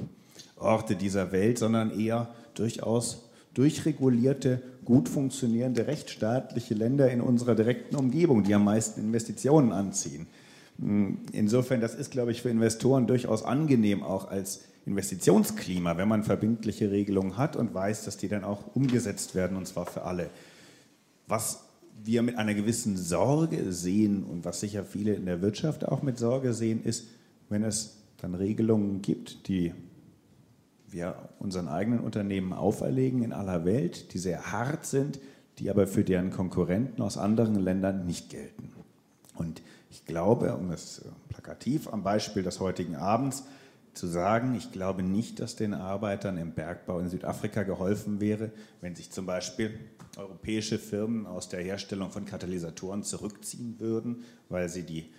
[0.57, 8.43] Orte dieser Welt, sondern eher durchaus durchregulierte, gut funktionierende rechtsstaatliche Länder in unserer direkten Umgebung,
[8.43, 10.27] die am meisten Investitionen anziehen.
[11.31, 16.89] Insofern, das ist, glaube ich, für Investoren durchaus angenehm, auch als Investitionsklima, wenn man verbindliche
[16.89, 20.30] Regelungen hat und weiß, dass die dann auch umgesetzt werden, und zwar für alle.
[21.27, 21.65] Was
[22.03, 26.18] wir mit einer gewissen Sorge sehen und was sicher viele in der Wirtschaft auch mit
[26.18, 27.07] Sorge sehen, ist,
[27.49, 29.73] wenn es dann Regelungen gibt, die
[30.87, 35.19] wir unseren eigenen Unternehmen auferlegen in aller Welt, die sehr hart sind,
[35.59, 38.71] die aber für deren Konkurrenten aus anderen Ländern nicht gelten.
[39.35, 43.43] Und ich glaube, um es plakativ am Beispiel des heutigen Abends
[43.93, 48.51] zu sagen, ich glaube nicht, dass den Arbeitern im Bergbau in Südafrika geholfen wäre,
[48.81, 49.77] wenn sich zum Beispiel
[50.17, 55.09] europäische Firmen aus der Herstellung von Katalysatoren zurückziehen würden, weil sie die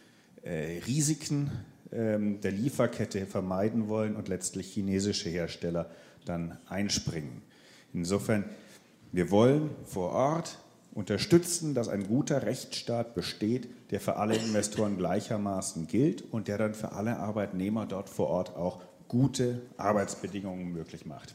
[0.42, 1.50] äh, Risiken
[1.92, 5.90] der Lieferkette vermeiden wollen und letztlich chinesische Hersteller
[6.24, 7.42] dann einspringen.
[7.92, 8.44] Insofern,
[9.12, 10.58] wir wollen vor Ort
[10.92, 16.74] unterstützen, dass ein guter Rechtsstaat besteht, der für alle Investoren gleichermaßen gilt und der dann
[16.74, 21.34] für alle Arbeitnehmer dort vor Ort auch gute Arbeitsbedingungen möglich macht.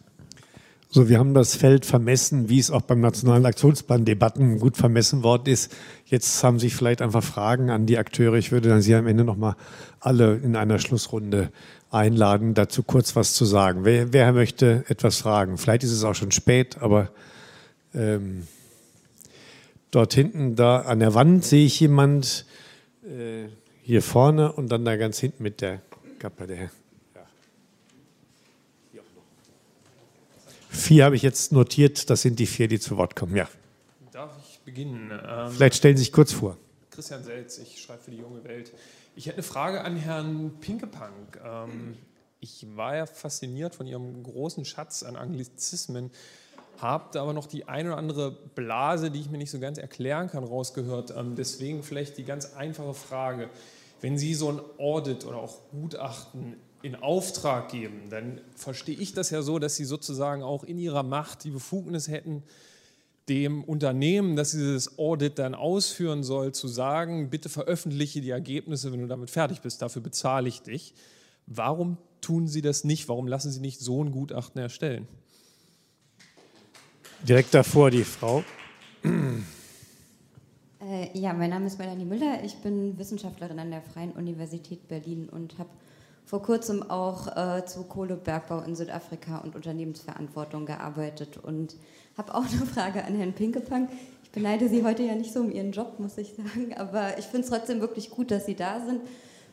[0.89, 5.23] So, wir haben das Feld vermessen, wie es auch beim Nationalen Aktionsplan Debatten gut vermessen
[5.23, 5.75] worden ist.
[6.05, 8.35] Jetzt haben sich vielleicht einfach Fragen an die Akteure.
[8.35, 9.55] Ich würde dann Sie am Ende nochmal
[9.99, 11.51] alle in einer Schlussrunde
[11.91, 13.83] einladen, dazu kurz was zu sagen.
[13.83, 15.57] Wer, wer möchte etwas fragen?
[15.57, 17.09] Vielleicht ist es auch schon spät, aber
[17.93, 18.47] ähm,
[19.91, 22.45] dort hinten, da an der Wand sehe ich jemand
[23.03, 23.47] äh,
[23.81, 25.81] hier vorne und dann da ganz hinten mit der
[26.19, 26.47] Kappe.
[26.47, 26.69] Der,
[30.75, 33.35] Vier habe ich jetzt notiert, das sind die vier, die zu Wort kommen.
[33.35, 33.47] Ja.
[34.11, 35.11] Darf ich beginnen?
[35.11, 36.57] Ähm, Vielleicht stellen Sie sich kurz vor.
[36.91, 38.71] Christian Selz, ich schreibe für die junge Welt.
[39.15, 41.39] Ich hätte eine Frage an Herrn Pinkepunk.
[41.43, 41.97] Ähm,
[42.39, 46.11] ich war ja fasziniert von Ihrem großen Schatz an Anglizismen,
[46.77, 50.29] habe aber noch die eine oder andere Blase, die ich mir nicht so ganz erklären
[50.29, 51.13] kann, rausgehört.
[51.17, 53.49] Ähm, deswegen vielleicht die ganz einfache Frage.
[54.01, 59.31] Wenn Sie so ein Audit oder auch Gutachten in Auftrag geben, dann verstehe ich das
[59.31, 62.43] ja so, dass sie sozusagen auch in ihrer Macht die Befugnis hätten,
[63.27, 69.01] dem Unternehmen, das dieses Audit dann ausführen soll, zu sagen, bitte veröffentliche die Ergebnisse, wenn
[69.01, 70.93] du damit fertig bist, dafür bezahle ich dich.
[71.47, 73.09] Warum tun Sie das nicht?
[73.09, 75.07] Warum lassen Sie nicht so ein Gutachten erstellen?
[77.27, 78.43] Direkt davor die Frau.
[80.81, 82.43] Äh, ja, mein Name ist Melanie Müller.
[82.43, 85.69] Ich bin Wissenschaftlerin an der Freien Universität Berlin und habe
[86.25, 91.75] vor kurzem auch äh, zu Kohlebergbau in Südafrika und Unternehmensverantwortung gearbeitet und
[92.17, 93.89] habe auch eine Frage an Herrn Pinkepang.
[94.23, 97.25] Ich beneide Sie heute ja nicht so um Ihren Job, muss ich sagen, aber ich
[97.25, 99.01] finde es trotzdem wirklich gut, dass Sie da sind,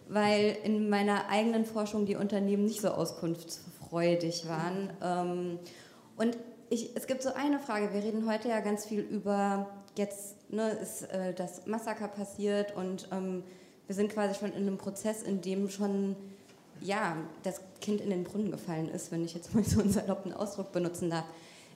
[0.09, 4.91] weil in meiner eigenen Forschung die Unternehmen nicht so auskunftsfreudig waren.
[5.03, 5.59] Ähm,
[6.17, 6.39] und
[6.71, 10.71] ich, es gibt so eine Frage, wir reden heute ja ganz viel über, jetzt ne,
[10.71, 13.43] ist äh, das Massaker passiert und ähm,
[13.87, 16.17] wir sind quasi schon in einem Prozess, in dem schon
[16.83, 20.33] ja, das Kind in den Brunnen gefallen ist, wenn ich jetzt mal so einen saloppen
[20.33, 21.25] Ausdruck benutzen darf.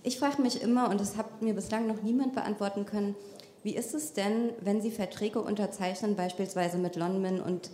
[0.02, 3.16] Ich frage mich immer, und das hat mir bislang noch niemand beantworten können,
[3.62, 7.70] wie ist es denn, wenn Sie Verträge unterzeichnen, beispielsweise mit Lonmin und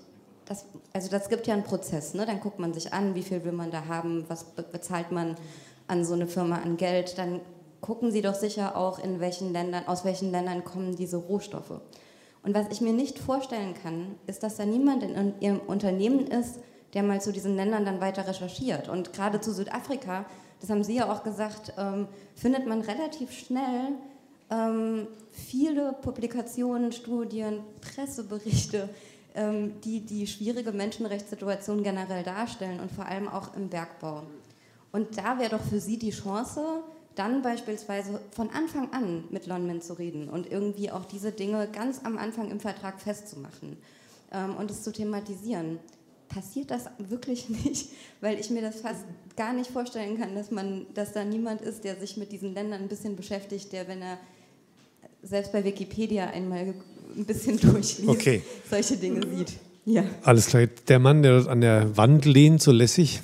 [0.46, 2.24] das, also das gibt ja einen Prozess, ne?
[2.24, 5.36] dann guckt man sich an, wie viel will man da haben, was bezahlt man
[5.88, 7.40] an so eine Firma an Geld, dann
[7.82, 11.80] gucken Sie doch sicher auch, in welchen Ländern, aus welchen Ländern kommen diese Rohstoffe.
[12.42, 16.58] Und was ich mir nicht vorstellen kann, ist, dass da niemand in Ihrem Unternehmen ist,
[16.94, 18.88] der mal zu diesen Ländern dann weiter recherchiert.
[18.88, 20.26] Und gerade zu Südafrika,
[20.60, 23.92] das haben Sie ja auch gesagt, ähm, findet man relativ schnell
[24.50, 28.88] ähm, viele Publikationen, Studien, Presseberichte,
[29.34, 34.22] ähm, die die schwierige Menschenrechtssituation generell darstellen und vor allem auch im Bergbau.
[34.92, 36.60] Und da wäre doch für Sie die Chance,
[37.14, 42.00] dann beispielsweise von Anfang an mit Lonmin zu reden und irgendwie auch diese Dinge ganz
[42.04, 43.76] am Anfang im Vertrag festzumachen
[44.32, 45.78] ähm, und es zu thematisieren
[46.32, 47.90] passiert das wirklich nicht,
[48.20, 49.04] weil ich mir das fast
[49.36, 52.82] gar nicht vorstellen kann, dass man, dass da niemand ist, der sich mit diesen Ländern
[52.82, 54.18] ein bisschen beschäftigt, der, wenn er
[55.22, 56.74] selbst bei Wikipedia einmal
[57.16, 58.42] ein bisschen durchliest, okay.
[58.68, 59.52] solche Dinge sieht.
[59.84, 60.04] Ja.
[60.22, 60.66] Alles klar.
[60.88, 63.20] Der Mann, der an der Wand lehnt, so lässig.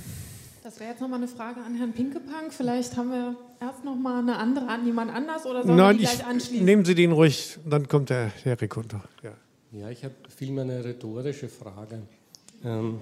[0.65, 2.51] Das wäre jetzt nochmal eine Frage an Herrn Pinkepang.
[2.51, 6.17] Vielleicht haben wir erst nochmal eine andere an jemand anders oder sollen Nein, wir die
[6.17, 6.65] gleich anschließen?
[6.65, 9.03] Nehmen Sie den ruhig, dann kommt der Herr Rekunter.
[9.23, 9.33] Ja,
[9.73, 12.03] ja ich habe vielmehr eine rhetorische Frage.
[12.65, 13.01] Ähm,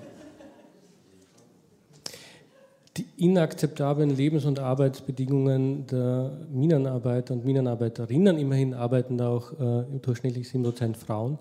[2.97, 10.49] die inakzeptablen Lebens- und Arbeitsbedingungen der Minenarbeiter und Minenarbeiterinnen, immerhin arbeiten da auch äh, durchschnittlich
[10.49, 11.39] 7% Frauen,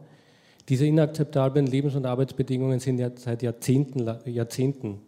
[0.68, 5.00] Diese inakzeptablen Lebens- und Arbeitsbedingungen sind ja seit Jahrzehnten, Jahrzehnten,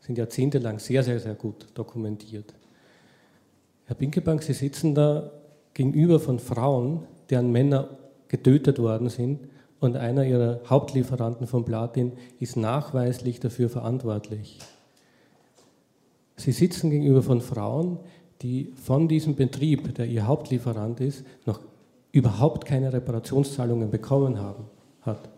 [0.00, 2.54] sind jahrzehntelang sehr, sehr, sehr gut dokumentiert.
[3.84, 5.30] Herr Binkebank, Sie sitzen da
[5.74, 7.90] gegenüber von Frauen, deren Männer
[8.28, 9.40] getötet worden sind
[9.82, 14.58] und einer Ihrer Hauptlieferanten von Platin ist nachweislich dafür verantwortlich.
[16.36, 17.98] Sie sitzen gegenüber von Frauen,
[18.42, 21.60] die von diesem Betrieb, der Ihr Hauptlieferant ist, noch
[22.12, 24.64] überhaupt keine Reparationszahlungen bekommen haben,
[25.02, 25.28] hat.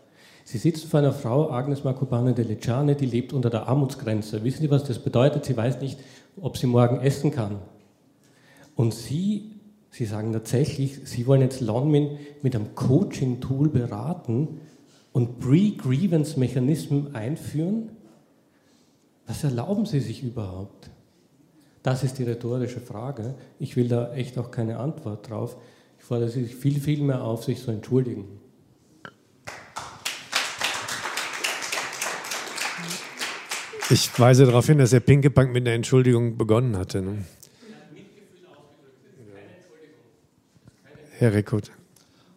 [0.44, 4.44] Sie sitzen vor einer Frau, Agnes Marcobane de Leciane, die lebt unter der Armutsgrenze.
[4.44, 5.46] Wissen Sie, was das bedeutet?
[5.46, 5.98] Sie weiß nicht,
[6.38, 7.60] ob sie morgen essen kann.
[8.76, 9.53] Und Sie,
[9.94, 14.60] Sie sagen tatsächlich, Sie wollen jetzt Lonmin mit einem Coaching-Tool beraten
[15.12, 17.90] und Pre-Grievance-Mechanismen einführen?
[19.28, 20.90] Was erlauben Sie sich überhaupt?
[21.84, 23.36] Das ist die rhetorische Frage.
[23.60, 25.56] Ich will da echt auch keine Antwort drauf.
[26.00, 28.24] Ich fordere Sie viel, viel mehr auf, sich zu entschuldigen.
[33.90, 37.00] Ich weise darauf hin, dass der Pinkebank mit einer Entschuldigung begonnen hatte.
[37.00, 37.18] Ne?
[41.24, 41.70] Herr Reckert.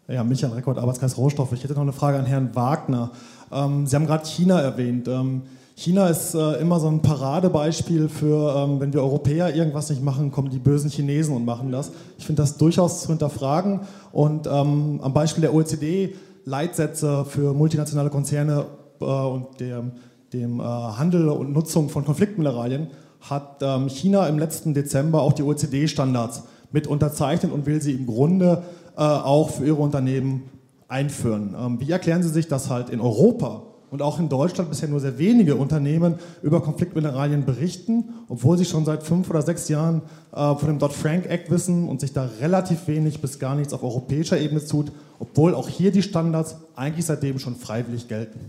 [0.07, 1.51] Ja, Michael Reckert, Arbeitskreis Rohstoffe.
[1.51, 3.11] Ich hätte noch eine Frage an Herrn Wagner.
[3.51, 5.09] Ähm, Sie haben gerade China erwähnt.
[5.09, 5.41] Ähm,
[5.75, 10.31] China ist äh, immer so ein Paradebeispiel für, ähm, wenn wir Europäer irgendwas nicht machen,
[10.31, 11.91] kommen die bösen Chinesen und machen das.
[12.17, 13.81] Ich finde das durchaus zu hinterfragen.
[14.13, 16.15] Und ähm, am Beispiel der OECD
[16.45, 18.67] Leitsätze für multinationale Konzerne
[19.01, 19.91] äh, und dem,
[20.31, 22.87] dem äh, Handel und Nutzung von Konfliktmineralien
[23.19, 28.05] hat ähm, China im letzten Dezember auch die OECD-Standards mit unterzeichnet und will sie im
[28.05, 28.63] Grunde
[28.95, 30.43] äh, auch für ihre Unternehmen
[30.87, 31.55] einführen.
[31.57, 34.99] Ähm, wie erklären Sie sich, dass halt in Europa und auch in Deutschland bisher nur
[34.99, 40.01] sehr wenige Unternehmen über Konfliktmineralien berichten, obwohl sie schon seit fünf oder sechs Jahren
[40.33, 44.39] äh, von dem Dodd-Frank-Act wissen und sich da relativ wenig bis gar nichts auf europäischer
[44.39, 48.39] Ebene tut, obwohl auch hier die Standards eigentlich seitdem schon freiwillig gelten.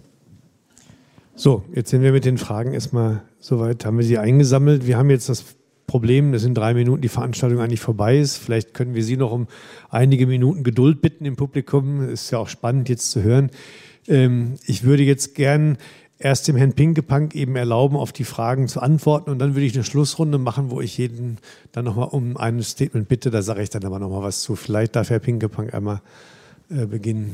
[1.36, 4.88] So, jetzt sind wir mit den Fragen erstmal soweit, haben wir sie eingesammelt.
[4.88, 5.44] Wir haben jetzt das
[5.88, 8.36] Problem, dass in drei Minuten die Veranstaltung eigentlich vorbei ist.
[8.36, 9.48] Vielleicht können wir Sie noch um
[9.88, 12.08] einige Minuten Geduld bitten im Publikum.
[12.08, 13.50] Ist ja auch spannend jetzt zu hören.
[14.06, 15.78] Ähm, ich würde jetzt gern
[16.18, 19.74] erst dem Herrn Pinkepank eben erlauben, auf die Fragen zu antworten und dann würde ich
[19.74, 21.38] eine Schlussrunde machen, wo ich jeden
[21.72, 23.30] dann nochmal um ein Statement bitte.
[23.30, 24.56] Da sage ich dann aber nochmal was zu.
[24.56, 26.02] Vielleicht darf Herr Pinkepank einmal
[26.70, 27.32] äh, beginnen.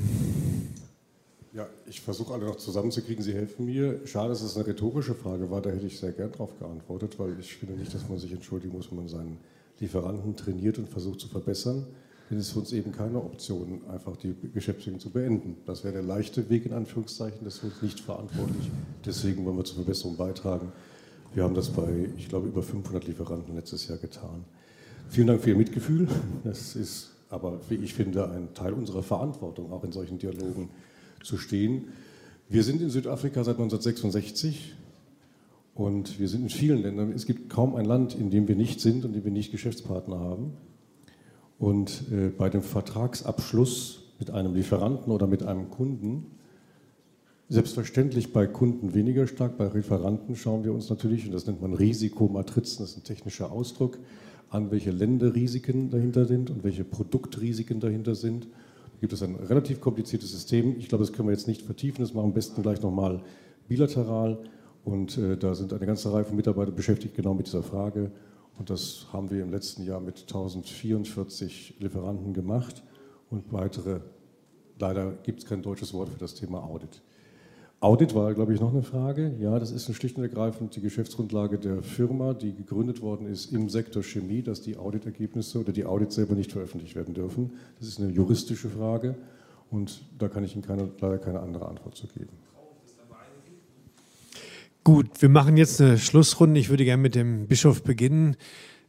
[1.94, 3.22] Ich versuche alle noch zusammenzukriegen.
[3.22, 4.00] Sie helfen mir.
[4.04, 5.62] Schade, dass es eine rhetorische Frage war.
[5.62, 8.74] Da hätte ich sehr gern darauf geantwortet, weil ich finde nicht, dass man sich entschuldigen
[8.74, 9.38] muss, wenn man seinen
[9.78, 11.86] Lieferanten trainiert und versucht zu verbessern
[12.30, 15.56] denn es ist für uns eben keine Option, einfach die Geschäftsbeziehung zu beenden.
[15.66, 18.70] Das wäre der leichte Weg in Anführungszeichen, das ist für uns nicht verantwortlich.
[19.04, 20.72] Deswegen wollen wir zur Verbesserung beitragen.
[21.34, 24.44] Wir haben das bei, ich glaube, über 500 Lieferanten letztes Jahr getan.
[25.10, 26.08] Vielen Dank für Ihr Mitgefühl.
[26.44, 30.70] Das ist aber, wie ich finde, ein Teil unserer Verantwortung, auch in solchen Dialogen
[31.24, 31.88] zu stehen.
[32.48, 34.74] Wir sind in Südafrika seit 1966
[35.74, 37.12] und wir sind in vielen Ländern.
[37.12, 39.50] Es gibt kaum ein Land, in dem wir nicht sind und in dem wir nicht
[39.50, 40.52] Geschäftspartner haben.
[41.58, 46.26] Und äh, bei dem Vertragsabschluss mit einem Lieferanten oder mit einem Kunden,
[47.48, 51.74] selbstverständlich bei Kunden weniger stark, bei Lieferanten schauen wir uns natürlich, und das nennt man
[51.74, 53.98] Risikomatrizen, das ist ein technischer Ausdruck,
[54.50, 58.46] an, welche Länderrisiken dahinter sind und welche Produktrisiken dahinter sind.
[59.04, 60.76] Gibt es ein relativ kompliziertes System.
[60.78, 63.22] Ich glaube, das können wir jetzt nicht vertiefen, das machen wir am besten gleich nochmal
[63.68, 64.42] bilateral.
[64.82, 68.10] Und äh, da sind eine ganze Reihe von Mitarbeitern beschäftigt genau mit dieser Frage.
[68.58, 72.82] Und das haben wir im letzten Jahr mit 1044 Lieferanten gemacht
[73.28, 74.00] und weitere,
[74.78, 77.02] leider gibt es kein deutsches Wort für das Thema Audit.
[77.84, 79.34] Audit war, glaube ich, noch eine Frage.
[79.38, 83.68] Ja, das ist schlicht und ergreifend die Geschäftsgrundlage der Firma, die gegründet worden ist im
[83.68, 87.52] Sektor Chemie, dass die Auditergebnisse oder die Audits selber nicht veröffentlicht werden dürfen.
[87.78, 89.16] Das ist eine juristische Frage
[89.70, 92.30] und da kann ich Ihnen keine, leider keine andere Antwort zu geben.
[94.82, 96.58] Gut, wir machen jetzt eine Schlussrunde.
[96.58, 98.36] Ich würde gerne mit dem Bischof beginnen.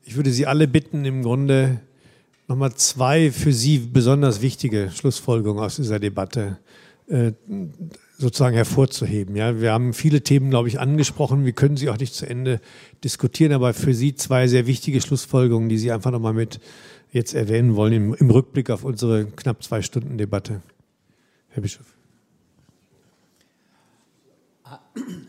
[0.04, 1.82] Ich würde Sie alle bitten, im Grunde
[2.48, 6.60] nochmal zwei für Sie besonders wichtige Schlussfolgerungen aus dieser Debatte
[7.08, 7.34] äh,
[8.18, 9.36] sozusagen hervorzuheben.
[9.36, 11.46] Ja, wir haben viele Themen, glaube ich, angesprochen.
[11.46, 12.62] Wir können sie auch nicht zu Ende
[13.04, 16.60] diskutieren, aber für Sie zwei sehr wichtige Schlussfolgerungen, die Sie einfach nochmal mit
[17.12, 20.62] jetzt erwähnen wollen im, im Rückblick auf unsere knapp zwei Stunden Debatte.
[21.50, 21.86] Herr Bischof.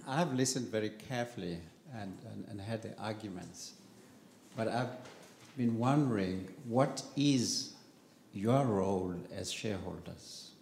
[0.08, 1.58] I have listened very carefully
[1.92, 3.74] and, and, and had the arguments,
[4.56, 4.96] but I've
[5.56, 7.74] been wondering what is
[8.32, 10.52] your role as shareholders?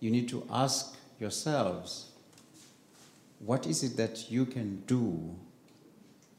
[0.00, 2.10] You need to ask yourselves
[3.38, 5.34] what is it that you can do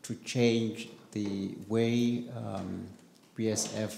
[0.03, 2.87] to change the way um,
[3.37, 3.95] BSF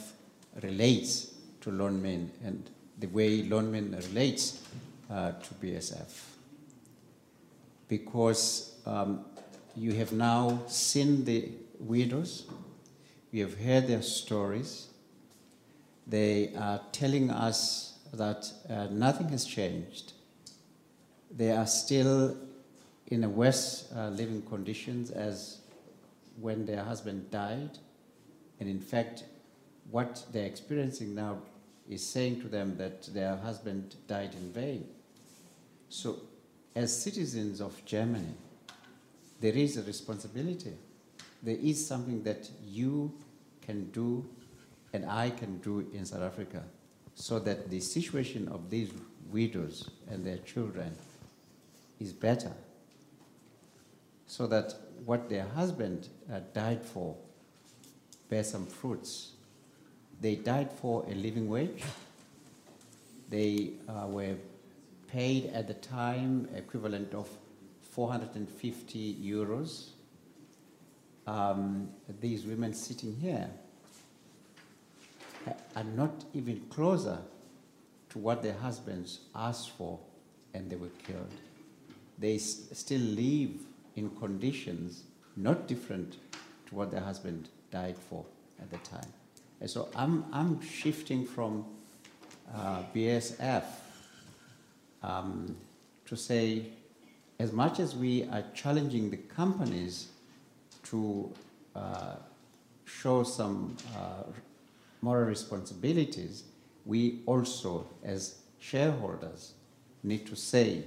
[0.62, 2.70] relates to Lonmin and
[3.00, 4.62] the way Lonmin relates
[5.10, 6.30] uh, to BSF
[7.88, 9.26] because um,
[9.76, 11.50] you have now seen the
[11.80, 12.46] widows,
[13.32, 14.88] you have heard their stories.
[16.08, 20.14] They are telling us that uh, nothing has changed.
[21.36, 22.36] They are still
[23.08, 25.60] in a worse uh, living conditions as
[26.40, 27.78] when their husband died.
[28.60, 29.24] And in fact,
[29.92, 31.40] what they're experiencing now
[31.90, 34.88] is saying to them that their husband died in vain.
[35.90, 36.20] So,
[36.76, 38.36] as citizens of Germany,
[39.40, 40.74] there is a responsibility.
[41.42, 43.12] There is something that you
[43.62, 44.28] can do
[44.94, 46.64] and I can do in South Africa
[47.20, 48.92] so that the situation of these
[49.30, 50.96] widows and their children
[52.00, 52.54] is better.
[54.26, 54.74] So that
[55.06, 57.18] what their husband uh, died for
[58.30, 59.34] bear some fruits.
[60.22, 61.84] They died for a living wage.
[63.30, 64.36] They uh, were
[65.08, 67.28] paid at the time equivalent of
[67.92, 69.90] 450 euros.
[71.28, 71.90] Um,
[72.22, 73.50] these women sitting here
[75.76, 77.20] are not even closer
[78.10, 80.00] to what their husbands asked for
[80.54, 81.34] and they were killed.
[82.18, 83.52] They still live
[83.96, 85.04] in conditions
[85.36, 86.18] not different
[86.68, 88.26] to what their husband died for
[88.62, 89.12] at the time.
[89.62, 91.66] And so I'm, I'm shifting from
[92.54, 93.64] uh, BSF
[95.04, 95.56] um,
[96.06, 96.66] to say,
[97.40, 100.08] as much as we are challenging the companies
[100.84, 101.32] to
[101.76, 102.16] uh,
[102.86, 104.24] show some uh,
[105.02, 106.44] moral responsibilities,
[106.86, 109.54] we also, as shareholders,
[110.04, 110.84] need to say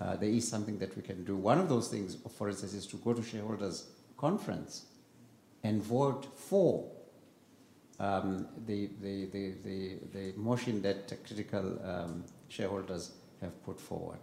[0.00, 1.36] uh, there is something that we can do.
[1.36, 4.86] One of those things, for instance, is to go to shareholders' conference
[5.62, 6.90] and vote for
[7.98, 14.20] um, the, the, the, the, the motion that critical um, shareholders have put forward.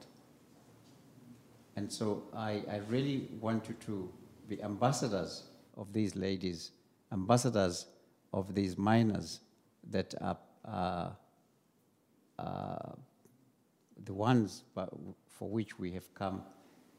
[1.75, 4.09] And so I, I really want you to
[4.47, 5.43] be ambassadors
[5.75, 6.71] of these ladies,
[7.11, 7.87] ambassadors
[8.33, 9.39] of these miners
[9.91, 11.09] that are uh,
[12.39, 12.93] uh,
[14.05, 14.87] the ones by-
[15.27, 16.41] for which we have come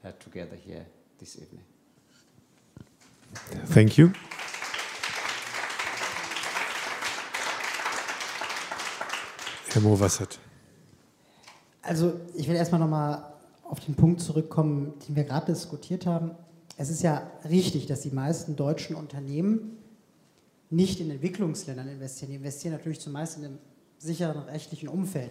[0.05, 0.87] uh, together here
[1.19, 1.65] this evening.
[3.67, 4.13] Thank you.
[9.73, 10.39] Herr Mowassert.
[11.83, 13.25] Also ich will erstmal nochmal
[13.65, 16.31] auf den Punkt zurückkommen, den wir gerade diskutiert haben.
[16.77, 19.79] Es ist ja richtig, dass die meisten deutschen Unternehmen
[20.75, 22.31] nicht in Entwicklungsländern investieren.
[22.31, 23.59] Die investieren natürlich zumeist in einem
[23.99, 25.31] sicheren rechtlichen Umfeld.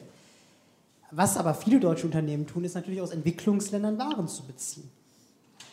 [1.12, 4.90] Was aber viele deutsche Unternehmen tun, ist natürlich aus Entwicklungsländern Waren zu beziehen.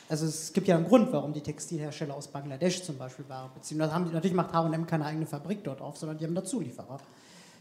[0.09, 3.79] Also es gibt ja einen Grund, warum die Textilhersteller aus Bangladesch zum Beispiel Ware beziehen.
[3.79, 6.45] Das haben die, natürlich macht H&M keine eigene Fabrik dort auf, sondern die haben da
[6.45, 6.99] Zulieferer.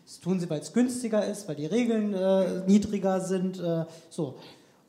[0.04, 3.60] Das tun sie, weil es günstiger ist, weil die Regeln äh, niedriger sind.
[3.60, 4.40] Äh, so.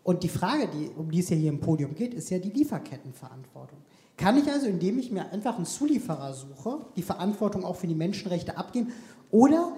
[0.02, 2.50] Und die Frage, die, um die es ja hier im Podium geht, ist ja die
[2.50, 3.78] Lieferkettenverantwortung.
[4.16, 7.94] Kann ich also, indem ich mir einfach einen Zulieferer suche, die Verantwortung auch für die
[7.94, 8.92] Menschenrechte abgeben?
[9.30, 9.72] Oder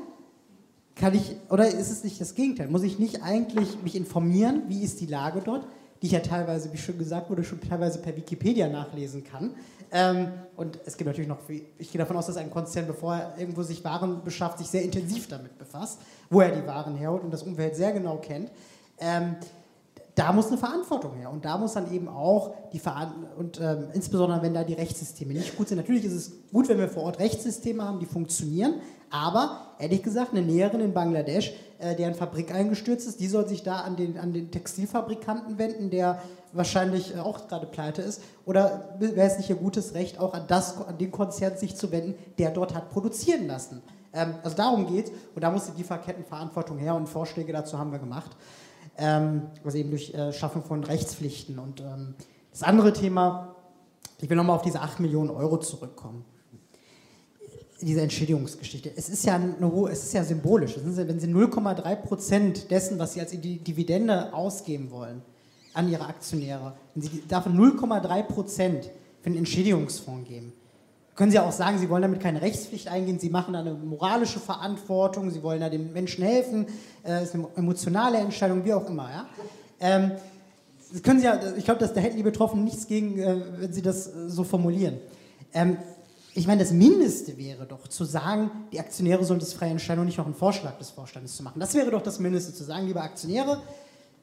[0.95, 2.69] kann ich, oder ist es nicht das Gegenteil?
[2.69, 5.67] Muss ich nicht eigentlich mich informieren, wie ist die Lage dort,
[6.01, 9.55] die ich ja teilweise, wie schon gesagt wurde, schon teilweise per Wikipedia nachlesen kann?
[9.93, 13.39] Ähm, und es gibt natürlich noch, ich gehe davon aus, dass ein Konzern, bevor er
[13.39, 16.01] irgendwo sich Waren beschafft, sich sehr intensiv damit befasst,
[16.31, 18.51] wo er die Waren herholt und das Umfeld sehr genau kennt.
[18.99, 19.37] Ähm,
[20.15, 23.89] da muss eine Verantwortung her und da muss dann eben auch die Verantwortung, und ähm,
[23.95, 25.79] insbesondere wenn da die Rechtssysteme nicht gut sind.
[25.79, 28.75] Natürlich ist es gut, wenn wir vor Ort Rechtssysteme haben, die funktionieren,
[29.11, 33.63] aber ehrlich gesagt, eine Näherin in Bangladesch, äh, deren Fabrik eingestürzt ist, die soll sich
[33.63, 36.21] da an den, an den Textilfabrikanten wenden, der
[36.53, 38.23] wahrscheinlich äh, auch gerade pleite ist.
[38.45, 41.91] Oder wäre es nicht ihr gutes Recht, auch an, das, an den Konzern sich zu
[41.91, 43.83] wenden, der dort hat produzieren lassen?
[44.13, 47.93] Ähm, also darum geht es und da muss die Lieferkettenverantwortung her und Vorschläge dazu haben
[47.93, 48.37] wir gemacht
[48.97, 51.59] also eben durch äh, Schaffen von Rechtspflichten.
[51.59, 52.15] Und ähm,
[52.51, 53.57] das andere Thema,
[54.21, 56.25] ich will nochmal auf diese 8 Millionen Euro zurückkommen.
[57.81, 58.93] Diese Entschädigungsgeschichte.
[58.95, 59.57] Es ist ja, eine
[59.91, 60.77] es ist ja symbolisch.
[60.85, 65.23] Wenn Sie 0,3 Prozent dessen, was Sie als Di- Dividende ausgeben wollen,
[65.75, 68.85] an Ihre Aktionäre, wenn Sie davon 0,3 Prozent
[69.21, 70.53] für einen Entschädigungsfonds geben,
[71.15, 74.41] können Sie auch sagen, Sie wollen damit keine Rechtspflicht eingehen, Sie machen da eine moralische
[74.41, 76.67] Verantwortung, Sie wollen da den Menschen helfen,
[77.05, 79.11] äh, ist eine emotionale Entscheidung, wie auch immer.
[79.11, 79.27] Ja?
[79.81, 80.13] Ähm,
[81.03, 84.07] können Sie ja, ich glaube, da hätten die Betroffenen nichts gegen, äh, wenn Sie das
[84.07, 84.99] äh, so formulieren.
[85.53, 85.77] Ähm,
[86.35, 90.07] ich meine, das Mindeste wäre doch zu sagen, die Aktionäre sollen das frei entscheiden und
[90.07, 91.61] nicht noch einen Vorschlag des Vorstandes zu machen.
[91.61, 93.61] Das wäre doch das Mindeste, zu sagen, liebe Aktionäre,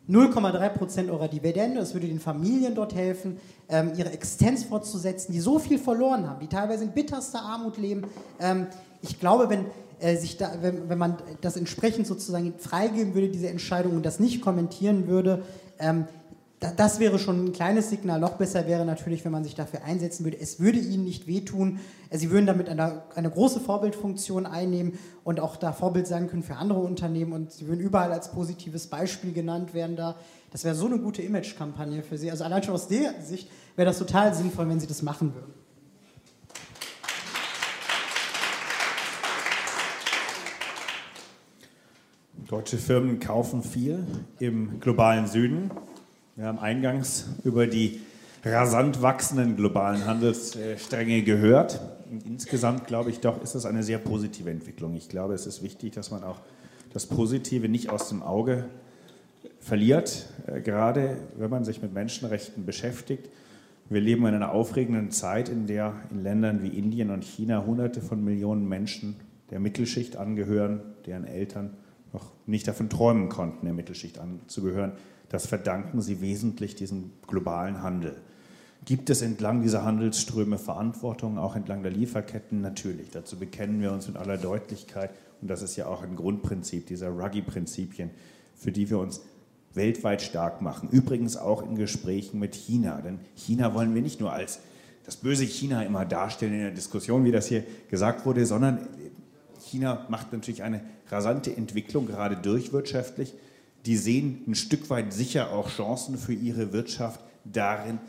[0.10, 3.38] 0,3 Prozent eurer Dividende, das würde den Familien dort helfen,
[3.70, 8.06] ähm, ihre Existenz fortzusetzen, die so viel verloren haben, die teilweise in bitterster Armut leben.
[8.40, 8.68] Ähm,
[9.02, 9.66] ich glaube, wenn
[10.00, 14.20] äh, sich da, wenn, wenn man das entsprechend sozusagen freigeben würde, diese Entscheidung und das
[14.20, 15.44] nicht kommentieren würde,
[15.78, 16.06] ähm,
[16.60, 18.20] das wäre schon ein kleines Signal.
[18.20, 20.40] Noch besser wäre natürlich, wenn man sich dafür einsetzen würde.
[20.40, 21.80] Es würde ihnen nicht wehtun.
[22.12, 26.58] Sie würden damit eine, eine große Vorbildfunktion einnehmen und auch da Vorbild sein können für
[26.58, 27.32] andere Unternehmen.
[27.32, 30.18] Und sie würden überall als positives Beispiel genannt werden da.
[30.52, 32.30] Das wäre so eine gute Image-Kampagne für sie.
[32.30, 35.54] Also allein schon aus der Sicht wäre das total sinnvoll, wenn sie das machen würden.
[42.48, 44.06] Deutsche Firmen kaufen viel
[44.40, 45.72] im globalen Süden.
[46.40, 48.00] Wir haben eingangs über die
[48.46, 51.82] rasant wachsenden globalen Handelsstränge gehört.
[52.26, 54.96] Insgesamt glaube ich doch, ist das eine sehr positive Entwicklung.
[54.96, 56.40] Ich glaube, es ist wichtig, dass man auch
[56.94, 58.64] das Positive nicht aus dem Auge
[59.60, 63.30] verliert, äh, gerade wenn man sich mit Menschenrechten beschäftigt.
[63.90, 68.00] Wir leben in einer aufregenden Zeit, in der in Ländern wie Indien und China Hunderte
[68.00, 69.18] von Millionen Menschen
[69.52, 71.76] der Mittelschicht angehören, deren Eltern
[72.14, 74.94] noch nicht davon träumen konnten, der Mittelschicht anzugehören.
[75.30, 78.16] Das verdanken sie wesentlich diesem globalen Handel.
[78.86, 82.62] Gibt es entlang dieser Handelsströme Verantwortung, auch entlang der Lieferketten?
[82.62, 83.10] Natürlich.
[83.12, 85.12] Dazu bekennen wir uns mit aller Deutlichkeit.
[85.42, 88.10] Und das ist ja auch ein Grundprinzip dieser Ruggie-Prinzipien,
[88.56, 89.22] für die wir uns
[89.74, 90.90] weltweit stark machen.
[90.90, 93.02] Übrigens auch in Gesprächen mit China.
[93.02, 94.60] Denn China wollen wir nicht nur als
[95.06, 98.88] das böse China immer darstellen in der Diskussion, wie das hier gesagt wurde, sondern
[99.60, 103.34] China macht natürlich eine rasante Entwicklung gerade durchwirtschaftlich
[103.86, 108.00] die sehen ein Stück weit sicher auch Chancen für ihre Wirtschaft darin,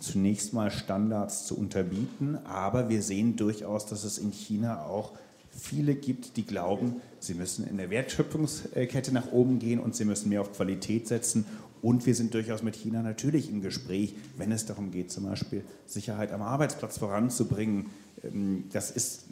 [0.00, 2.38] zunächst mal Standards zu unterbieten.
[2.44, 5.12] Aber wir sehen durchaus, dass es in China auch
[5.50, 10.28] viele gibt, die glauben, sie müssen in der Wertschöpfungskette nach oben gehen und sie müssen
[10.28, 11.44] mehr auf Qualität setzen.
[11.82, 15.62] Und wir sind durchaus mit China natürlich im Gespräch, wenn es darum geht, zum Beispiel
[15.86, 17.86] Sicherheit am Arbeitsplatz voranzubringen.
[18.24, 19.24] Ähm, das ist,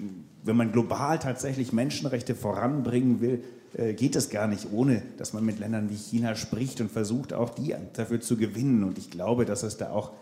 [0.45, 3.43] wenn man global tatsächlich Menschenrechte voranbringen will,
[3.77, 7.51] geht es gar nicht, ohne dass man mit Ländern wie China spricht und versucht, auch
[7.51, 8.85] die dafür zu gewinnen.
[8.85, 10.13] Und ich glaube, dass es da auch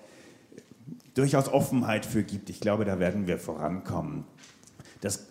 [0.56, 0.60] äh,
[1.14, 2.50] durchaus Offenheit für gibt.
[2.50, 4.24] Ich glaube, da werden wir vorankommen.
[5.00, 5.26] Dass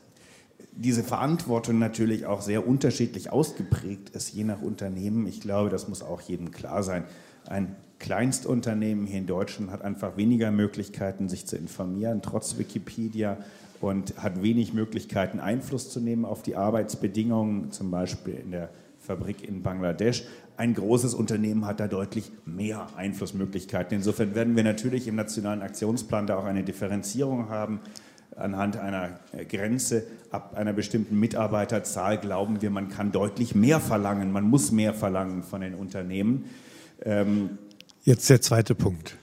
[0.72, 5.28] diese Verantwortung natürlich auch sehr unterschiedlich ausgeprägt ist, je nach Unternehmen.
[5.28, 7.04] Ich glaube, das muss auch jedem klar sein.
[7.46, 13.38] Ein Kleinstunternehmen hier in Deutschland hat einfach weniger Möglichkeiten, sich zu informieren, trotz Wikipedia
[13.84, 19.46] und hat wenig Möglichkeiten, Einfluss zu nehmen auf die Arbeitsbedingungen, zum Beispiel in der Fabrik
[19.46, 20.24] in Bangladesch.
[20.56, 23.98] Ein großes Unternehmen hat da deutlich mehr Einflussmöglichkeiten.
[23.98, 27.82] Insofern werden wir natürlich im Nationalen Aktionsplan da auch eine Differenzierung haben.
[28.38, 29.20] Anhand einer
[29.50, 34.94] Grenze ab einer bestimmten Mitarbeiterzahl glauben wir, man kann deutlich mehr verlangen, man muss mehr
[34.94, 36.46] verlangen von den Unternehmen.
[37.04, 37.58] Ähm
[38.06, 39.18] Jetzt der zweite Punkt.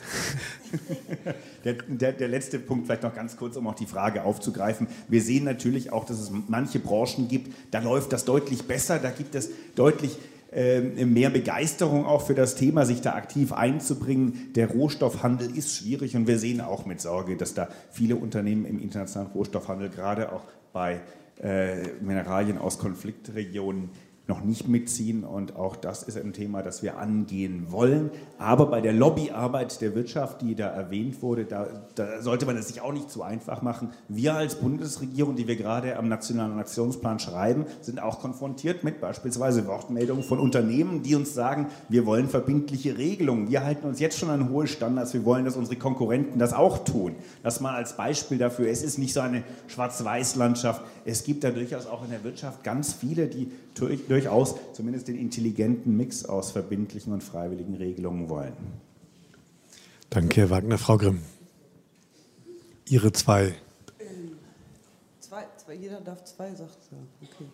[1.64, 4.88] Der, der, der, letzte Punkt vielleicht noch ganz kurz, um auch die Frage aufzugreifen.
[5.08, 9.10] Wir sehen natürlich auch, dass es manche Branchen gibt, da läuft das deutlich besser, da
[9.10, 10.18] gibt es deutlich
[10.52, 14.52] äh, mehr Begeisterung auch für das Thema, sich da aktiv einzubringen.
[14.54, 18.78] Der Rohstoffhandel ist schwierig und wir sehen auch mit Sorge, dass da viele Unternehmen im
[18.78, 20.42] internationalen Rohstoffhandel, gerade auch
[20.74, 21.00] bei
[21.42, 23.88] äh, Mineralien aus Konfliktregionen,
[24.28, 25.24] noch nicht mitziehen.
[25.24, 28.10] Und auch das ist ein Thema, das wir angehen wollen.
[28.38, 32.68] Aber bei der Lobbyarbeit der Wirtschaft, die da erwähnt wurde, da, da sollte man es
[32.68, 33.90] sich auch nicht zu einfach machen.
[34.08, 39.66] Wir als Bundesregierung, die wir gerade am Nationalen Aktionsplan schreiben, sind auch konfrontiert mit beispielsweise
[39.66, 43.50] Wortmeldungen von Unternehmen, die uns sagen, wir wollen verbindliche Regelungen.
[43.50, 45.14] Wir halten uns jetzt schon an hohe Standards.
[45.14, 47.16] Wir wollen, dass unsere Konkurrenten das auch tun.
[47.42, 48.68] Das mal als Beispiel dafür.
[48.68, 50.82] Es ist nicht so eine Schwarz-Weiß-Landschaft.
[51.04, 55.96] Es gibt da durchaus auch in der Wirtschaft ganz viele, die durchaus zumindest den intelligenten
[55.96, 58.52] Mix aus verbindlichen und freiwilligen Regelungen wollen.
[60.10, 60.78] Danke, Herr Wagner.
[60.78, 61.20] Frau Grimm,
[62.86, 63.54] Ihre zwei.
[65.20, 66.96] Zwei, zwei jeder darf zwei, sagt sie.
[67.22, 67.46] Okay.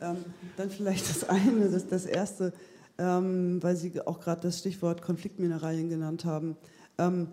[0.00, 0.24] Ähm,
[0.56, 2.52] dann vielleicht das eine, das, das erste,
[2.98, 6.56] ähm, weil Sie auch gerade das Stichwort Konfliktmineralien genannt haben.
[6.98, 7.28] Ähm,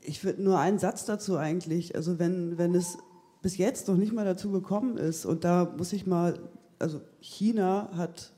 [0.00, 1.94] ich würde nur einen Satz dazu eigentlich.
[1.94, 2.98] Also wenn, wenn es
[3.42, 6.38] bis jetzt noch nicht mal dazu gekommen ist, und da muss ich mal
[6.84, 8.30] also China hat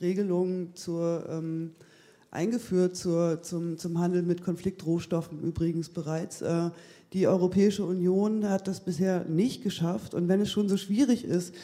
[0.00, 1.70] Regelungen zur, ähm,
[2.32, 6.42] eingeführt zur, zum, zum Handel mit Konfliktrohstoffen übrigens bereits.
[6.42, 6.70] Äh,
[7.12, 10.14] die Europäische Union hat das bisher nicht geschafft.
[10.14, 11.54] Und wenn es schon so schwierig ist,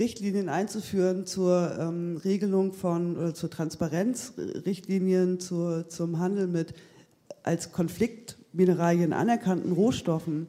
[0.00, 6.72] Richtlinien einzuführen zur ähm, Regelung von oder zur Transparenzrichtlinien zur, zum Handel mit
[7.42, 10.46] als Konfliktmineralien anerkannten Rohstoffen,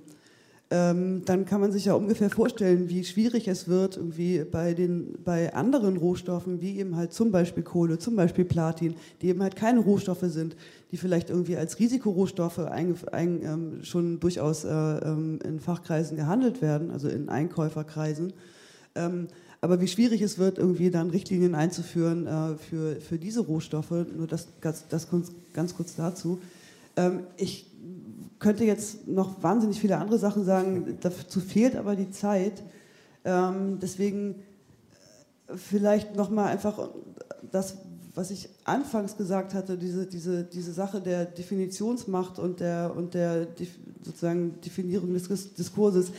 [0.76, 5.14] ähm, dann kann man sich ja ungefähr vorstellen, wie schwierig es wird, irgendwie bei, den,
[5.24, 9.56] bei anderen Rohstoffen, wie eben halt zum Beispiel Kohle, zum Beispiel Platin, die eben halt
[9.56, 10.56] keine Rohstoffe sind,
[10.92, 16.64] die vielleicht irgendwie als Risikorohstoffe ein, ein, ähm, schon durchaus äh, ähm, in Fachkreisen gehandelt
[16.64, 18.34] werden, also in Einkäuferkreisen.
[18.96, 19.28] Ähm,
[19.62, 24.26] aber wie schwierig es wird, irgendwie dann Richtlinien einzuführen äh, für, für diese Rohstoffe, nur
[24.26, 25.08] das, das, das
[25.54, 26.40] ganz kurz dazu.
[26.96, 27.68] Ähm, ich
[28.44, 32.62] könnte jetzt noch wahnsinnig viele andere Sachen sagen, dazu fehlt aber die Zeit.
[33.24, 34.36] Ähm, deswegen
[35.48, 36.90] äh, vielleicht nochmal einfach
[37.52, 37.78] das,
[38.14, 43.48] was ich anfangs gesagt hatte, diese, diese, diese Sache der Definitionsmacht und der, und der
[44.04, 46.12] sozusagen Definierung des Diskurses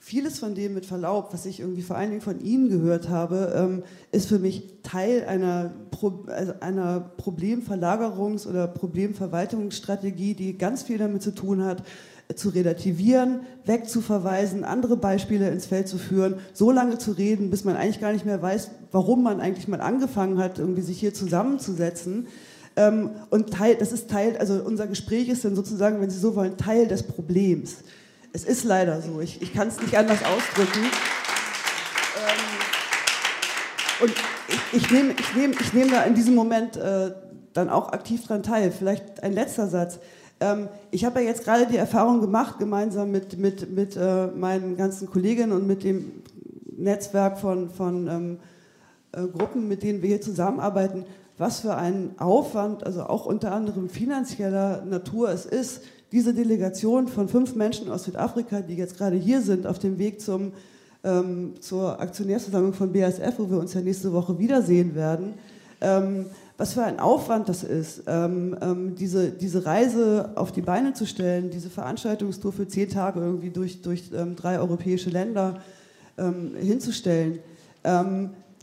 [0.00, 3.52] vieles von dem mit Verlaub, was ich irgendwie vor allen Dingen von Ihnen gehört habe,
[3.56, 10.98] ähm, ist für mich Teil einer, Pro also einer Problemverlagerungs- oder Problemverwaltungsstrategie, die ganz viel
[10.98, 11.82] damit zu tun hat,
[12.28, 17.64] äh, zu relativieren, wegzuverweisen, andere Beispiele ins Feld zu führen, so lange zu reden, bis
[17.64, 21.12] man eigentlich gar nicht mehr weiß, warum man eigentlich mal angefangen hat, irgendwie sich hier
[21.12, 22.28] zusammenzusetzen.
[22.76, 26.36] Ähm, und Teil, das ist Teil, also unser Gespräch ist dann sozusagen, wenn Sie so
[26.36, 27.78] wollen, Teil des Problems.
[28.32, 29.20] Es ist leider so.
[29.20, 30.84] Ich, ich kann es nicht anders ausdrücken.
[32.16, 32.44] Ähm,
[34.00, 34.12] und
[34.48, 37.12] ich, ich nehme ich nehm, ich nehm da in diesem Moment äh,
[37.52, 38.70] dann auch aktiv dran teil.
[38.70, 39.98] Vielleicht ein letzter Satz.
[40.40, 44.76] Ähm, ich habe ja jetzt gerade die Erfahrung gemacht, gemeinsam mit, mit, mit äh, meinen
[44.76, 46.22] ganzen Kolleginnen und mit dem
[46.76, 48.38] Netzwerk von, von ähm,
[49.12, 51.04] äh, Gruppen, mit denen wir hier zusammenarbeiten,
[51.38, 57.28] was für ein Aufwand, also auch unter anderem finanzieller Natur es ist, diese Delegation von
[57.28, 60.52] fünf Menschen aus Südafrika, die jetzt gerade hier sind, auf dem Weg zum,
[61.04, 65.34] ähm, zur Aktionärsversammlung von BASF, wo wir uns ja nächste Woche wiedersehen werden,
[65.80, 66.26] ähm,
[66.56, 71.06] was für ein Aufwand das ist, ähm, ähm diese, diese Reise auf die Beine zu
[71.06, 75.60] stellen, diese Veranstaltungstour für zehn Tage irgendwie durch, durch ähm, drei europäische Länder
[76.16, 77.38] ähm, hinzustellen.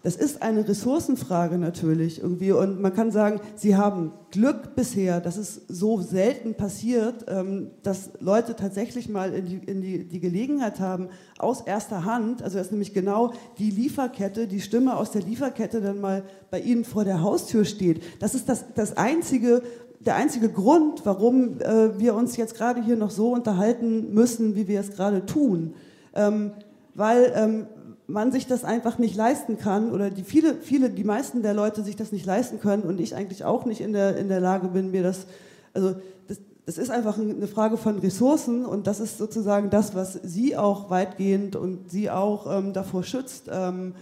[0.05, 2.51] Das ist eine Ressourcenfrage natürlich irgendwie.
[2.51, 8.11] Und man kann sagen, sie haben Glück bisher, dass es so selten passiert, ähm, dass
[8.19, 11.09] Leute tatsächlich mal in die, in die, die Gelegenheit haben,
[11.39, 15.99] aus erster Hand, also dass nämlich genau die Lieferkette, die Stimme aus der Lieferkette dann
[15.99, 16.21] mal
[16.51, 18.03] bei ihnen vor der Haustür steht.
[18.19, 19.63] Das ist das, das einzige,
[20.01, 24.67] der einzige Grund, warum äh, wir uns jetzt gerade hier noch so unterhalten müssen, wie
[24.67, 25.73] wir es gerade tun.
[26.13, 26.51] Ähm,
[26.93, 27.67] weil ähm,
[28.07, 31.83] man sich das einfach nicht leisten kann oder die viele, viele, die meisten der Leute
[31.83, 34.67] sich das nicht leisten können und ich eigentlich auch nicht in der, in der Lage
[34.67, 35.25] bin, mir das,
[35.73, 35.95] also
[36.27, 40.55] das, das ist einfach eine Frage von Ressourcen und das ist sozusagen das, was Sie
[40.55, 43.95] auch weitgehend und Sie auch ähm, davor schützt, ähm,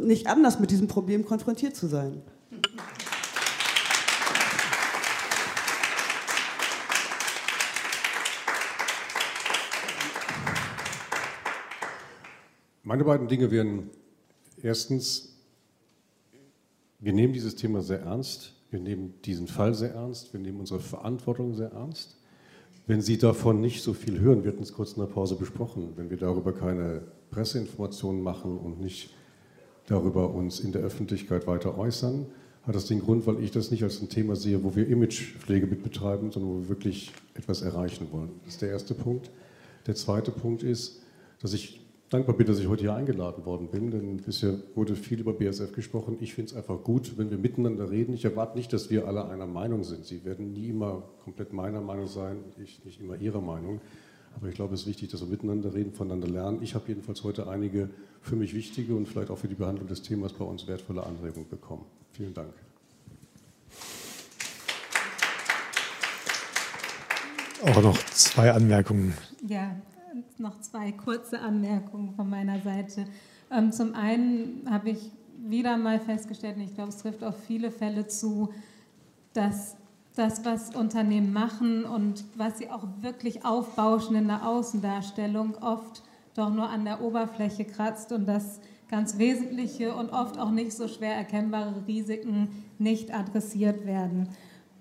[0.00, 2.22] nicht anders mit diesem Problem konfrontiert zu sein.
[12.86, 13.90] Meine beiden Dinge wären
[14.62, 15.34] erstens,
[17.00, 20.78] wir nehmen dieses Thema sehr ernst, wir nehmen diesen Fall sehr ernst, wir nehmen unsere
[20.78, 22.16] Verantwortung sehr ernst.
[22.86, 25.94] Wenn Sie davon nicht so viel hören, wir hatten es kurz in der Pause besprochen,
[25.96, 27.02] wenn wir darüber keine
[27.32, 29.10] Presseinformationen machen und nicht
[29.86, 32.26] darüber uns in der Öffentlichkeit weiter äußern,
[32.62, 35.66] hat das den Grund, weil ich das nicht als ein Thema sehe, wo wir Imagepflege
[35.66, 38.30] mit betreiben, sondern wo wir wirklich etwas erreichen wollen.
[38.44, 39.32] Das ist der erste Punkt.
[39.88, 41.02] Der zweite Punkt ist,
[41.40, 41.80] dass ich
[42.10, 45.72] dankbar bin, dass ich heute hier eingeladen worden bin, denn bisher wurde viel über BSF
[45.72, 46.16] gesprochen.
[46.20, 48.14] Ich finde es einfach gut, wenn wir miteinander reden.
[48.14, 50.04] Ich erwarte nicht, dass wir alle einer Meinung sind.
[50.04, 53.80] Sie werden nie immer komplett meiner Meinung sein, ich nicht immer Ihrer Meinung.
[54.36, 56.62] Aber ich glaube, es ist wichtig, dass wir miteinander reden, voneinander lernen.
[56.62, 57.88] Ich habe jedenfalls heute einige
[58.20, 61.48] für mich wichtige und vielleicht auch für die Behandlung des Themas bei uns wertvolle Anregungen
[61.48, 61.86] bekommen.
[62.12, 62.52] Vielen Dank.
[67.64, 69.14] Auch noch zwei Anmerkungen.
[69.48, 69.74] Ja,
[70.38, 73.06] noch zwei kurze Anmerkungen von meiner Seite.
[73.50, 77.70] Ähm, zum einen habe ich wieder mal festgestellt, und ich glaube, es trifft auf viele
[77.70, 78.52] Fälle zu,
[79.32, 79.76] dass
[80.14, 86.02] das, was Unternehmen machen und was sie auch wirklich aufbauschen in der Außendarstellung, oft
[86.34, 90.88] doch nur an der Oberfläche kratzt und dass ganz wesentliche und oft auch nicht so
[90.88, 94.28] schwer erkennbare Risiken nicht adressiert werden.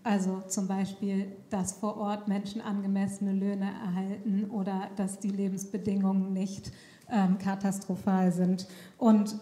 [0.05, 6.71] Also zum Beispiel, dass vor Ort Menschen angemessene Löhne erhalten oder dass die Lebensbedingungen nicht
[7.11, 8.67] ähm, katastrophal sind.
[8.99, 9.35] Und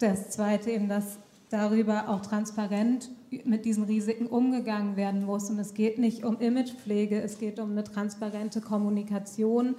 [0.00, 3.08] das Zweite eben, dass darüber auch transparent
[3.44, 5.48] mit diesen Risiken umgegangen werden muss.
[5.48, 9.76] Und es geht nicht um Imagepflege, es geht um eine transparente Kommunikation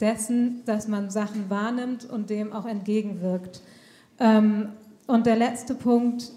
[0.00, 3.62] dessen, dass man Sachen wahrnimmt und dem auch entgegenwirkt.
[4.20, 4.68] Ähm,
[5.08, 6.30] und der letzte Punkt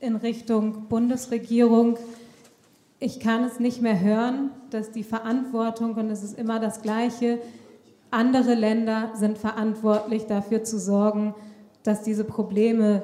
[0.00, 1.96] in Richtung Bundesregierung
[3.00, 7.40] ich kann es nicht mehr hören, dass die Verantwortung, und es ist immer das Gleiche,
[8.10, 11.34] andere Länder sind verantwortlich dafür zu sorgen,
[11.82, 13.02] dass diese Probleme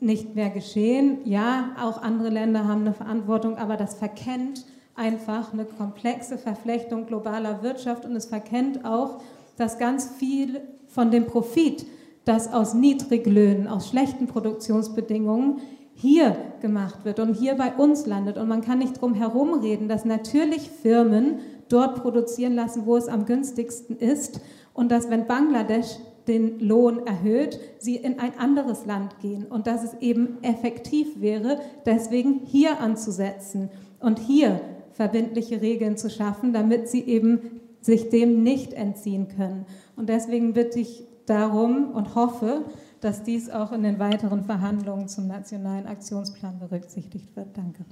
[0.00, 1.18] nicht mehr geschehen.
[1.24, 7.62] Ja, auch andere Länder haben eine Verantwortung, aber das verkennt einfach eine komplexe Verflechtung globaler
[7.62, 9.22] Wirtschaft und es verkennt auch,
[9.56, 11.86] dass ganz viel von dem Profit,
[12.24, 15.60] das aus Niedriglöhnen, aus schlechten Produktionsbedingungen
[16.02, 18.36] hier gemacht wird und hier bei uns landet.
[18.36, 21.38] Und man kann nicht drum herum reden, dass natürlich Firmen
[21.68, 24.40] dort produzieren lassen, wo es am günstigsten ist
[24.74, 25.96] und dass, wenn Bangladesch
[26.26, 31.60] den Lohn erhöht, sie in ein anderes Land gehen und dass es eben effektiv wäre,
[31.86, 33.70] deswegen hier anzusetzen
[34.00, 34.60] und hier
[34.90, 39.66] verbindliche Regeln zu schaffen, damit sie eben sich dem nicht entziehen können.
[39.96, 42.64] Und deswegen bitte ich darum und hoffe,
[43.02, 47.48] dass dies auch in den weiteren Verhandlungen zum nationalen Aktionsplan berücksichtigt wird.
[47.56, 47.84] Danke.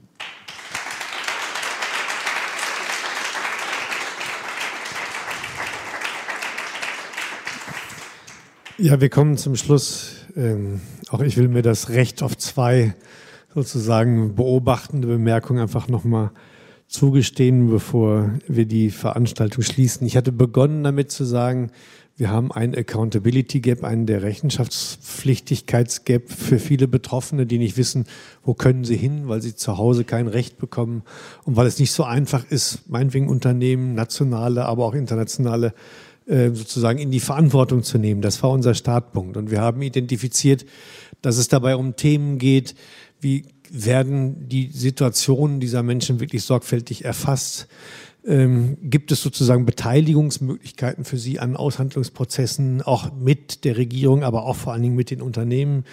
[8.78, 10.26] Ja, wir kommen zum Schluss.
[10.36, 10.80] Ähm,
[11.10, 12.94] auch ich will mir das Recht auf zwei
[13.52, 16.30] sozusagen beobachtende Bemerkungen einfach nochmal
[16.86, 20.06] zugestehen, bevor wir die Veranstaltung schließen.
[20.06, 21.72] Ich hatte begonnen damit zu sagen,
[22.20, 28.04] wir haben ein Accountability Gap, einen der Rechenschaftspflichtigkeitsgap für viele Betroffene, die nicht wissen,
[28.44, 31.02] wo können sie hin, weil sie zu Hause kein Recht bekommen
[31.44, 35.72] und weil es nicht so einfach ist, meinetwegen Unternehmen, nationale, aber auch internationale
[36.26, 38.20] äh, sozusagen in die Verantwortung zu nehmen.
[38.20, 39.38] Das war unser Startpunkt.
[39.38, 40.66] Und wir haben identifiziert,
[41.22, 42.74] dass es dabei um Themen geht,
[43.22, 47.66] wie werden die Situationen dieser Menschen wirklich sorgfältig erfasst?
[48.26, 54.56] Ähm, gibt es sozusagen Beteiligungsmöglichkeiten für Sie an Aushandlungsprozessen, auch mit der Regierung, aber auch
[54.56, 55.84] vor allen Dingen mit den Unternehmen?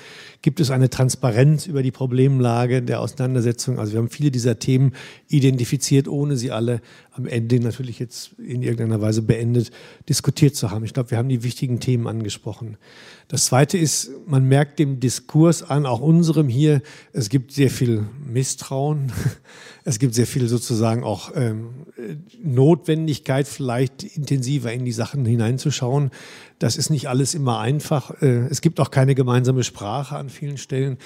[0.42, 3.80] Gibt es eine Transparenz über die Problemlage der Auseinandersetzung?
[3.80, 4.92] Also wir haben viele dieser Themen
[5.30, 6.82] identifiziert, ohne sie alle
[7.14, 9.72] am Ende natürlich jetzt in irgendeiner Weise beendet
[10.10, 10.84] diskutiert zu haben.
[10.84, 12.78] Ich glaube, wir haben die wichtigen Themen angesprochen.
[13.30, 16.82] Das Zweite ist, man merkt dem Diskurs an, auch unserem hier,
[17.12, 19.12] es gibt sehr viel Misstrauen,
[19.84, 21.70] es gibt sehr viel sozusagen auch ähm,
[22.42, 26.12] Notwendigkeit, vielleicht intensiver in die Sachen hineinzuschauen.
[26.60, 28.22] Das ist nicht alles immer einfach.
[28.22, 30.98] Äh, es gibt auch keine gemeinsame Sprache an vielen Stellen,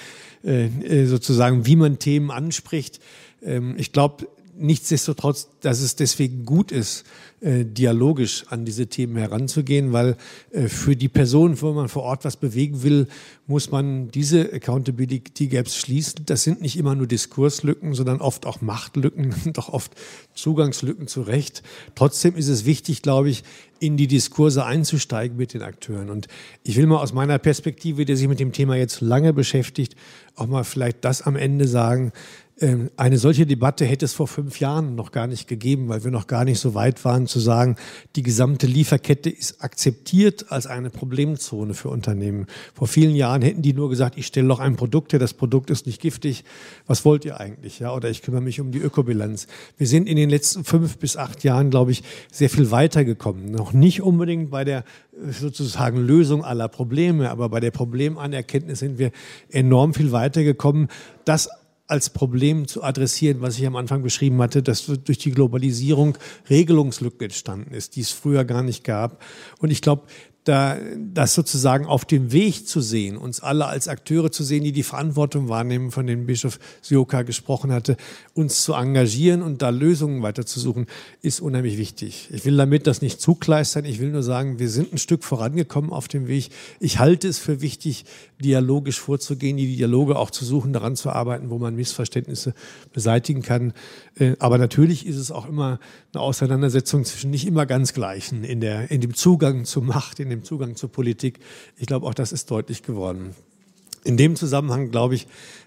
[0.44, 3.00] äh, äh, sozusagen, wie man Themen anspricht.
[3.42, 7.04] Ähm, ich glaube, nichtsdestotrotz, dass es deswegen gut ist,
[7.40, 10.16] äh, dialogisch an diese Themen heranzugehen, weil
[10.52, 13.08] äh, für die Person, wo man vor Ort was bewegen will,
[13.46, 16.24] muss man diese Accountability Gaps schließen.
[16.26, 19.92] Das sind nicht immer nur Diskurslücken, sondern oft auch Machtlücken, doch oft
[20.34, 21.62] Zugangslücken zu Recht.
[21.94, 23.42] Trotzdem ist es wichtig, glaube ich,
[23.80, 26.10] in die Diskurse einzusteigen mit den Akteuren.
[26.10, 26.28] Und
[26.62, 29.96] ich will mal aus meiner Perspektive, der sich mit dem Thema jetzt lange beschäftigt,
[30.36, 32.12] auch mal vielleicht das am Ende sagen,
[32.96, 36.26] eine solche Debatte hätte es vor fünf Jahren noch gar nicht gegeben, weil wir noch
[36.26, 37.76] gar nicht so weit waren zu sagen,
[38.14, 42.46] die gesamte Lieferkette ist akzeptiert als eine Problemzone für Unternehmen.
[42.74, 45.70] Vor vielen Jahren hätten die nur gesagt, ich stelle noch ein Produkt her, das Produkt
[45.70, 46.44] ist nicht giftig.
[46.86, 47.78] Was wollt ihr eigentlich?
[47.78, 49.46] Ja, oder ich kümmere mich um die Ökobilanz.
[49.78, 53.50] Wir sind in den letzten fünf bis acht Jahren, glaube ich, sehr viel weitergekommen.
[53.50, 54.84] Noch nicht unbedingt bei der
[55.30, 59.10] sozusagen Lösung aller Probleme, aber bei der Problemanerkenntnis sind wir
[59.50, 60.88] enorm viel weitergekommen.
[61.24, 61.48] Das
[61.92, 66.16] als Problem zu adressieren, was ich am Anfang beschrieben hatte, dass durch die Globalisierung
[66.48, 69.22] Regelungslücken entstanden ist, die es früher gar nicht gab.
[69.58, 70.04] Und ich glaube,
[70.44, 74.72] da, das sozusagen auf dem Weg zu sehen, uns alle als Akteure zu sehen, die
[74.72, 77.96] die Verantwortung wahrnehmen, von denen Bischof Sioka gesprochen hatte,
[78.34, 80.86] uns zu engagieren und da Lösungen weiterzusuchen,
[81.20, 82.28] ist unheimlich wichtig.
[82.32, 85.92] Ich will damit das nicht zukleistern, ich will nur sagen, wir sind ein Stück vorangekommen
[85.92, 86.50] auf dem Weg.
[86.80, 88.04] Ich halte es für wichtig,
[88.42, 92.54] dialogisch vorzugehen, die Dialoge auch zu suchen, daran zu arbeiten, wo man Missverständnisse
[92.92, 93.72] beseitigen kann.
[94.18, 95.78] Äh, aber natürlich ist es auch immer
[96.12, 100.31] eine Auseinandersetzung zwischen nicht immer ganz Gleichen in, der, in dem Zugang zur Macht, in
[100.32, 101.38] dem Zugang zur Politik.
[101.76, 103.34] Ich glaube, auch das ist deutlich geworden.
[104.04, 105.26] In dem Zusammenhang glaube ich,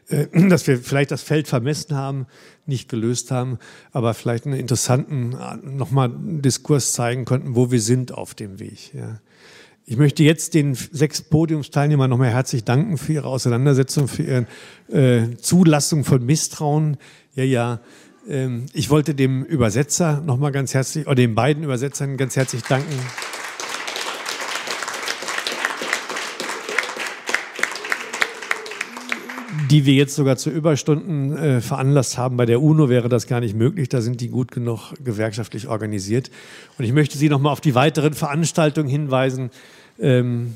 [0.10, 2.28] äh, dass wir vielleicht das Feld vermessen haben,
[2.66, 3.60] nicht gelöst haben,
[3.92, 8.92] aber vielleicht einen interessanten äh, nochmal Diskurs zeigen konnten, wo wir sind auf dem Weg.
[9.88, 14.48] Ich möchte jetzt den sechs Podiumsteilnehmern nochmal herzlich danken für ihre Auseinandersetzung, für ihre
[14.92, 16.98] äh, Zulassung von Misstrauen.
[17.36, 17.80] Ja, ja.
[18.28, 22.96] Ähm, ich wollte dem Übersetzer nochmal ganz herzlich, oder den beiden Übersetzern ganz herzlich danken.
[29.70, 32.38] Die wir jetzt sogar zu Überstunden äh, veranlasst haben.
[32.38, 33.90] Bei der UNO wäre das gar nicht möglich.
[33.90, 36.32] Da sind die gut genug gewerkschaftlich organisiert.
[36.78, 39.52] Und ich möchte Sie noch mal auf die weiteren Veranstaltungen hinweisen,
[40.00, 40.56] ähm,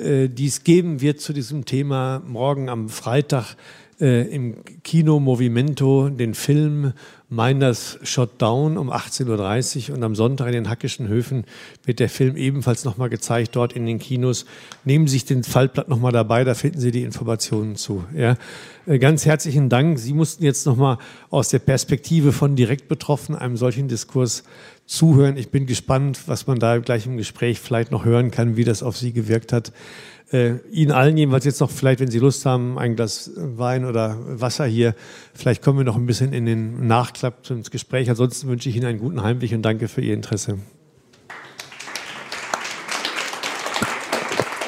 [0.00, 3.56] äh, die es geben wird zu diesem Thema morgen am Freitag
[4.00, 6.92] äh, im Kino Movimento, den Film
[7.32, 11.44] Minders Shot Down um 18.30 Uhr und am Sonntag in den Hackischen Höfen
[11.82, 14.44] wird der Film ebenfalls nochmal gezeigt, dort in den Kinos.
[14.84, 18.04] Nehmen Sie sich den Faltblatt nochmal dabei, da finden Sie die Informationen zu.
[18.14, 18.36] Ja.
[18.84, 19.98] Äh, ganz herzlichen Dank.
[19.98, 20.98] Sie mussten jetzt nochmal
[21.30, 24.44] aus der Perspektive von direkt betroffen einem solchen Diskurs
[24.84, 25.38] zuhören.
[25.38, 28.82] Ich bin gespannt, was man da gleich im Gespräch vielleicht noch hören kann, wie das
[28.82, 29.72] auf Sie gewirkt hat.
[30.32, 34.18] Äh, Ihnen allen jedenfalls jetzt noch vielleicht, wenn Sie Lust haben, ein Glas Wein oder
[34.40, 34.94] Wasser hier.
[35.34, 38.08] Vielleicht kommen wir noch ein bisschen in den Nachklapp ins Gespräch.
[38.08, 40.58] Ansonsten wünsche ich Ihnen einen guten Heimweg und danke für Ihr Interesse.